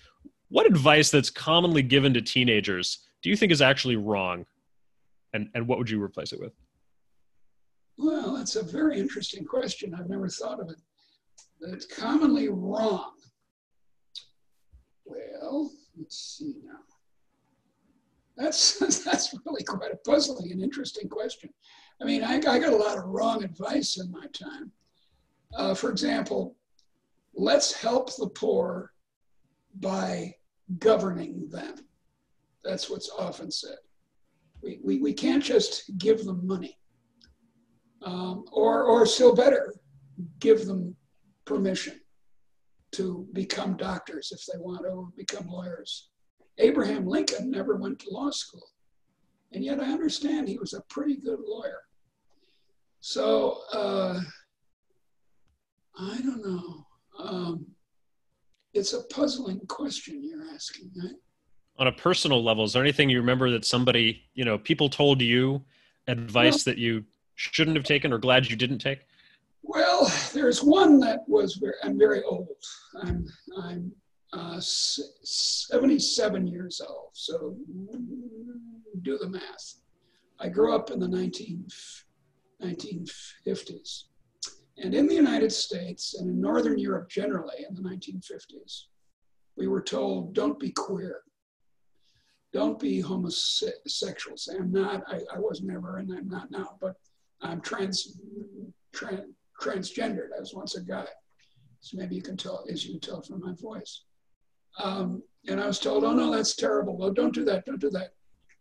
what 0.50 0.66
advice 0.66 1.10
that's 1.10 1.30
commonly 1.30 1.80
given 1.80 2.12
to 2.12 2.20
teenagers 2.20 2.98
do 3.22 3.30
you 3.30 3.36
think 3.36 3.50
is 3.50 3.62
actually 3.62 3.96
wrong, 3.96 4.44
and 5.32 5.48
and 5.54 5.66
what 5.66 5.78
would 5.78 5.88
you 5.88 6.02
replace 6.02 6.34
it 6.34 6.38
with? 6.38 6.52
Well, 7.96 8.36
that's 8.36 8.56
a 8.56 8.62
very 8.62 8.98
interesting 8.98 9.46
question. 9.46 9.94
I've 9.94 10.10
never 10.10 10.28
thought 10.28 10.60
of 10.60 10.68
it. 10.68 10.82
That's 11.62 11.86
commonly 11.86 12.50
wrong. 12.50 13.12
Well, 15.06 15.72
let's 15.96 16.36
see 16.38 16.56
now. 16.62 16.80
That's 18.36 18.78
that's 19.04 19.34
really 19.46 19.64
quite 19.64 19.92
a 19.92 19.96
puzzling 19.96 20.52
and 20.52 20.62
interesting 20.62 21.08
question. 21.08 21.50
I 22.00 22.04
mean, 22.04 22.24
I, 22.24 22.36
I 22.36 22.58
got 22.58 22.72
a 22.72 22.76
lot 22.76 22.98
of 22.98 23.04
wrong 23.04 23.44
advice 23.44 23.98
in 23.98 24.10
my 24.10 24.26
time. 24.26 24.72
Uh, 25.54 25.74
for 25.74 25.90
example, 25.90 26.56
let's 27.34 27.72
help 27.72 28.14
the 28.16 28.28
poor 28.28 28.92
by 29.80 30.34
governing 30.78 31.48
them. 31.48 31.76
That's 32.64 32.90
what's 32.90 33.10
often 33.10 33.50
said. 33.50 33.76
We, 34.62 34.80
we, 34.82 34.98
we 34.98 35.12
can't 35.12 35.42
just 35.42 35.96
give 35.98 36.24
them 36.24 36.46
money. 36.46 36.78
Um, 38.02 38.44
or, 38.52 38.84
or 38.84 39.06
still 39.06 39.34
better, 39.34 39.74
give 40.40 40.66
them 40.66 40.94
permission 41.44 42.00
to 42.92 43.26
become 43.32 43.76
doctors 43.76 44.32
if 44.32 44.44
they 44.46 44.58
want 44.58 44.82
to, 44.84 44.90
or 44.90 45.08
become 45.16 45.46
lawyers. 45.48 46.10
Abraham 46.58 47.06
Lincoln 47.06 47.50
never 47.50 47.76
went 47.76 47.98
to 48.00 48.10
law 48.10 48.30
school. 48.30 48.66
And 49.52 49.64
yet 49.64 49.80
I 49.80 49.92
understand 49.92 50.48
he 50.48 50.58
was 50.58 50.72
a 50.72 50.82
pretty 50.88 51.16
good 51.16 51.38
lawyer. 51.46 51.80
So 53.00 53.60
uh, 53.72 54.20
I 55.98 56.20
don't 56.22 56.44
know. 56.44 56.86
Um, 57.18 57.66
it's 58.72 58.92
a 58.92 59.02
puzzling 59.04 59.60
question 59.68 60.24
you're 60.24 60.52
asking. 60.52 60.90
Right? 60.96 61.14
On 61.78 61.86
a 61.86 61.92
personal 61.92 62.42
level, 62.42 62.64
is 62.64 62.72
there 62.72 62.82
anything 62.82 63.10
you 63.10 63.18
remember 63.18 63.50
that 63.50 63.64
somebody, 63.64 64.22
you 64.34 64.44
know, 64.44 64.58
people 64.58 64.88
told 64.88 65.20
you 65.20 65.62
advice 66.08 66.66
well, 66.66 66.74
that 66.74 66.78
you 66.78 67.04
shouldn't 67.36 67.76
have 67.76 67.84
taken 67.84 68.12
or 68.12 68.18
glad 68.18 68.48
you 68.48 68.56
didn't 68.56 68.78
take? 68.78 69.00
Well, 69.62 70.12
there's 70.32 70.62
one 70.62 71.00
that 71.00 71.20
was 71.28 71.54
very, 71.54 71.74
I'm 71.82 71.98
very 71.98 72.22
old. 72.22 72.48
I'm, 73.02 73.26
I'm 73.62 73.92
uh, 74.34 74.60
77 74.60 76.46
years 76.46 76.80
old. 76.86 77.10
So 77.12 77.56
do 79.02 79.18
the 79.18 79.28
math. 79.28 79.74
I 80.40 80.48
grew 80.48 80.74
up 80.74 80.90
in 80.90 80.98
the 80.98 81.08
19, 81.08 81.66
1950s. 82.62 84.04
And 84.78 84.92
in 84.92 85.06
the 85.06 85.14
United 85.14 85.52
States 85.52 86.14
and 86.18 86.28
in 86.28 86.40
Northern 86.40 86.78
Europe 86.78 87.08
generally 87.08 87.64
in 87.68 87.74
the 87.76 87.82
1950s, 87.88 88.86
we 89.56 89.68
were 89.68 89.82
told, 89.82 90.34
don't 90.34 90.58
be 90.58 90.70
queer. 90.70 91.20
don't 92.52 92.78
be 92.78 93.00
homosexual. 93.00 94.36
Say, 94.36 94.56
I'm 94.56 94.72
not, 94.72 95.04
I, 95.08 95.20
I 95.32 95.38
was 95.38 95.62
never, 95.62 95.98
and 95.98 96.12
I'm 96.12 96.28
not 96.28 96.50
now, 96.50 96.76
but 96.80 96.96
I'm 97.40 97.60
trans, 97.60 98.18
trans, 98.92 99.26
transgendered. 99.60 100.30
I 100.36 100.40
was 100.40 100.54
once 100.54 100.74
a 100.76 100.80
guy. 100.80 101.06
So 101.80 101.96
maybe 101.96 102.16
you 102.16 102.22
can 102.22 102.36
tell, 102.36 102.64
as 102.68 102.84
you 102.84 102.92
can 102.92 103.00
tell 103.00 103.22
from 103.22 103.40
my 103.40 103.52
voice. 103.60 104.02
Um, 104.82 105.22
and 105.46 105.60
I 105.60 105.66
was 105.66 105.78
told, 105.78 106.04
oh 106.04 106.12
no, 106.12 106.34
that's 106.34 106.56
terrible. 106.56 106.98
Oh, 107.02 107.10
don't 107.10 107.34
do 107.34 107.44
that, 107.44 107.66
don't 107.66 107.80
do 107.80 107.90
that. 107.90 108.14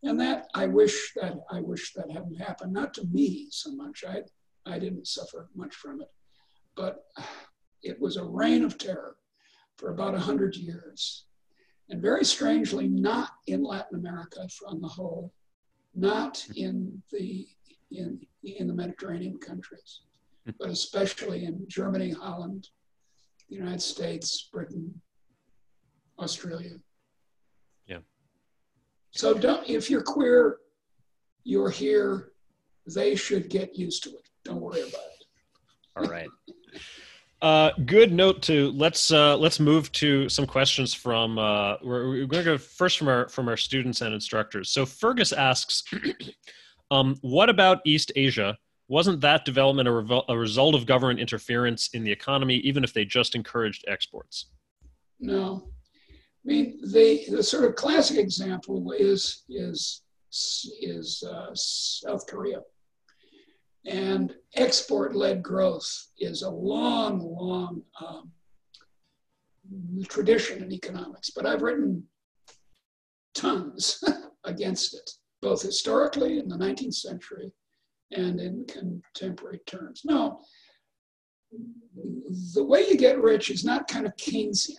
And 0.04 0.20
that, 0.20 0.48
I 0.54 0.68
wish 0.68 1.14
that, 1.16 1.36
I 1.50 1.62
wish 1.62 1.94
that 1.94 2.12
hadn't 2.12 2.36
happened. 2.36 2.74
Not 2.74 2.94
to 2.96 3.06
me 3.06 3.48
so 3.52 3.74
much. 3.74 4.04
I, 4.08 4.24
I 4.66 4.78
didn't 4.78 5.08
suffer 5.08 5.50
much 5.56 5.76
from 5.76 6.02
it. 6.02 6.10
But 6.76 7.06
it 7.84 8.00
was 8.00 8.18
a 8.18 8.26
reign 8.26 8.64
of 8.64 8.78
terror 8.78 9.16
for 9.78 9.92
about 9.92 10.12
100 10.14 10.56
years. 10.56 11.26
And 11.90 12.02
very 12.02 12.26
strangely, 12.26 12.88
not 12.88 13.30
in 13.48 13.64
Latin 13.64 13.98
America 13.98 14.48
on 14.68 14.82
the 14.82 14.88
whole, 14.88 15.34
not 15.96 16.46
in 16.56 17.02
the, 17.12 17.48
in, 17.92 18.20
in 18.44 18.68
the 18.68 18.74
Mediterranean 18.74 19.38
countries, 19.38 20.02
but 20.60 20.70
especially 20.70 21.46
in 21.46 21.66
Germany, 21.68 22.12
Holland, 22.12 22.70
the 23.50 23.56
United 23.56 23.82
States, 23.82 24.50
Britain, 24.52 25.02
Australia. 26.20 26.72
Yeah. 27.88 28.00
So 29.12 29.34
don't, 29.34 29.68
if 29.70 29.90
you're 29.90 30.04
queer, 30.04 30.58
you're 31.44 31.70
here, 31.70 32.32
they 32.86 33.16
should 33.16 33.50
get 33.50 33.78
used 33.78 34.04
to 34.04 34.10
it. 34.10 34.30
Don't 34.44 34.62
worry 34.62 34.82
about 34.82 34.92
it. 34.92 35.26
All 35.96 36.06
right. 36.06 36.30
Uh, 37.44 37.74
good 37.86 38.14
note 38.14 38.42
to 38.42 38.72
let's 38.72 39.12
uh, 39.12 39.36
let's 39.36 39.60
move 39.60 39.92
to 39.92 40.30
some 40.30 40.48
questions 40.48 40.94
from 40.94 41.38
uh, 41.38 41.76
we're, 41.84 42.08
we're 42.08 42.26
going 42.26 42.42
to 42.42 42.52
go 42.52 42.58
first 42.58 42.98
from 42.98 43.10
our 43.10 43.28
from 43.28 43.50
our 43.50 43.58
students 43.58 44.00
and 44.00 44.14
instructors. 44.14 44.70
So 44.70 44.86
Fergus 44.86 45.34
asks, 45.34 45.84
um, 46.92 47.18
what 47.20 47.50
about 47.50 47.82
East 47.84 48.14
Asia? 48.16 48.58
Wasn't 48.88 49.20
that 49.22 49.44
development 49.44 49.90
a, 49.90 49.92
revol- 49.92 50.24
a 50.30 50.38
result 50.38 50.74
of 50.74 50.86
government 50.86 51.20
interference 51.20 51.90
in 51.94 52.06
the 52.06 52.12
economy, 52.14 52.56
even 52.58 52.82
if 52.82 52.94
they 52.94 53.04
just 53.04 53.36
encouraged 53.36 53.84
exports? 53.90 54.46
No, 55.20 55.68
I 56.46 56.48
mean 56.48 56.80
the 56.82 57.24
the 57.30 57.44
sort 57.44 57.66
of 57.66 57.76
classic 57.76 58.18
example 58.18 58.92
is 58.92 59.44
is 59.50 60.04
is 60.82 61.24
uh, 61.24 61.52
South 61.54 62.26
Korea. 62.28 62.62
And 63.86 64.34
export 64.56 65.16
led 65.16 65.44
growth 65.44 66.08
is 66.18 66.42
a 66.42 66.50
long, 66.50 67.20
long 67.20 67.82
um, 68.02 68.32
tradition 70.08 70.64
in 70.64 70.72
economics, 70.72 71.32
but 71.32 71.46
I've 71.46 71.62
written 71.62 72.04
tons 73.36 74.02
against 74.46 74.94
it, 74.94 75.10
both 75.42 75.62
historically 75.62 76.40
in 76.40 76.48
the 76.48 76.56
19th 76.56 76.94
century 76.94 77.52
and 78.12 78.40
in 78.40 78.66
contemporary 78.66 79.60
terms. 79.66 80.04
No, 80.06 80.40
the 82.54 82.64
way 82.64 82.88
you 82.88 82.98
get 82.98 83.22
rich 83.22 83.50
is 83.50 83.66
not 83.66 83.88
kind 83.88 84.06
of 84.06 84.16
Keynesian. 84.16 84.78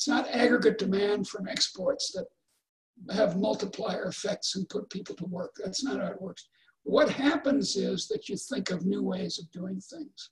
It's 0.00 0.08
not 0.08 0.30
aggregate 0.30 0.78
demand 0.78 1.28
from 1.28 1.46
exports 1.46 2.10
that 2.12 2.24
have 3.14 3.36
multiplier 3.36 4.04
effects 4.04 4.56
and 4.56 4.66
put 4.66 4.88
people 4.88 5.14
to 5.16 5.26
work. 5.26 5.50
That's 5.62 5.84
not 5.84 6.00
how 6.00 6.06
it 6.06 6.22
works. 6.22 6.48
What 6.84 7.10
happens 7.10 7.76
is 7.76 8.08
that 8.08 8.26
you 8.26 8.38
think 8.38 8.70
of 8.70 8.86
new 8.86 9.02
ways 9.02 9.38
of 9.38 9.50
doing 9.50 9.78
things. 9.78 10.30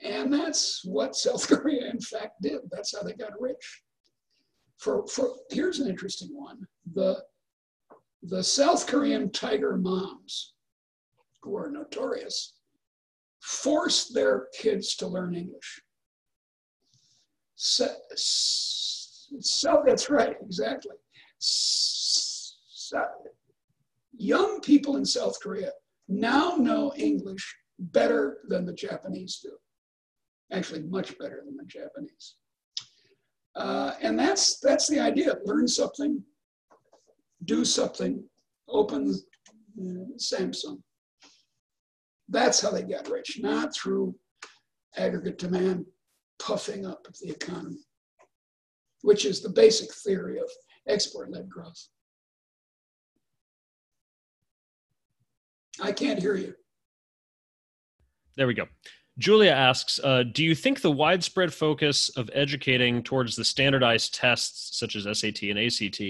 And 0.00 0.32
that's 0.32 0.84
what 0.84 1.14
South 1.14 1.46
Korea, 1.48 1.88
in 1.88 2.00
fact, 2.00 2.42
did. 2.42 2.62
That's 2.72 2.96
how 2.96 3.04
they 3.04 3.12
got 3.12 3.40
rich. 3.40 3.82
For, 4.78 5.06
for 5.06 5.36
here's 5.50 5.78
an 5.78 5.88
interesting 5.88 6.30
one: 6.36 6.66
the 6.94 7.22
the 8.24 8.42
South 8.42 8.88
Korean 8.88 9.30
tiger 9.30 9.76
moms, 9.76 10.54
who 11.42 11.56
are 11.56 11.70
notorious, 11.70 12.54
forced 13.40 14.14
their 14.14 14.48
kids 14.58 14.96
to 14.96 15.06
learn 15.06 15.36
English. 15.36 15.80
So, 17.56 17.88
so 18.14 19.82
that's 19.86 20.10
right, 20.10 20.36
exactly. 20.42 20.94
So, 21.38 23.02
young 24.16 24.60
people 24.60 24.96
in 24.96 25.04
South 25.06 25.40
Korea 25.42 25.72
now 26.06 26.56
know 26.56 26.92
English 26.96 27.56
better 27.78 28.38
than 28.48 28.66
the 28.66 28.74
Japanese 28.74 29.40
do. 29.42 29.52
Actually, 30.52 30.82
much 30.82 31.18
better 31.18 31.42
than 31.44 31.56
the 31.56 31.64
Japanese. 31.64 32.36
Uh, 33.56 33.94
and 34.02 34.18
that's 34.18 34.60
that's 34.60 34.86
the 34.86 35.00
idea. 35.00 35.38
Learn 35.44 35.66
something, 35.66 36.22
do 37.46 37.64
something, 37.64 38.22
open 38.68 39.14
uh, 39.80 40.04
Samsung. 40.18 40.78
That's 42.28 42.60
how 42.60 42.70
they 42.70 42.82
got 42.82 43.08
rich, 43.08 43.38
not 43.40 43.74
through 43.74 44.14
aggregate 44.96 45.38
demand 45.38 45.86
puffing 46.38 46.86
up 46.86 47.06
the 47.20 47.30
economy, 47.30 47.84
which 49.02 49.24
is 49.24 49.40
the 49.40 49.48
basic 49.48 49.92
theory 49.92 50.38
of 50.38 50.48
export-led 50.88 51.48
growth. 51.48 51.88
I 55.80 55.92
can't 55.92 56.20
hear 56.20 56.36
you. 56.36 56.54
There 58.36 58.46
we 58.46 58.54
go. 58.54 58.66
Julia 59.18 59.50
asks 59.50 59.98
uh, 60.02 60.24
Do 60.24 60.44
you 60.44 60.54
think 60.54 60.80
the 60.80 60.90
widespread 60.90 61.52
focus 61.52 62.10
of 62.10 62.30
educating 62.34 63.02
towards 63.02 63.36
the 63.36 63.44
standardized 63.44 64.14
tests, 64.14 64.78
such 64.78 64.94
as 64.96 65.04
SAT 65.18 65.42
and 65.44 65.58
ACT, 65.58 66.00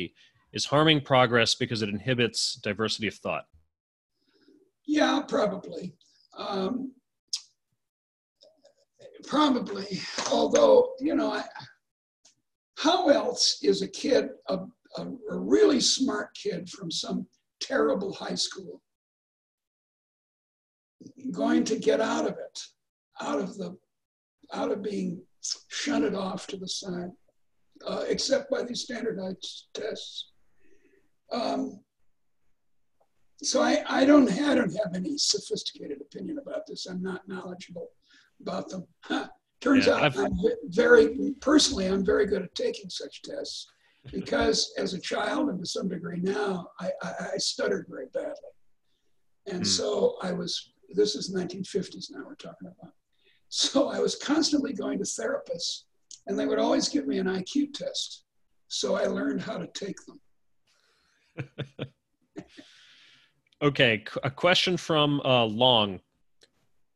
is 0.53 0.65
harming 0.65 1.03
progress 1.03 1.55
because 1.55 1.83
it 1.83 1.89
inhibits 1.89 2.57
diversity 2.57 3.07
of 3.07 3.15
thought? 3.15 3.45
Yeah, 4.87 5.21
probably. 5.27 5.95
Um, 6.37 6.93
probably. 9.27 10.01
Although, 10.31 10.93
you 11.01 11.15
know, 11.15 11.33
I, 11.33 11.45
how 12.79 13.09
else 13.09 13.59
is 13.63 13.83
a 13.83 13.89
kid, 13.89 14.31
a, 14.49 14.61
a, 14.99 15.07
a 15.31 15.39
really 15.39 15.81
smart 15.81 16.35
kid 16.35 16.69
from 16.71 16.91
some 16.91 17.27
terrible 17.61 18.13
high 18.13 18.35
school, 18.35 18.81
going 21.33 21.65
to 21.65 21.77
get 21.77 22.01
out 22.01 22.27
of 22.27 22.33
it, 22.33 22.61
out 23.21 23.39
of 23.39 23.57
the, 23.57 23.77
out 24.53 24.71
of 24.71 24.83
being 24.83 25.21
shunted 25.69 26.15
off 26.15 26.47
to 26.47 26.57
the 26.57 26.69
side, 26.69 27.11
uh, 27.87 28.05
except 28.09 28.51
by 28.51 28.63
these 28.63 28.83
standardized 28.83 29.67
tests. 29.75 30.33
Um, 31.33 31.81
so 33.43 33.61
I, 33.61 33.85
I 33.87 34.07
don't 34.07 34.31
I 34.33 34.55
don't 34.55 34.75
have 34.77 34.95
any 34.95 35.19
sophisticated 35.19 36.01
opinion 36.01 36.39
about 36.39 36.67
this. 36.67 36.87
I'm 36.87 37.03
not 37.03 37.29
knowledgeable 37.29 37.91
about 38.41 38.69
them. 38.69 38.87
Turns 39.61 39.87
yeah, 39.87 39.95
out 39.95 40.03
I've... 40.03 40.19
I'm 40.19 40.39
very 40.67 41.35
personally 41.41 41.87
I'm 41.87 42.05
very 42.05 42.27
good 42.27 42.43
at 42.43 42.55
taking 42.55 42.91
such 42.91 43.23
tests 43.23 43.67
because 44.13 44.73
as 44.79 44.95
a 44.95 45.01
child 45.01 45.49
and 45.49 45.59
to 45.59 45.67
some 45.67 45.89
degree 45.89 46.21
now 46.21 46.69
I, 46.81 46.91
I, 47.03 47.13
I 47.35 47.37
stuttered 47.39 47.87
very 47.89 48.07
badly, 48.13 48.35
and 49.47 49.63
mm. 49.63 49.67
so 49.67 50.17
I 50.23 50.33
was 50.33 50.73
this 50.91 51.15
is 51.15 51.35
1950s 51.35 52.11
now 52.11 52.25
we're 52.27 52.35
talking 52.35 52.69
about. 52.69 52.93
So 53.49 53.89
I 53.89 54.01
was 54.01 54.17
constantly 54.17 54.73
going 54.73 54.99
to 54.99 55.05
therapists, 55.05 55.85
and 56.27 56.39
they 56.39 56.47
would 56.47 56.59
always 56.59 56.89
give 56.89 57.07
me 57.07 57.19
an 57.19 57.27
IQ 57.27 57.75
test. 57.75 58.25
So 58.69 58.97
I 58.97 59.07
learned 59.07 59.41
how 59.41 59.59
to 59.59 59.67
take 59.69 59.97
them. 60.07 60.21
okay, 63.63 64.05
a 64.25 64.31
question 64.31 64.77
from 64.77 65.21
uh, 65.25 65.45
Long. 65.45 66.01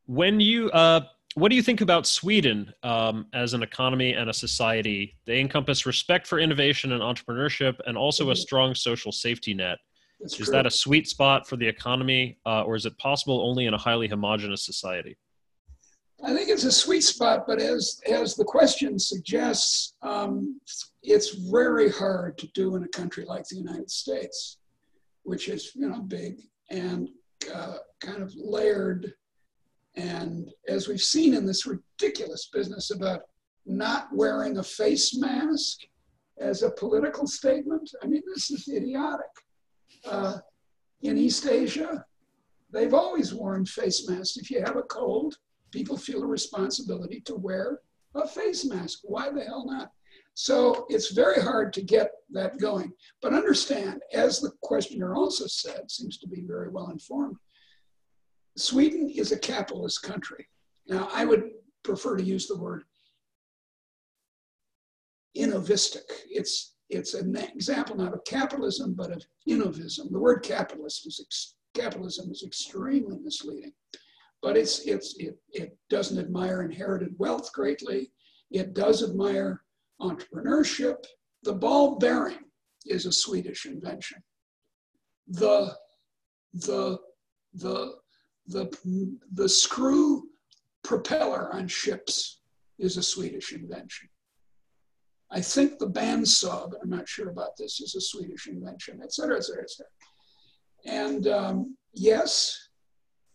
When 0.06 0.40
you, 0.40 0.70
uh, 0.72 1.02
what 1.34 1.50
do 1.50 1.56
you 1.56 1.62
think 1.62 1.80
about 1.80 2.06
Sweden 2.06 2.72
um, 2.82 3.26
as 3.32 3.54
an 3.54 3.62
economy 3.62 4.14
and 4.14 4.28
a 4.28 4.34
society? 4.34 5.16
They 5.26 5.40
encompass 5.40 5.86
respect 5.86 6.26
for 6.26 6.40
innovation 6.40 6.92
and 6.92 7.02
entrepreneurship, 7.02 7.78
and 7.86 7.96
also 7.96 8.30
a 8.30 8.32
mm-hmm. 8.32 8.40
strong 8.40 8.74
social 8.74 9.12
safety 9.12 9.54
net. 9.54 9.78
That's 10.20 10.38
is 10.38 10.46
true. 10.46 10.52
that 10.52 10.66
a 10.66 10.70
sweet 10.70 11.08
spot 11.08 11.48
for 11.48 11.56
the 11.56 11.66
economy, 11.66 12.38
uh, 12.44 12.62
or 12.62 12.74
is 12.76 12.84
it 12.84 12.98
possible 12.98 13.40
only 13.40 13.66
in 13.66 13.74
a 13.74 13.78
highly 13.78 14.08
homogenous 14.08 14.64
society? 14.66 15.16
I 16.22 16.34
think 16.34 16.50
it's 16.50 16.64
a 16.64 16.72
sweet 16.72 17.02
spot, 17.02 17.44
but 17.46 17.60
as 17.60 18.00
as 18.10 18.34
the 18.34 18.44
question 18.44 18.98
suggests, 18.98 19.94
um, 20.02 20.60
it's 21.02 21.30
very 21.50 21.90
hard 21.90 22.36
to 22.38 22.46
do 22.48 22.76
in 22.76 22.82
a 22.82 22.88
country 22.88 23.24
like 23.24 23.48
the 23.48 23.56
United 23.56 23.90
States, 23.90 24.58
which 25.22 25.48
is 25.48 25.72
you 25.74 25.88
know 25.88 26.02
big 26.02 26.42
and 26.68 27.08
uh, 27.54 27.76
kind 28.00 28.22
of 28.22 28.34
layered, 28.36 29.14
and 29.96 30.50
as 30.68 30.88
we've 30.88 31.00
seen 31.00 31.34
in 31.34 31.46
this 31.46 31.66
ridiculous 31.66 32.48
business 32.52 32.90
about 32.90 33.22
not 33.66 34.08
wearing 34.12 34.58
a 34.58 34.62
face 34.62 35.16
mask 35.18 35.80
as 36.38 36.62
a 36.62 36.70
political 36.70 37.26
statement. 37.26 37.90
I 38.02 38.06
mean, 38.06 38.22
this 38.32 38.50
is 38.50 38.68
idiotic 38.68 39.28
uh, 40.06 40.38
in 41.02 41.16
East 41.16 41.46
Asia, 41.46 42.04
they've 42.72 42.94
always 42.94 43.34
worn 43.34 43.64
face 43.64 44.08
masks. 44.08 44.36
If 44.36 44.50
you 44.50 44.62
have 44.64 44.76
a 44.76 44.82
cold, 44.82 45.36
people 45.72 45.96
feel 45.96 46.22
a 46.22 46.26
responsibility 46.26 47.20
to 47.22 47.34
wear 47.34 47.80
a 48.14 48.26
face 48.26 48.64
mask. 48.64 49.00
Why 49.04 49.30
the 49.30 49.44
hell 49.44 49.66
not? 49.66 49.90
So 50.34 50.86
it's 50.88 51.10
very 51.10 51.40
hard 51.40 51.72
to 51.74 51.82
get 51.82 52.12
that 52.30 52.58
going. 52.58 52.92
But 53.20 53.34
understand, 53.34 54.00
as 54.12 54.40
the 54.40 54.52
questioner 54.62 55.14
also 55.14 55.46
said, 55.46 55.90
seems 55.90 56.18
to 56.18 56.28
be 56.28 56.42
very 56.42 56.70
well 56.70 56.90
informed, 56.90 57.36
Sweden 58.60 59.08
is 59.08 59.32
a 59.32 59.38
capitalist 59.38 60.02
country. 60.02 60.46
Now, 60.86 61.08
I 61.12 61.24
would 61.24 61.50
prefer 61.82 62.16
to 62.16 62.22
use 62.22 62.46
the 62.46 62.58
word 62.58 62.84
innovistic. 65.36 66.02
It's, 66.28 66.74
it's 66.88 67.14
an 67.14 67.36
example 67.36 67.96
not 67.96 68.12
of 68.12 68.24
capitalism, 68.24 68.94
but 68.94 69.12
of 69.12 69.24
innovism. 69.48 70.10
The 70.10 70.18
word 70.18 70.42
capitalist 70.42 71.06
is 71.06 71.20
ex- 71.24 71.54
capitalism 71.74 72.30
is 72.30 72.42
extremely 72.44 73.18
misleading, 73.18 73.72
but 74.42 74.56
it's, 74.56 74.80
it's, 74.80 75.14
it, 75.18 75.38
it 75.52 75.78
doesn't 75.88 76.18
admire 76.18 76.62
inherited 76.62 77.14
wealth 77.18 77.52
greatly. 77.52 78.10
It 78.50 78.74
does 78.74 79.02
admire 79.02 79.62
entrepreneurship. 80.00 80.96
The 81.44 81.54
ball 81.54 81.98
bearing 81.98 82.44
is 82.86 83.06
a 83.06 83.12
Swedish 83.12 83.66
invention. 83.66 84.22
The, 85.28 85.76
the, 86.52 86.98
the, 87.54 87.99
the, 88.46 88.70
the 89.34 89.48
screw 89.48 90.24
propeller 90.82 91.52
on 91.54 91.68
ships 91.68 92.40
is 92.78 92.96
a 92.96 93.02
Swedish 93.02 93.52
invention. 93.52 94.08
I 95.30 95.40
think 95.40 95.78
the 95.78 95.88
bandsaw, 95.88 96.70
but 96.70 96.80
I'm 96.82 96.90
not 96.90 97.08
sure 97.08 97.28
about 97.28 97.56
this, 97.56 97.80
is 97.80 97.94
a 97.94 98.00
Swedish 98.00 98.48
invention, 98.48 99.00
et 99.02 99.12
cetera, 99.12 99.36
et 99.36 99.44
cetera, 99.44 99.62
et 99.62 99.70
cetera. 99.70 99.90
And 101.04 101.26
um, 101.28 101.76
yes, 101.94 102.68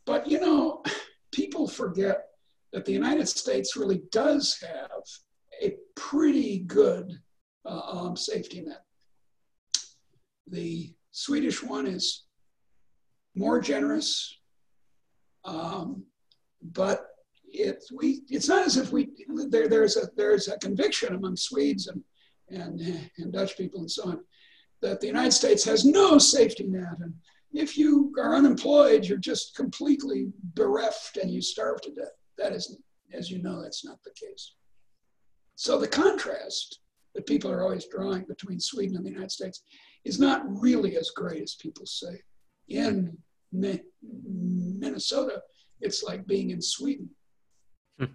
but 0.06 0.28
you 0.28 0.40
know, 0.40 0.84
people 1.32 1.68
forget 1.68 2.26
that 2.74 2.86
the 2.86 2.92
United 2.92 3.28
States 3.28 3.78
really 3.78 4.02
does 4.12 4.62
have 4.62 5.02
a 5.64 5.76
pretty 5.96 6.60
good 6.60 7.14
uh, 7.66 7.82
um, 7.88 8.18
safety 8.18 8.62
net. 8.62 8.84
The 10.48 10.94
Swedish 11.12 11.64
one 11.64 11.88
is 11.88 12.26
more 13.36 13.62
generous, 13.62 14.38
um, 15.46 16.04
but 16.62 17.08
it, 17.46 17.84
we, 17.94 18.22
it's 18.30 18.50
not 18.50 18.66
as 18.66 18.78
if 18.78 18.92
we, 18.92 19.10
there, 19.50 19.68
there's, 19.68 19.98
a, 19.98 20.10
there's 20.18 20.48
a 20.48 20.58
conviction 20.58 21.16
among 21.16 21.36
Swedes 21.38 21.88
and, 21.88 22.04
and, 22.50 23.10
and 23.18 23.34
Dutch 23.34 23.58
people 23.58 23.80
and 23.80 23.90
so 23.92 24.10
on 24.10 24.20
that 24.82 25.02
the 25.02 25.08
United 25.08 25.32
States 25.32 25.64
has 25.64 25.86
no 25.86 26.18
safety 26.18 26.66
net. 26.66 27.00
And 27.00 27.14
if 27.54 27.78
you 27.78 28.14
are 28.20 28.36
unemployed, 28.36 29.06
you're 29.06 29.18
just 29.18 29.56
completely 29.56 30.28
bereft 30.54 31.18
and 31.18 31.32
you 31.32 31.42
starve 31.42 31.82
to 31.82 31.92
death. 31.92 32.12
That 32.38 32.54
isn't, 32.54 32.80
as 33.14 33.32
you 33.32 33.42
know, 33.42 33.62
that's 33.62 33.86
not 33.86 34.00
the 34.04 34.12
case. 34.12 34.54
So 35.56 35.80
the 35.80 35.88
contrast 35.88 36.80
that 37.14 37.26
people 37.26 37.50
are 37.50 37.64
always 37.64 37.88
drawing 37.88 38.26
between 38.26 38.60
Sweden 38.60 38.98
and 38.98 39.06
the 39.06 39.12
United 39.12 39.32
States 39.32 39.64
is 40.04 40.20
not 40.20 40.44
really 40.46 40.98
as 40.98 41.12
great 41.12 41.42
as 41.42 41.56
people 41.56 41.86
say. 41.86 42.22
In 42.68 43.18
Minnesota, 44.86 45.42
it's 45.82 46.04
like 46.04 46.26
being 46.26 46.52
in 46.52 46.62
Sweden. 46.62 47.10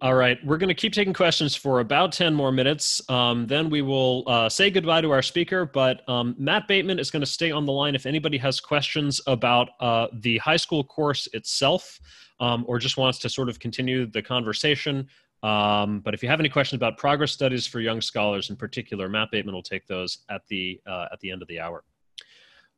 All 0.00 0.14
right, 0.14 0.38
we're 0.44 0.58
going 0.58 0.68
to 0.68 0.74
keep 0.74 0.92
taking 0.92 1.14
questions 1.14 1.54
for 1.54 1.80
about 1.80 2.12
10 2.12 2.34
more 2.34 2.52
minutes. 2.52 3.00
Um, 3.08 3.46
then 3.46 3.70
we 3.70 3.80
will 3.80 4.24
uh, 4.26 4.48
say 4.48 4.68
goodbye 4.68 5.00
to 5.00 5.10
our 5.12 5.22
speaker. 5.22 5.64
But 5.64 6.06
um, 6.08 6.34
Matt 6.36 6.68
Bateman 6.68 6.98
is 6.98 7.10
going 7.10 7.22
to 7.22 7.26
stay 7.26 7.50
on 7.50 7.64
the 7.64 7.72
line 7.72 7.94
if 7.94 8.04
anybody 8.04 8.36
has 8.38 8.60
questions 8.60 9.20
about 9.26 9.70
uh, 9.80 10.08
the 10.12 10.36
high 10.38 10.56
school 10.56 10.84
course 10.84 11.26
itself 11.32 11.98
um, 12.40 12.64
or 12.68 12.78
just 12.78 12.98
wants 12.98 13.18
to 13.20 13.30
sort 13.30 13.48
of 13.48 13.58
continue 13.60 14.04
the 14.04 14.20
conversation. 14.20 15.08
Um, 15.42 16.00
but 16.00 16.12
if 16.12 16.22
you 16.22 16.28
have 16.28 16.40
any 16.40 16.48
questions 16.48 16.76
about 16.78 16.98
progress 16.98 17.32
studies 17.32 17.66
for 17.66 17.80
young 17.80 18.00
scholars 18.00 18.50
in 18.50 18.56
particular, 18.56 19.08
Matt 19.08 19.30
Bateman 19.30 19.54
will 19.54 19.62
take 19.62 19.86
those 19.86 20.18
at 20.28 20.42
the, 20.48 20.80
uh, 20.86 21.06
at 21.12 21.20
the 21.20 21.30
end 21.30 21.40
of 21.40 21.48
the 21.48 21.60
hour. 21.60 21.82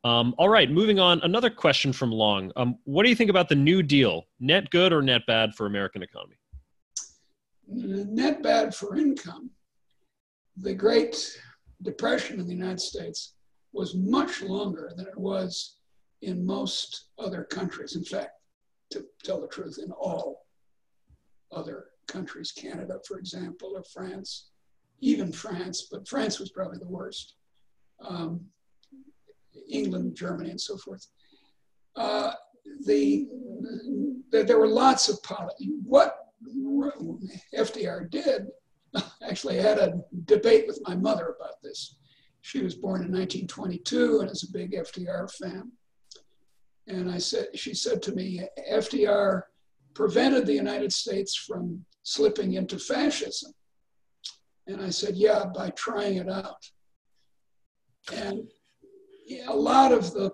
Um, 0.07 0.37
all 0.39 0.49
right, 0.49 0.71
moving 0.71 1.01
on. 1.01 1.21
Another 1.25 1.51
question 1.51 1.93
from 1.93 2.13
Long. 2.13 2.53
Um, 2.55 2.79
what 2.85 3.03
do 3.03 3.09
you 3.09 3.17
think 3.17 3.29
about 3.29 3.49
the 3.49 3.57
New 3.57 3.83
Deal? 3.83 4.23
Net 4.39 4.71
good 4.71 4.93
or 4.93 5.03
net 5.03 5.23
bad 5.27 5.53
for 5.57 5.67
American 5.67 6.01
economy? 6.01 6.37
Net 7.67 8.41
bad 8.41 8.73
for 8.73 8.95
income. 8.95 9.51
The 10.59 10.75
Great 10.75 11.37
Depression 11.83 12.39
in 12.39 12.47
the 12.47 12.55
United 12.55 12.79
States 12.79 13.35
was 13.73 13.97
much 13.97 14.43
longer 14.43 14.93
than 14.97 15.09
it 15.09 15.19
was 15.19 15.79
in 16.23 16.47
most 16.47 17.07
other 17.19 17.43
countries. 17.43 17.97
In 17.97 18.05
fact, 18.05 18.31
to 18.93 19.05
tell 19.25 19.41
the 19.41 19.49
truth, 19.49 19.81
in 19.83 19.91
all 19.91 20.47
other 21.51 21.87
countries, 22.07 22.53
Canada, 22.53 23.01
for 23.09 23.19
example, 23.19 23.73
or 23.75 23.83
France, 23.93 24.51
even 25.01 25.33
France, 25.33 25.89
but 25.91 26.07
France 26.07 26.39
was 26.39 26.53
probably 26.53 26.79
the 26.79 26.87
worst. 26.87 27.35
Um, 28.09 28.47
England, 29.69 30.17
Germany, 30.17 30.51
and 30.51 30.61
so 30.61 30.77
forth. 30.77 31.07
Uh, 31.95 32.33
the, 32.85 33.27
the, 34.31 34.45
there 34.45 34.59
were 34.59 34.69
lots 34.69 35.09
of 35.09 35.23
policy. 35.23 35.71
What 35.85 36.17
FDR 37.55 38.11
did, 38.11 38.47
actually, 39.29 39.59
I 39.61 39.63
had 39.63 39.79
a 39.79 40.01
debate 40.25 40.67
with 40.67 40.81
my 40.87 40.95
mother 40.95 41.35
about 41.39 41.63
this. 41.63 41.97
She 42.43 42.63
was 42.63 42.75
born 42.75 43.03
in 43.03 43.11
1922 43.11 44.21
and 44.21 44.31
is 44.31 44.45
a 44.45 44.53
big 44.53 44.73
FDR 44.73 45.31
fan. 45.33 45.73
And 46.87 47.11
I 47.11 47.19
said, 47.19 47.49
she 47.55 47.75
said 47.75 48.01
to 48.03 48.13
me, 48.13 48.43
FDR 48.71 49.43
prevented 49.95 50.47
the 50.47 50.53
United 50.55 50.93
States 50.93 51.35
from 51.35 51.85
slipping 52.05 52.53
into 52.55 52.79
fascism. 52.79 53.53
And 54.69 54.81
I 54.81 54.91
said, 54.91 55.17
yeah, 55.17 55.47
by 55.55 55.71
trying 55.71 56.17
it 56.17 56.29
out. 56.29 56.65
And 58.13 58.49
a 59.47 59.55
lot 59.55 59.93
of 59.93 60.13
the 60.13 60.31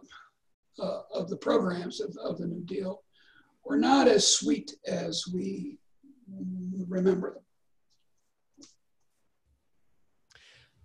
uh, 0.78 1.03
of 1.14 1.28
the 1.28 1.36
programs 1.36 2.01
of, 2.01 2.16
of 2.22 2.38
the 2.38 2.47
New 2.47 2.64
Deal 2.64 3.03
were 3.64 3.76
not 3.76 4.09
as 4.09 4.26
sweet 4.26 4.72
as 4.86 5.24
we 5.32 5.78
remember 6.88 7.34
them. 7.34 7.43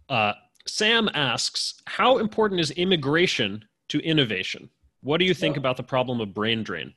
Uh, 0.09 0.33
Sam 0.67 1.09
asks, 1.13 1.81
how 1.85 2.17
important 2.17 2.59
is 2.59 2.71
immigration 2.71 3.63
to 3.89 3.99
innovation? 3.99 4.69
What 5.01 5.17
do 5.19 5.25
you 5.25 5.33
think 5.33 5.53
well, 5.53 5.59
about 5.59 5.77
the 5.77 5.83
problem 5.83 6.19
of 6.19 6.33
brain 6.33 6.63
drain? 6.63 6.93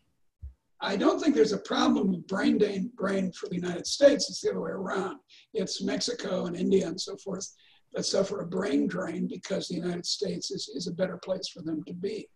I 0.81 0.97
don't 0.97 1.21
think 1.21 1.35
there's 1.35 1.53
a 1.53 1.59
problem 1.59 2.15
of 2.15 2.27
brain 2.27 2.59
drain, 2.59 2.91
brain 2.97 3.33
for 3.33 3.49
the 3.49 3.57
United 3.57 3.87
States. 3.87 4.29
It's 4.29 4.41
the 4.41 4.51
other 4.51 4.61
way 4.61 4.71
around. 4.71 5.19
It's 5.55 5.83
Mexico 5.83 6.47
and 6.47 6.57
India 6.57 6.89
and 6.89 7.01
so 7.01 7.17
forth 7.17 7.49
that 7.93 8.05
suffer 8.05 8.41
a 8.41 8.47
brain 8.47 8.87
drain 8.87 9.27
because 9.27 9.69
the 9.69 9.75
United 9.75 10.07
States 10.07 10.51
is, 10.51 10.71
is 10.75 10.87
a 10.87 10.93
better 10.93 11.19
place 11.19 11.49
for 11.49 11.63
them 11.63 11.83
to 11.87 11.93
be. 11.93 12.29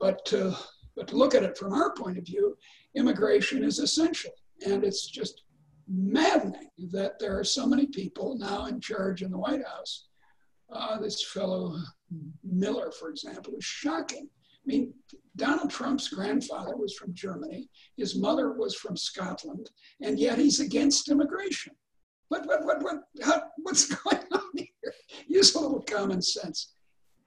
But 0.00 0.24
to, 0.26 0.56
but 0.96 1.06
to 1.08 1.16
look 1.16 1.34
at 1.34 1.44
it 1.44 1.56
from 1.56 1.72
our 1.72 1.94
point 1.94 2.18
of 2.18 2.26
view, 2.26 2.56
immigration 2.96 3.62
is 3.62 3.78
essential. 3.78 4.32
And 4.66 4.84
it's 4.84 5.06
just 5.06 5.42
maddening 5.88 6.70
that 6.90 7.18
there 7.18 7.38
are 7.38 7.44
so 7.44 7.66
many 7.66 7.86
people 7.86 8.36
now 8.38 8.66
in 8.66 8.80
charge 8.80 9.22
in 9.22 9.30
the 9.30 9.38
White 9.38 9.64
House. 9.64 10.06
Uh, 10.72 10.98
this 10.98 11.24
fellow 11.24 11.76
Miller, 12.42 12.90
for 12.92 13.10
example, 13.10 13.54
is 13.56 13.64
shocking. 13.64 14.28
I 14.28 14.66
mean, 14.66 14.94
Donald 15.36 15.70
Trump's 15.70 16.08
grandfather 16.08 16.76
was 16.76 16.94
from 16.94 17.14
Germany, 17.14 17.68
his 17.96 18.16
mother 18.16 18.52
was 18.52 18.74
from 18.74 18.96
Scotland, 18.96 19.70
and 20.00 20.18
yet 20.18 20.38
he's 20.38 20.60
against 20.60 21.10
immigration. 21.10 21.74
What, 22.28 22.46
what, 22.46 22.64
what, 22.64 22.82
what, 22.82 22.96
how, 23.22 23.42
what's 23.58 23.92
going 23.94 24.22
on 24.32 24.40
here? 24.56 24.66
Use 25.26 25.54
a 25.54 25.60
little 25.60 25.82
common 25.82 26.22
sense. 26.22 26.74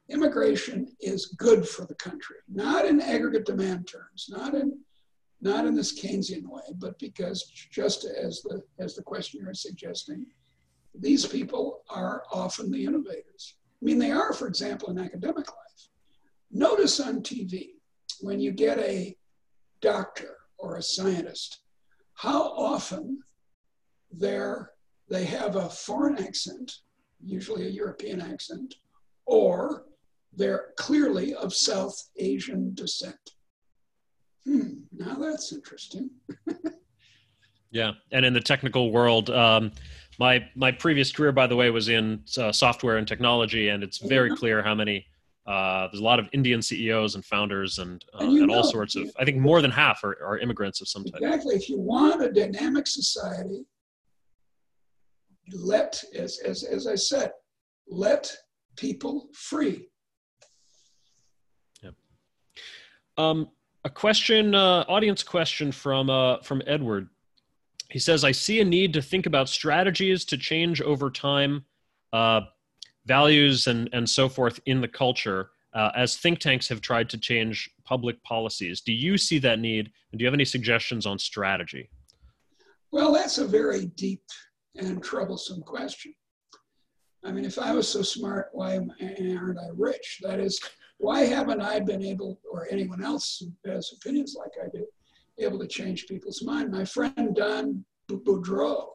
Immigration 0.09 0.87
is 0.99 1.27
good 1.37 1.67
for 1.67 1.85
the 1.85 1.95
country, 1.95 2.37
not 2.47 2.85
in 2.85 3.01
aggregate 3.01 3.45
demand 3.45 3.87
terms, 3.87 4.27
not 4.29 4.53
in, 4.53 4.77
not 5.41 5.65
in 5.65 5.75
this 5.75 5.99
Keynesian 5.99 6.47
way, 6.47 6.61
but 6.77 6.97
because 6.99 7.43
just 7.71 8.05
as 8.05 8.41
the, 8.43 8.61
as 8.79 8.95
the 8.95 9.01
questioner 9.01 9.51
is 9.51 9.61
suggesting, 9.61 10.25
these 10.93 11.25
people 11.25 11.81
are 11.89 12.23
often 12.31 12.71
the 12.71 12.85
innovators. 12.85 13.55
I 13.81 13.85
mean, 13.85 13.99
they 13.99 14.11
are, 14.11 14.31
for 14.31 14.47
example, 14.47 14.89
in 14.89 14.99
academic 14.99 15.47
life. 15.47 15.89
Notice 16.51 16.99
on 16.99 17.21
TV, 17.21 17.71
when 18.21 18.39
you 18.39 18.51
get 18.51 18.79
a 18.79 19.17
doctor 19.81 20.37
or 20.57 20.77
a 20.77 20.81
scientist, 20.81 21.61
how 22.13 22.43
often 22.43 23.19
they're 24.11 24.71
they 25.09 25.25
have 25.25 25.55
a 25.55 25.69
foreign 25.69 26.17
accent, 26.17 26.79
usually 27.23 27.65
a 27.65 27.69
European 27.69 28.21
accent, 28.21 28.75
or 29.25 29.85
they're 30.33 30.73
clearly 30.77 31.33
of 31.35 31.53
South 31.53 31.95
Asian 32.17 32.73
descent. 32.73 33.31
Hmm, 34.45 34.81
now 34.91 35.15
that's 35.15 35.53
interesting. 35.53 36.09
yeah, 37.71 37.91
and 38.11 38.25
in 38.25 38.33
the 38.33 38.41
technical 38.41 38.91
world, 38.91 39.29
um, 39.29 39.71
my 40.19 40.47
my 40.55 40.71
previous 40.71 41.11
career, 41.11 41.31
by 41.31 41.47
the 41.47 41.55
way, 41.55 41.69
was 41.69 41.89
in 41.89 42.23
uh, 42.37 42.51
software 42.51 42.97
and 42.97 43.07
technology, 43.07 43.69
and 43.69 43.83
it's 43.83 43.97
very 43.97 44.29
yeah. 44.29 44.35
clear 44.35 44.63
how 44.63 44.75
many. 44.75 45.05
Uh, 45.47 45.87
there's 45.91 45.99
a 45.99 46.03
lot 46.03 46.17
of 46.17 46.27
Indian 46.33 46.59
CEOs 46.59 47.13
and 47.13 47.23
founders, 47.23 47.77
and, 47.77 48.03
uh, 48.15 48.23
and, 48.23 48.35
and 48.39 48.51
all 48.51 48.63
sorts 48.63 48.95
of. 48.95 49.07
I 49.19 49.25
think 49.25 49.37
more 49.37 49.61
than 49.61 49.69
half 49.69 50.03
are, 50.03 50.17
are 50.25 50.39
immigrants 50.39 50.81
of 50.81 50.87
some 50.87 51.03
type. 51.03 51.21
Exactly. 51.21 51.55
If 51.55 51.69
you 51.69 51.77
want 51.79 52.23
a 52.23 52.31
dynamic 52.31 52.87
society, 52.87 53.63
let, 55.53 56.01
as, 56.17 56.39
as, 56.39 56.63
as 56.63 56.87
I 56.87 56.95
said, 56.95 57.31
let 57.87 58.31
people 58.75 59.29
free. 59.33 59.87
Yep. 61.83 61.93
Um, 63.17 63.49
a 63.83 63.89
question, 63.89 64.55
uh, 64.55 64.83
audience 64.87 65.23
question 65.23 65.71
from 65.71 66.09
uh, 66.09 66.41
from 66.41 66.61
Edward. 66.65 67.07
He 67.91 67.99
says, 67.99 68.23
"I 68.23 68.31
see 68.31 68.59
a 68.59 68.65
need 68.65 68.93
to 68.93 69.01
think 69.01 69.27
about 69.27 69.47
strategies 69.47 70.25
to 70.25 70.37
change 70.37 70.81
over 70.81 71.11
time, 71.11 71.65
uh, 72.11 72.41
values 73.05 73.67
and 73.67 73.87
and 73.93 74.09
so 74.09 74.27
forth 74.27 74.59
in 74.65 74.81
the 74.81 74.87
culture." 74.87 75.51
Uh, 75.75 75.91
as 75.93 76.15
think 76.15 76.39
tanks 76.39 76.69
have 76.69 76.79
tried 76.79 77.09
to 77.09 77.17
change 77.17 77.69
public 77.83 78.23
policies, 78.23 78.79
do 78.79 78.93
you 78.93 79.17
see 79.17 79.37
that 79.39 79.59
need? 79.59 79.91
And 80.11 80.17
do 80.17 80.23
you 80.23 80.25
have 80.25 80.33
any 80.33 80.45
suggestions 80.45 81.05
on 81.05 81.19
strategy? 81.19 81.89
Well, 82.91 83.11
that's 83.11 83.39
a 83.39 83.45
very 83.45 83.87
deep 83.87 84.21
and 84.77 85.03
troublesome 85.03 85.61
question. 85.61 86.13
I 87.23 87.31
mean, 87.31 87.45
if 87.45 87.57
I 87.57 87.73
was 87.73 87.87
so 87.87 88.01
smart, 88.01 88.49
why 88.51 88.75
aren't 88.77 89.59
I 89.59 89.69
rich? 89.75 90.19
That 90.21 90.39
is, 90.39 90.59
why 90.97 91.21
haven't 91.21 91.61
I 91.61 91.79
been 91.79 92.03
able, 92.03 92.39
or 92.49 92.67
anyone 92.69 93.03
else 93.03 93.41
who 93.41 93.71
has 93.71 93.91
opinions 93.95 94.35
like 94.37 94.51
I 94.63 94.69
do, 94.71 94.85
able 95.39 95.59
to 95.59 95.67
change 95.67 96.07
people's 96.07 96.43
mind? 96.43 96.71
My 96.71 96.85
friend 96.85 97.35
Don 97.35 97.83
Boudreaux, 98.09 98.89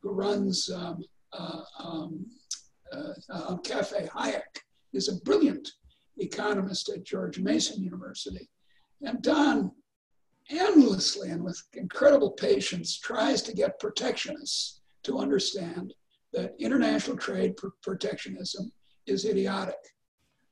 who 0.00 0.10
runs 0.10 0.70
um, 0.70 1.04
uh, 1.32 1.62
um, 1.78 2.26
uh, 2.92 3.12
uh, 3.30 3.56
Cafe 3.58 4.08
Hayek, 4.08 4.62
is 4.92 5.08
a 5.08 5.20
brilliant 5.22 5.70
economist 6.18 6.88
at 6.88 7.04
George 7.04 7.38
Mason 7.38 7.82
University. 7.82 8.48
And 9.02 9.22
Don 9.22 9.70
endlessly 10.50 11.30
and 11.30 11.44
with 11.44 11.62
incredible 11.74 12.32
patience 12.32 12.98
tries 12.98 13.42
to 13.42 13.52
get 13.52 13.78
protectionists 13.78 14.77
to 15.04 15.18
understand 15.18 15.94
that 16.32 16.54
international 16.58 17.16
trade 17.16 17.54
protectionism 17.82 18.70
is 19.06 19.24
idiotic. 19.24 19.76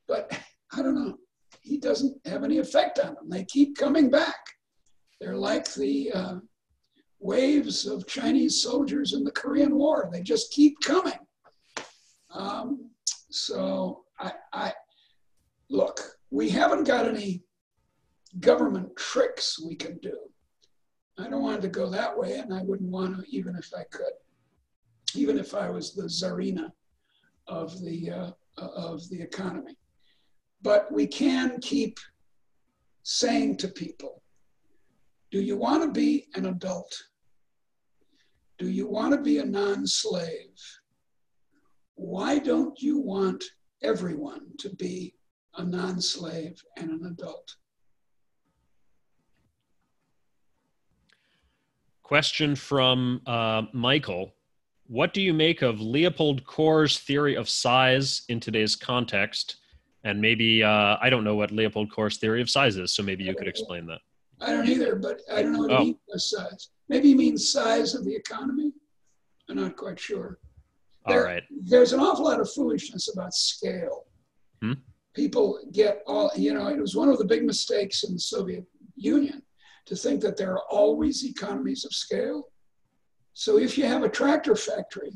But 0.08 0.38
I 0.72 0.82
don't 0.82 0.94
know, 0.94 1.16
he 1.60 1.78
doesn't 1.78 2.16
have 2.26 2.44
any 2.44 2.58
effect 2.58 2.98
on 2.98 3.14
them. 3.14 3.28
They 3.28 3.44
keep 3.44 3.76
coming 3.76 4.10
back. 4.10 4.36
They're 5.20 5.36
like 5.36 5.72
the 5.74 6.12
uh, 6.12 6.34
waves 7.18 7.86
of 7.86 8.06
Chinese 8.06 8.62
soldiers 8.62 9.12
in 9.12 9.24
the 9.24 9.30
Korean 9.30 9.76
War. 9.76 10.08
They 10.12 10.22
just 10.22 10.52
keep 10.52 10.78
coming. 10.80 11.18
Um, 12.30 12.90
so 13.30 14.04
I, 14.18 14.32
I 14.52 14.72
look, 15.70 16.00
we 16.30 16.48
haven't 16.48 16.84
got 16.84 17.06
any 17.06 17.42
government 18.40 18.94
tricks 18.96 19.60
we 19.60 19.74
can 19.74 19.98
do. 19.98 20.16
I 21.18 21.28
don't 21.28 21.42
want 21.42 21.62
to 21.62 21.68
go 21.68 21.88
that 21.90 22.16
way, 22.16 22.38
and 22.38 22.52
I 22.52 22.62
wouldn't 22.62 22.90
want 22.90 23.16
to 23.16 23.24
even 23.34 23.56
if 23.56 23.70
I 23.74 23.84
could, 23.90 24.12
even 25.16 25.38
if 25.38 25.54
I 25.54 25.70
was 25.70 25.94
the 25.94 26.04
czarina 26.04 26.72
of 27.46 27.80
the 27.82 28.10
uh, 28.10 28.30
of 28.58 29.08
the 29.10 29.20
economy. 29.20 29.76
But 30.62 30.90
we 30.90 31.06
can 31.06 31.58
keep 31.60 31.98
saying 33.02 33.58
to 33.58 33.68
people, 33.68 34.22
"Do 35.30 35.40
you 35.40 35.56
want 35.56 35.82
to 35.82 35.90
be 35.90 36.26
an 36.34 36.46
adult? 36.46 36.94
Do 38.58 38.68
you 38.68 38.88
want 38.88 39.12
to 39.12 39.20
be 39.20 39.38
a 39.38 39.44
non-slave? 39.44 40.58
Why 41.94 42.38
don't 42.38 42.80
you 42.80 42.98
want 42.98 43.44
everyone 43.82 44.56
to 44.58 44.70
be 44.74 45.14
a 45.56 45.64
non-slave 45.64 46.60
and 46.76 46.90
an 46.90 47.06
adult?" 47.06 47.56
Question 52.02 52.54
from 52.54 53.20
uh, 53.26 53.62
Michael. 53.72 54.35
What 54.88 55.12
do 55.12 55.20
you 55.20 55.34
make 55.34 55.62
of 55.62 55.80
Leopold 55.80 56.44
Kohr's 56.44 56.98
theory 56.98 57.36
of 57.36 57.48
size 57.48 58.22
in 58.28 58.38
today's 58.38 58.76
context? 58.76 59.56
And 60.04 60.20
maybe, 60.20 60.62
uh, 60.62 60.96
I 61.00 61.10
don't 61.10 61.24
know 61.24 61.34
what 61.34 61.50
Leopold 61.50 61.90
Kohr's 61.90 62.18
theory 62.18 62.40
of 62.40 62.48
size 62.48 62.76
is, 62.76 62.94
so 62.94 63.02
maybe 63.02 63.24
you 63.24 63.34
could 63.34 63.48
explain 63.48 63.86
that. 63.86 63.98
I 64.40 64.52
don't 64.52 64.68
either, 64.68 64.94
but 64.94 65.22
I 65.32 65.42
don't 65.42 65.52
know 65.52 65.60
what 65.60 65.72
oh. 65.72 65.78
he 65.78 65.84
means 65.84 65.98
by 66.08 66.18
size. 66.18 66.68
Maybe 66.88 67.08
he 67.08 67.14
means 67.14 67.50
size 67.50 67.94
of 67.94 68.04
the 68.04 68.14
economy. 68.14 68.72
I'm 69.48 69.56
not 69.56 69.76
quite 69.76 69.98
sure. 69.98 70.38
There, 71.06 71.20
All 71.20 71.26
right. 71.26 71.42
There's 71.50 71.92
an 71.92 72.00
awful 72.00 72.24
lot 72.24 72.40
of 72.40 72.50
foolishness 72.52 73.12
about 73.12 73.34
scale. 73.34 74.04
Hmm? 74.62 74.74
People 75.14 75.58
get 75.72 76.02
all, 76.06 76.30
you 76.36 76.54
know, 76.54 76.68
it 76.68 76.78
was 76.78 76.94
one 76.94 77.08
of 77.08 77.18
the 77.18 77.24
big 77.24 77.44
mistakes 77.44 78.04
in 78.04 78.12
the 78.12 78.20
Soviet 78.20 78.64
Union 78.96 79.42
to 79.86 79.96
think 79.96 80.20
that 80.20 80.36
there 80.36 80.52
are 80.52 80.64
always 80.70 81.24
economies 81.24 81.84
of 81.84 81.92
scale. 81.92 82.48
So 83.38 83.58
if 83.58 83.76
you 83.76 83.84
have 83.84 84.02
a 84.02 84.08
tractor 84.08 84.56
factory, 84.56 85.12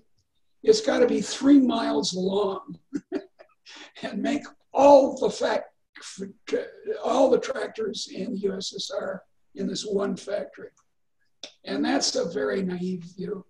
it's 0.62 0.83
got 0.83 0.99
to 0.99 1.07
be 1.07 1.23
three 1.23 1.59
miles 1.59 2.12
long 2.12 2.79
and 4.03 4.23
make 4.23 4.43
all 4.75 5.18
the 5.18 5.31
fact 5.31 5.71
all 7.03 7.31
the 7.31 7.41
tractors 7.41 8.11
in 8.14 8.35
the 8.35 8.43
USSR 8.43 9.21
in 9.55 9.66
this 9.66 9.87
one 9.87 10.16
factory. 10.16 10.68
And 11.64 11.83
that's 11.83 12.14
a 12.14 12.29
very 12.29 12.62
naive 12.62 13.05
view. 13.16 13.47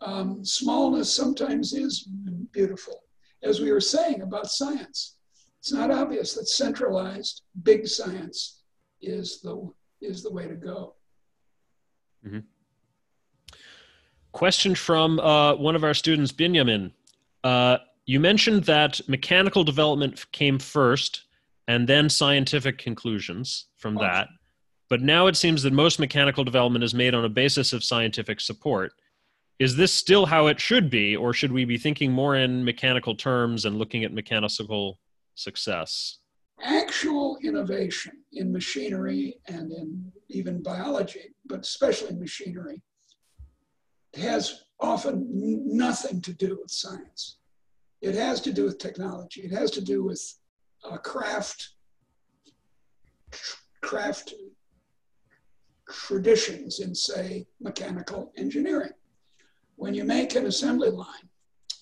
Um, 0.00 0.44
smallness 0.44 1.14
sometimes 1.14 1.72
is 1.72 2.08
beautiful, 2.50 3.04
as 3.44 3.60
we 3.60 3.70
were 3.70 3.80
saying 3.80 4.22
about 4.22 4.48
science. 4.48 5.18
It's 5.60 5.72
not 5.72 5.92
obvious 5.92 6.34
that 6.34 6.48
centralized 6.48 7.42
big 7.62 7.86
science 7.86 8.64
is 9.00 9.40
the 9.40 9.70
is 10.00 10.24
the 10.24 10.32
way 10.32 10.48
to 10.48 10.56
go. 10.56 10.96
Mm-hmm. 12.26 12.40
Question 14.32 14.74
from 14.74 15.18
uh, 15.20 15.54
one 15.54 15.74
of 15.74 15.84
our 15.84 15.94
students, 15.94 16.32
Benjamin. 16.32 16.92
Uh, 17.42 17.78
you 18.06 18.20
mentioned 18.20 18.64
that 18.64 19.00
mechanical 19.08 19.64
development 19.64 20.30
came 20.32 20.58
first 20.58 21.22
and 21.66 21.88
then 21.88 22.08
scientific 22.08 22.78
conclusions 22.78 23.66
from 23.76 23.94
that. 23.96 24.28
But 24.88 25.02
now 25.02 25.26
it 25.26 25.36
seems 25.36 25.62
that 25.62 25.72
most 25.72 25.98
mechanical 25.98 26.44
development 26.44 26.82
is 26.82 26.94
made 26.94 27.14
on 27.14 27.24
a 27.24 27.28
basis 27.28 27.72
of 27.74 27.84
scientific 27.84 28.40
support. 28.40 28.92
Is 29.58 29.76
this 29.76 29.92
still 29.92 30.24
how 30.24 30.46
it 30.46 30.60
should 30.60 30.88
be, 30.88 31.16
or 31.16 31.34
should 31.34 31.52
we 31.52 31.64
be 31.64 31.76
thinking 31.76 32.10
more 32.12 32.36
in 32.36 32.64
mechanical 32.64 33.14
terms 33.14 33.64
and 33.64 33.76
looking 33.76 34.04
at 34.04 34.12
mechanical 34.12 34.98
success? 35.34 36.18
actual 36.62 37.38
innovation 37.42 38.12
in 38.32 38.52
machinery 38.52 39.38
and 39.46 39.72
in 39.72 40.12
even 40.28 40.62
biology, 40.62 41.34
but 41.46 41.60
especially 41.60 42.14
machinery, 42.14 42.82
has 44.18 44.64
often 44.80 45.26
nothing 45.30 46.20
to 46.22 46.32
do 46.32 46.58
with 46.60 46.70
science. 46.70 47.38
It 48.00 48.14
has 48.14 48.40
to 48.42 48.52
do 48.52 48.64
with 48.64 48.78
technology. 48.78 49.42
It 49.42 49.52
has 49.52 49.70
to 49.72 49.80
do 49.80 50.04
with 50.04 50.22
uh, 50.84 50.98
craft, 50.98 51.70
craft 53.82 54.34
traditions 55.90 56.80
in, 56.80 56.94
say, 56.94 57.46
mechanical 57.60 58.32
engineering. 58.36 58.92
When 59.76 59.94
you 59.94 60.04
make 60.04 60.34
an 60.34 60.46
assembly 60.46 60.90
line, 60.90 61.28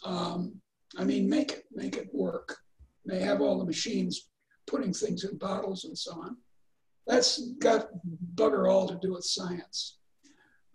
um, 0.04 0.54
I 0.96 1.04
mean, 1.04 1.28
make 1.28 1.52
it, 1.52 1.64
make 1.72 1.96
it 1.96 2.08
work. 2.14 2.56
They 3.04 3.20
have 3.20 3.40
all 3.40 3.58
the 3.58 3.64
machines 3.64 4.28
putting 4.66 4.92
things 4.92 5.24
in 5.24 5.36
bottles 5.38 5.84
and 5.84 5.96
so 5.96 6.12
on. 6.12 6.36
That's 7.06 7.50
got 7.58 7.88
bugger 8.34 8.70
all 8.70 8.88
to 8.88 8.98
do 9.00 9.12
with 9.12 9.24
science. 9.24 9.98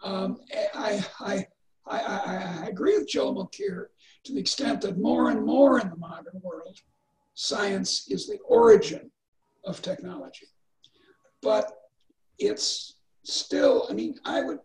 Um, 0.03 0.39
I, 0.73 1.05
I, 1.19 1.45
I, 1.87 1.99
I, 2.63 2.67
agree 2.67 2.97
with 2.97 3.09
Joel 3.09 3.35
Mokyr 3.35 3.87
to 4.23 4.33
the 4.33 4.39
extent 4.39 4.81
that 4.81 4.99
more 4.99 5.31
and 5.31 5.43
more 5.43 5.79
in 5.79 5.89
the 5.89 5.95
modern 5.95 6.39
world, 6.43 6.77
science 7.33 8.07
is 8.09 8.27
the 8.27 8.37
origin 8.47 9.09
of 9.65 9.81
technology. 9.81 10.47
But 11.41 11.71
it's 12.37 12.97
still, 13.23 13.87
I 13.89 13.93
mean, 13.93 14.15
I 14.25 14.41
would, 14.41 14.59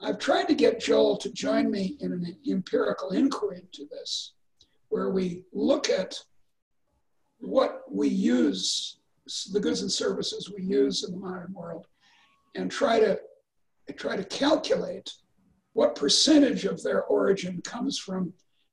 I've 0.00 0.18
tried 0.18 0.48
to 0.48 0.54
get 0.54 0.80
Joel 0.80 1.16
to 1.18 1.32
join 1.32 1.70
me 1.70 1.96
in 2.00 2.12
an 2.12 2.36
empirical 2.48 3.10
inquiry 3.10 3.58
into 3.58 3.88
this, 3.90 4.34
where 4.88 5.10
we 5.10 5.44
look 5.52 5.88
at 5.90 6.18
what 7.40 7.82
we 7.90 8.08
use, 8.08 8.98
the 9.52 9.60
goods 9.60 9.82
and 9.82 9.90
services 9.90 10.50
we 10.50 10.62
use 10.64 11.04
in 11.04 11.12
the 11.12 11.18
modern 11.18 11.52
world, 11.52 11.86
and 12.54 12.70
try 12.70 13.00
to 13.00 13.18
try 13.96 14.16
to 14.16 14.24
calculate 14.24 15.10
what 15.72 15.94
percentage 15.94 16.64
of 16.64 16.82
their 16.82 17.04
origin 17.04 17.60
comes 17.62 17.98
from 17.98 18.32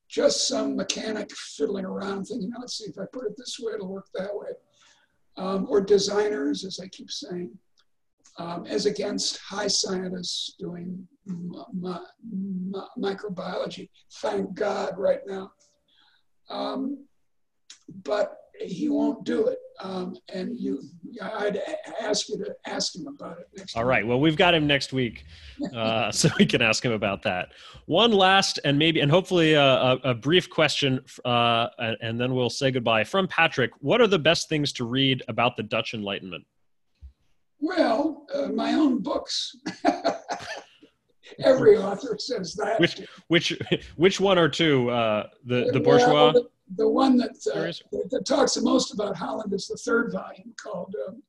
just 0.09 0.47
some 0.47 0.75
mechanic 0.75 1.31
fiddling 1.31 1.85
around 1.85 2.25
thinking, 2.25 2.51
let's 2.59 2.77
see, 2.77 2.89
if 2.89 2.97
I 2.97 3.05
put 3.13 3.27
it 3.27 3.37
this 3.37 3.59
way, 3.59 3.73
it'll 3.73 3.87
work 3.87 4.07
that 4.15 4.35
way. 4.35 4.49
Um, 5.37 5.67
or 5.69 5.79
designers, 5.81 6.65
as 6.65 6.79
I 6.81 6.87
keep 6.87 7.11
saying, 7.11 7.51
um, 8.37 8.65
as 8.65 8.85
against 8.85 9.37
high 9.37 9.67
scientists 9.67 10.55
doing 10.59 11.07
microbiology. 12.97 13.89
Thank 14.15 14.53
God 14.55 14.97
right 14.97 15.21
now. 15.27 15.51
Um, 16.49 17.05
but 18.03 18.37
he 18.59 18.89
won't 18.89 19.23
do 19.23 19.47
it. 19.47 19.59
Um, 19.81 20.17
and 20.33 20.59
you, 20.59 20.81
I'd 21.21 21.61
ask 22.01 22.27
you 22.27 22.37
to 22.39 22.53
ask 22.65 22.95
him 22.95 23.07
about 23.07 23.39
it 23.39 23.47
next. 23.55 23.77
All 23.77 23.85
right. 23.85 24.05
Well, 24.05 24.19
we've 24.19 24.35
got 24.35 24.53
him 24.53 24.67
next 24.67 24.91
week, 24.91 25.25
uh, 25.73 26.11
so 26.11 26.29
we 26.37 26.45
can 26.45 26.61
ask 26.61 26.83
him 26.83 26.91
about 26.91 27.23
that. 27.23 27.53
One 27.85 28.11
last 28.11 28.59
and 28.65 28.77
maybe 28.77 28.99
and 28.99 29.09
hopefully 29.09 29.53
a, 29.53 29.63
a, 29.63 29.95
a 30.03 30.13
brief 30.13 30.49
question, 30.49 30.99
uh, 31.23 31.67
and 31.79 32.19
then 32.19 32.33
we'll 32.35 32.49
say 32.49 32.71
goodbye. 32.71 33.05
From 33.05 33.27
Patrick, 33.27 33.71
what 33.79 34.01
are 34.01 34.07
the 34.07 34.19
best 34.19 34.49
things 34.49 34.73
to 34.73 34.83
read 34.83 35.23
about 35.27 35.55
the 35.55 35.63
Dutch 35.63 35.93
Enlightenment? 35.93 36.45
Well, 37.61 38.25
uh, 38.33 38.47
my 38.49 38.73
own 38.73 39.01
books. 39.01 39.55
Every 41.43 41.77
author 41.77 42.17
says 42.17 42.53
that. 42.55 42.79
Which 42.79 43.01
which 43.27 43.57
which 43.95 44.19
one 44.19 44.37
or 44.37 44.49
two? 44.49 44.89
Uh, 44.89 45.27
the 45.45 45.69
the 45.71 45.79
bourgeois. 45.79 46.33
Well, 46.33 46.49
the, 46.75 46.87
one 46.87 47.17
that, 47.17 47.35
uh, 47.53 47.71
that 48.09 48.25
talks 48.25 48.55
the 48.55 48.61
most 48.61 48.93
about 48.93 49.15
Holland 49.15 49.53
is 49.53 49.67
the 49.67 49.77
third 49.77 50.11
volume 50.11 50.53
called 50.61 50.93
um, 51.07 51.21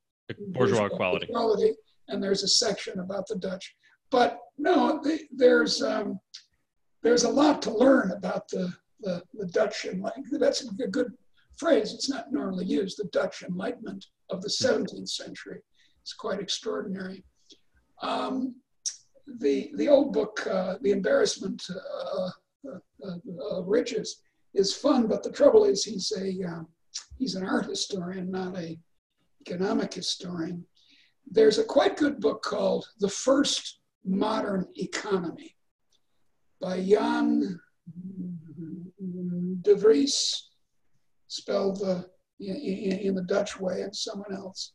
Bourgeois, 0.49 0.87
Equality. 0.87 1.27
Quality, 1.27 1.75
and 2.09 2.23
there's 2.23 2.43
a 2.43 2.49
section 2.49 3.01
about 3.01 3.27
the 3.27 3.37
Dutch. 3.37 3.75
But 4.11 4.39
no, 4.59 5.01
the, 5.03 5.21
there's 5.31 5.83
um, 5.83 6.19
there's 7.03 7.25
a 7.25 7.29
lot 7.29 7.63
to 7.63 7.71
learn 7.71 8.11
about 8.13 8.49
the 8.49 8.73
the, 9.01 9.23
the 9.35 9.47
Dutch 9.47 9.85
enlightenment. 9.85 10.41
That's 10.41 10.63
a 10.63 10.87
good 10.89 11.13
phrase. 11.57 11.93
It's 11.93 12.09
not 12.09 12.33
normally 12.33 12.65
used. 12.65 12.99
The 12.99 13.09
Dutch 13.13 13.43
Enlightenment 13.43 14.07
of 14.31 14.43
the 14.43 14.49
17th 14.49 15.09
century. 15.09 15.61
It's 16.03 16.15
quite 16.15 16.41
extraordinary. 16.41 17.25
Um, 18.03 18.57
the, 19.39 19.71
the 19.77 19.89
old 19.89 20.13
book, 20.13 20.47
uh, 20.47 20.77
The 20.81 20.93
Embarrassment 20.93 21.63
uh, 21.71 22.31
uh, 22.69 23.17
of 23.51 23.69
Riches, 23.69 24.23
is 24.55 24.75
fun, 24.75 25.07
but 25.07 25.23
the 25.23 25.31
trouble 25.31 25.65
is 25.65 25.85
he's 25.85 26.13
a 26.17 26.43
um, 26.45 26.67
he's 27.19 27.35
an 27.35 27.47
art 27.47 27.67
historian, 27.67 28.31
not 28.31 28.57
a 28.57 28.79
economic 29.41 29.95
historian. 29.95 30.65
There's 31.31 31.59
a 31.59 31.65
quite 31.65 31.97
good 31.97 32.21
book 32.21 32.43
called 32.43 32.87
The 32.99 33.09
First 33.09 33.79
Modern 34.05 34.67
Economy 34.77 35.57
by 36.61 36.85
Jan 36.85 37.61
de 39.63 39.75
Vries, 39.77 40.51
spelled 41.29 41.79
the, 41.79 42.09
in, 42.41 42.99
in, 42.99 43.15
the 43.15 43.23
Dutch 43.23 43.61
way, 43.61 43.83
and 43.83 43.95
someone 43.95 44.35
else. 44.35 44.73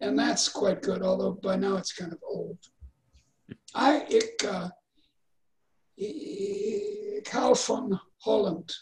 And 0.00 0.18
that's 0.18 0.48
quite 0.48 0.82
good, 0.82 1.02
although 1.02 1.32
by 1.32 1.56
now 1.56 1.76
it's 1.76 1.92
kind 1.92 2.12
of 2.12 2.18
old. 2.26 2.58
I, 3.74 4.06
ik, 4.08 4.44
uh, 4.44 4.68
hou 7.32 7.54
van 7.56 8.00
Holland, 8.16 8.74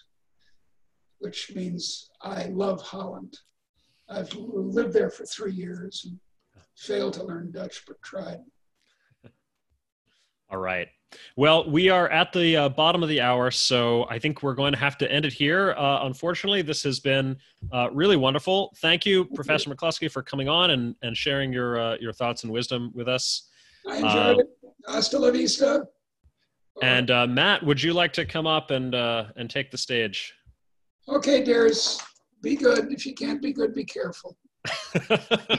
which 1.26 1.52
means 1.56 2.08
I 2.22 2.44
love 2.46 2.80
Holland. 2.80 3.36
I've 4.08 4.32
lived 4.36 4.92
there 4.92 5.10
for 5.10 5.26
three 5.26 5.50
years 5.50 6.06
and 6.06 6.20
failed 6.76 7.14
to 7.14 7.24
learn 7.24 7.50
Dutch, 7.50 7.82
but 7.84 8.00
tried. 8.00 8.38
All 10.48 10.58
right. 10.58 10.86
Well, 11.36 11.68
we 11.68 11.88
are 11.88 12.08
at 12.10 12.32
the 12.32 12.56
uh, 12.56 12.68
bottom 12.68 13.02
of 13.02 13.08
the 13.08 13.20
hour, 13.20 13.50
so 13.50 14.06
I 14.08 14.20
think 14.20 14.44
we're 14.44 14.54
going 14.54 14.72
to 14.72 14.78
have 14.78 14.96
to 14.98 15.10
end 15.10 15.24
it 15.24 15.32
here. 15.32 15.74
Uh, 15.76 16.06
unfortunately, 16.06 16.62
this 16.62 16.84
has 16.84 17.00
been 17.00 17.36
uh, 17.72 17.88
really 17.90 18.16
wonderful. 18.16 18.72
Thank 18.76 19.04
you, 19.04 19.24
Professor 19.24 19.68
McCloskey, 19.68 20.08
for 20.08 20.22
coming 20.22 20.48
on 20.48 20.70
and, 20.70 20.94
and 21.02 21.16
sharing 21.16 21.52
your 21.52 21.80
uh, 21.80 21.96
your 22.00 22.12
thoughts 22.12 22.44
and 22.44 22.52
wisdom 22.52 22.92
with 22.94 23.08
us. 23.08 23.48
I 23.88 23.96
enjoyed 23.96 24.38
it. 24.38 24.46
Hasta 24.86 25.18
la 25.18 25.32
vista. 25.32 25.88
And 26.82 27.10
uh, 27.10 27.26
Matt, 27.26 27.64
would 27.64 27.82
you 27.82 27.92
like 27.92 28.12
to 28.12 28.24
come 28.24 28.46
up 28.46 28.70
and 28.70 28.94
uh, 28.94 29.24
and 29.34 29.50
take 29.50 29.72
the 29.72 29.78
stage? 29.78 30.35
Okay, 31.08 31.44
dears. 31.44 32.00
Be 32.42 32.56
good. 32.56 32.92
If 32.92 33.06
you 33.06 33.14
can't 33.14 33.40
be 33.40 33.52
good, 33.52 33.74
be 33.74 33.84
careful. 33.84 34.36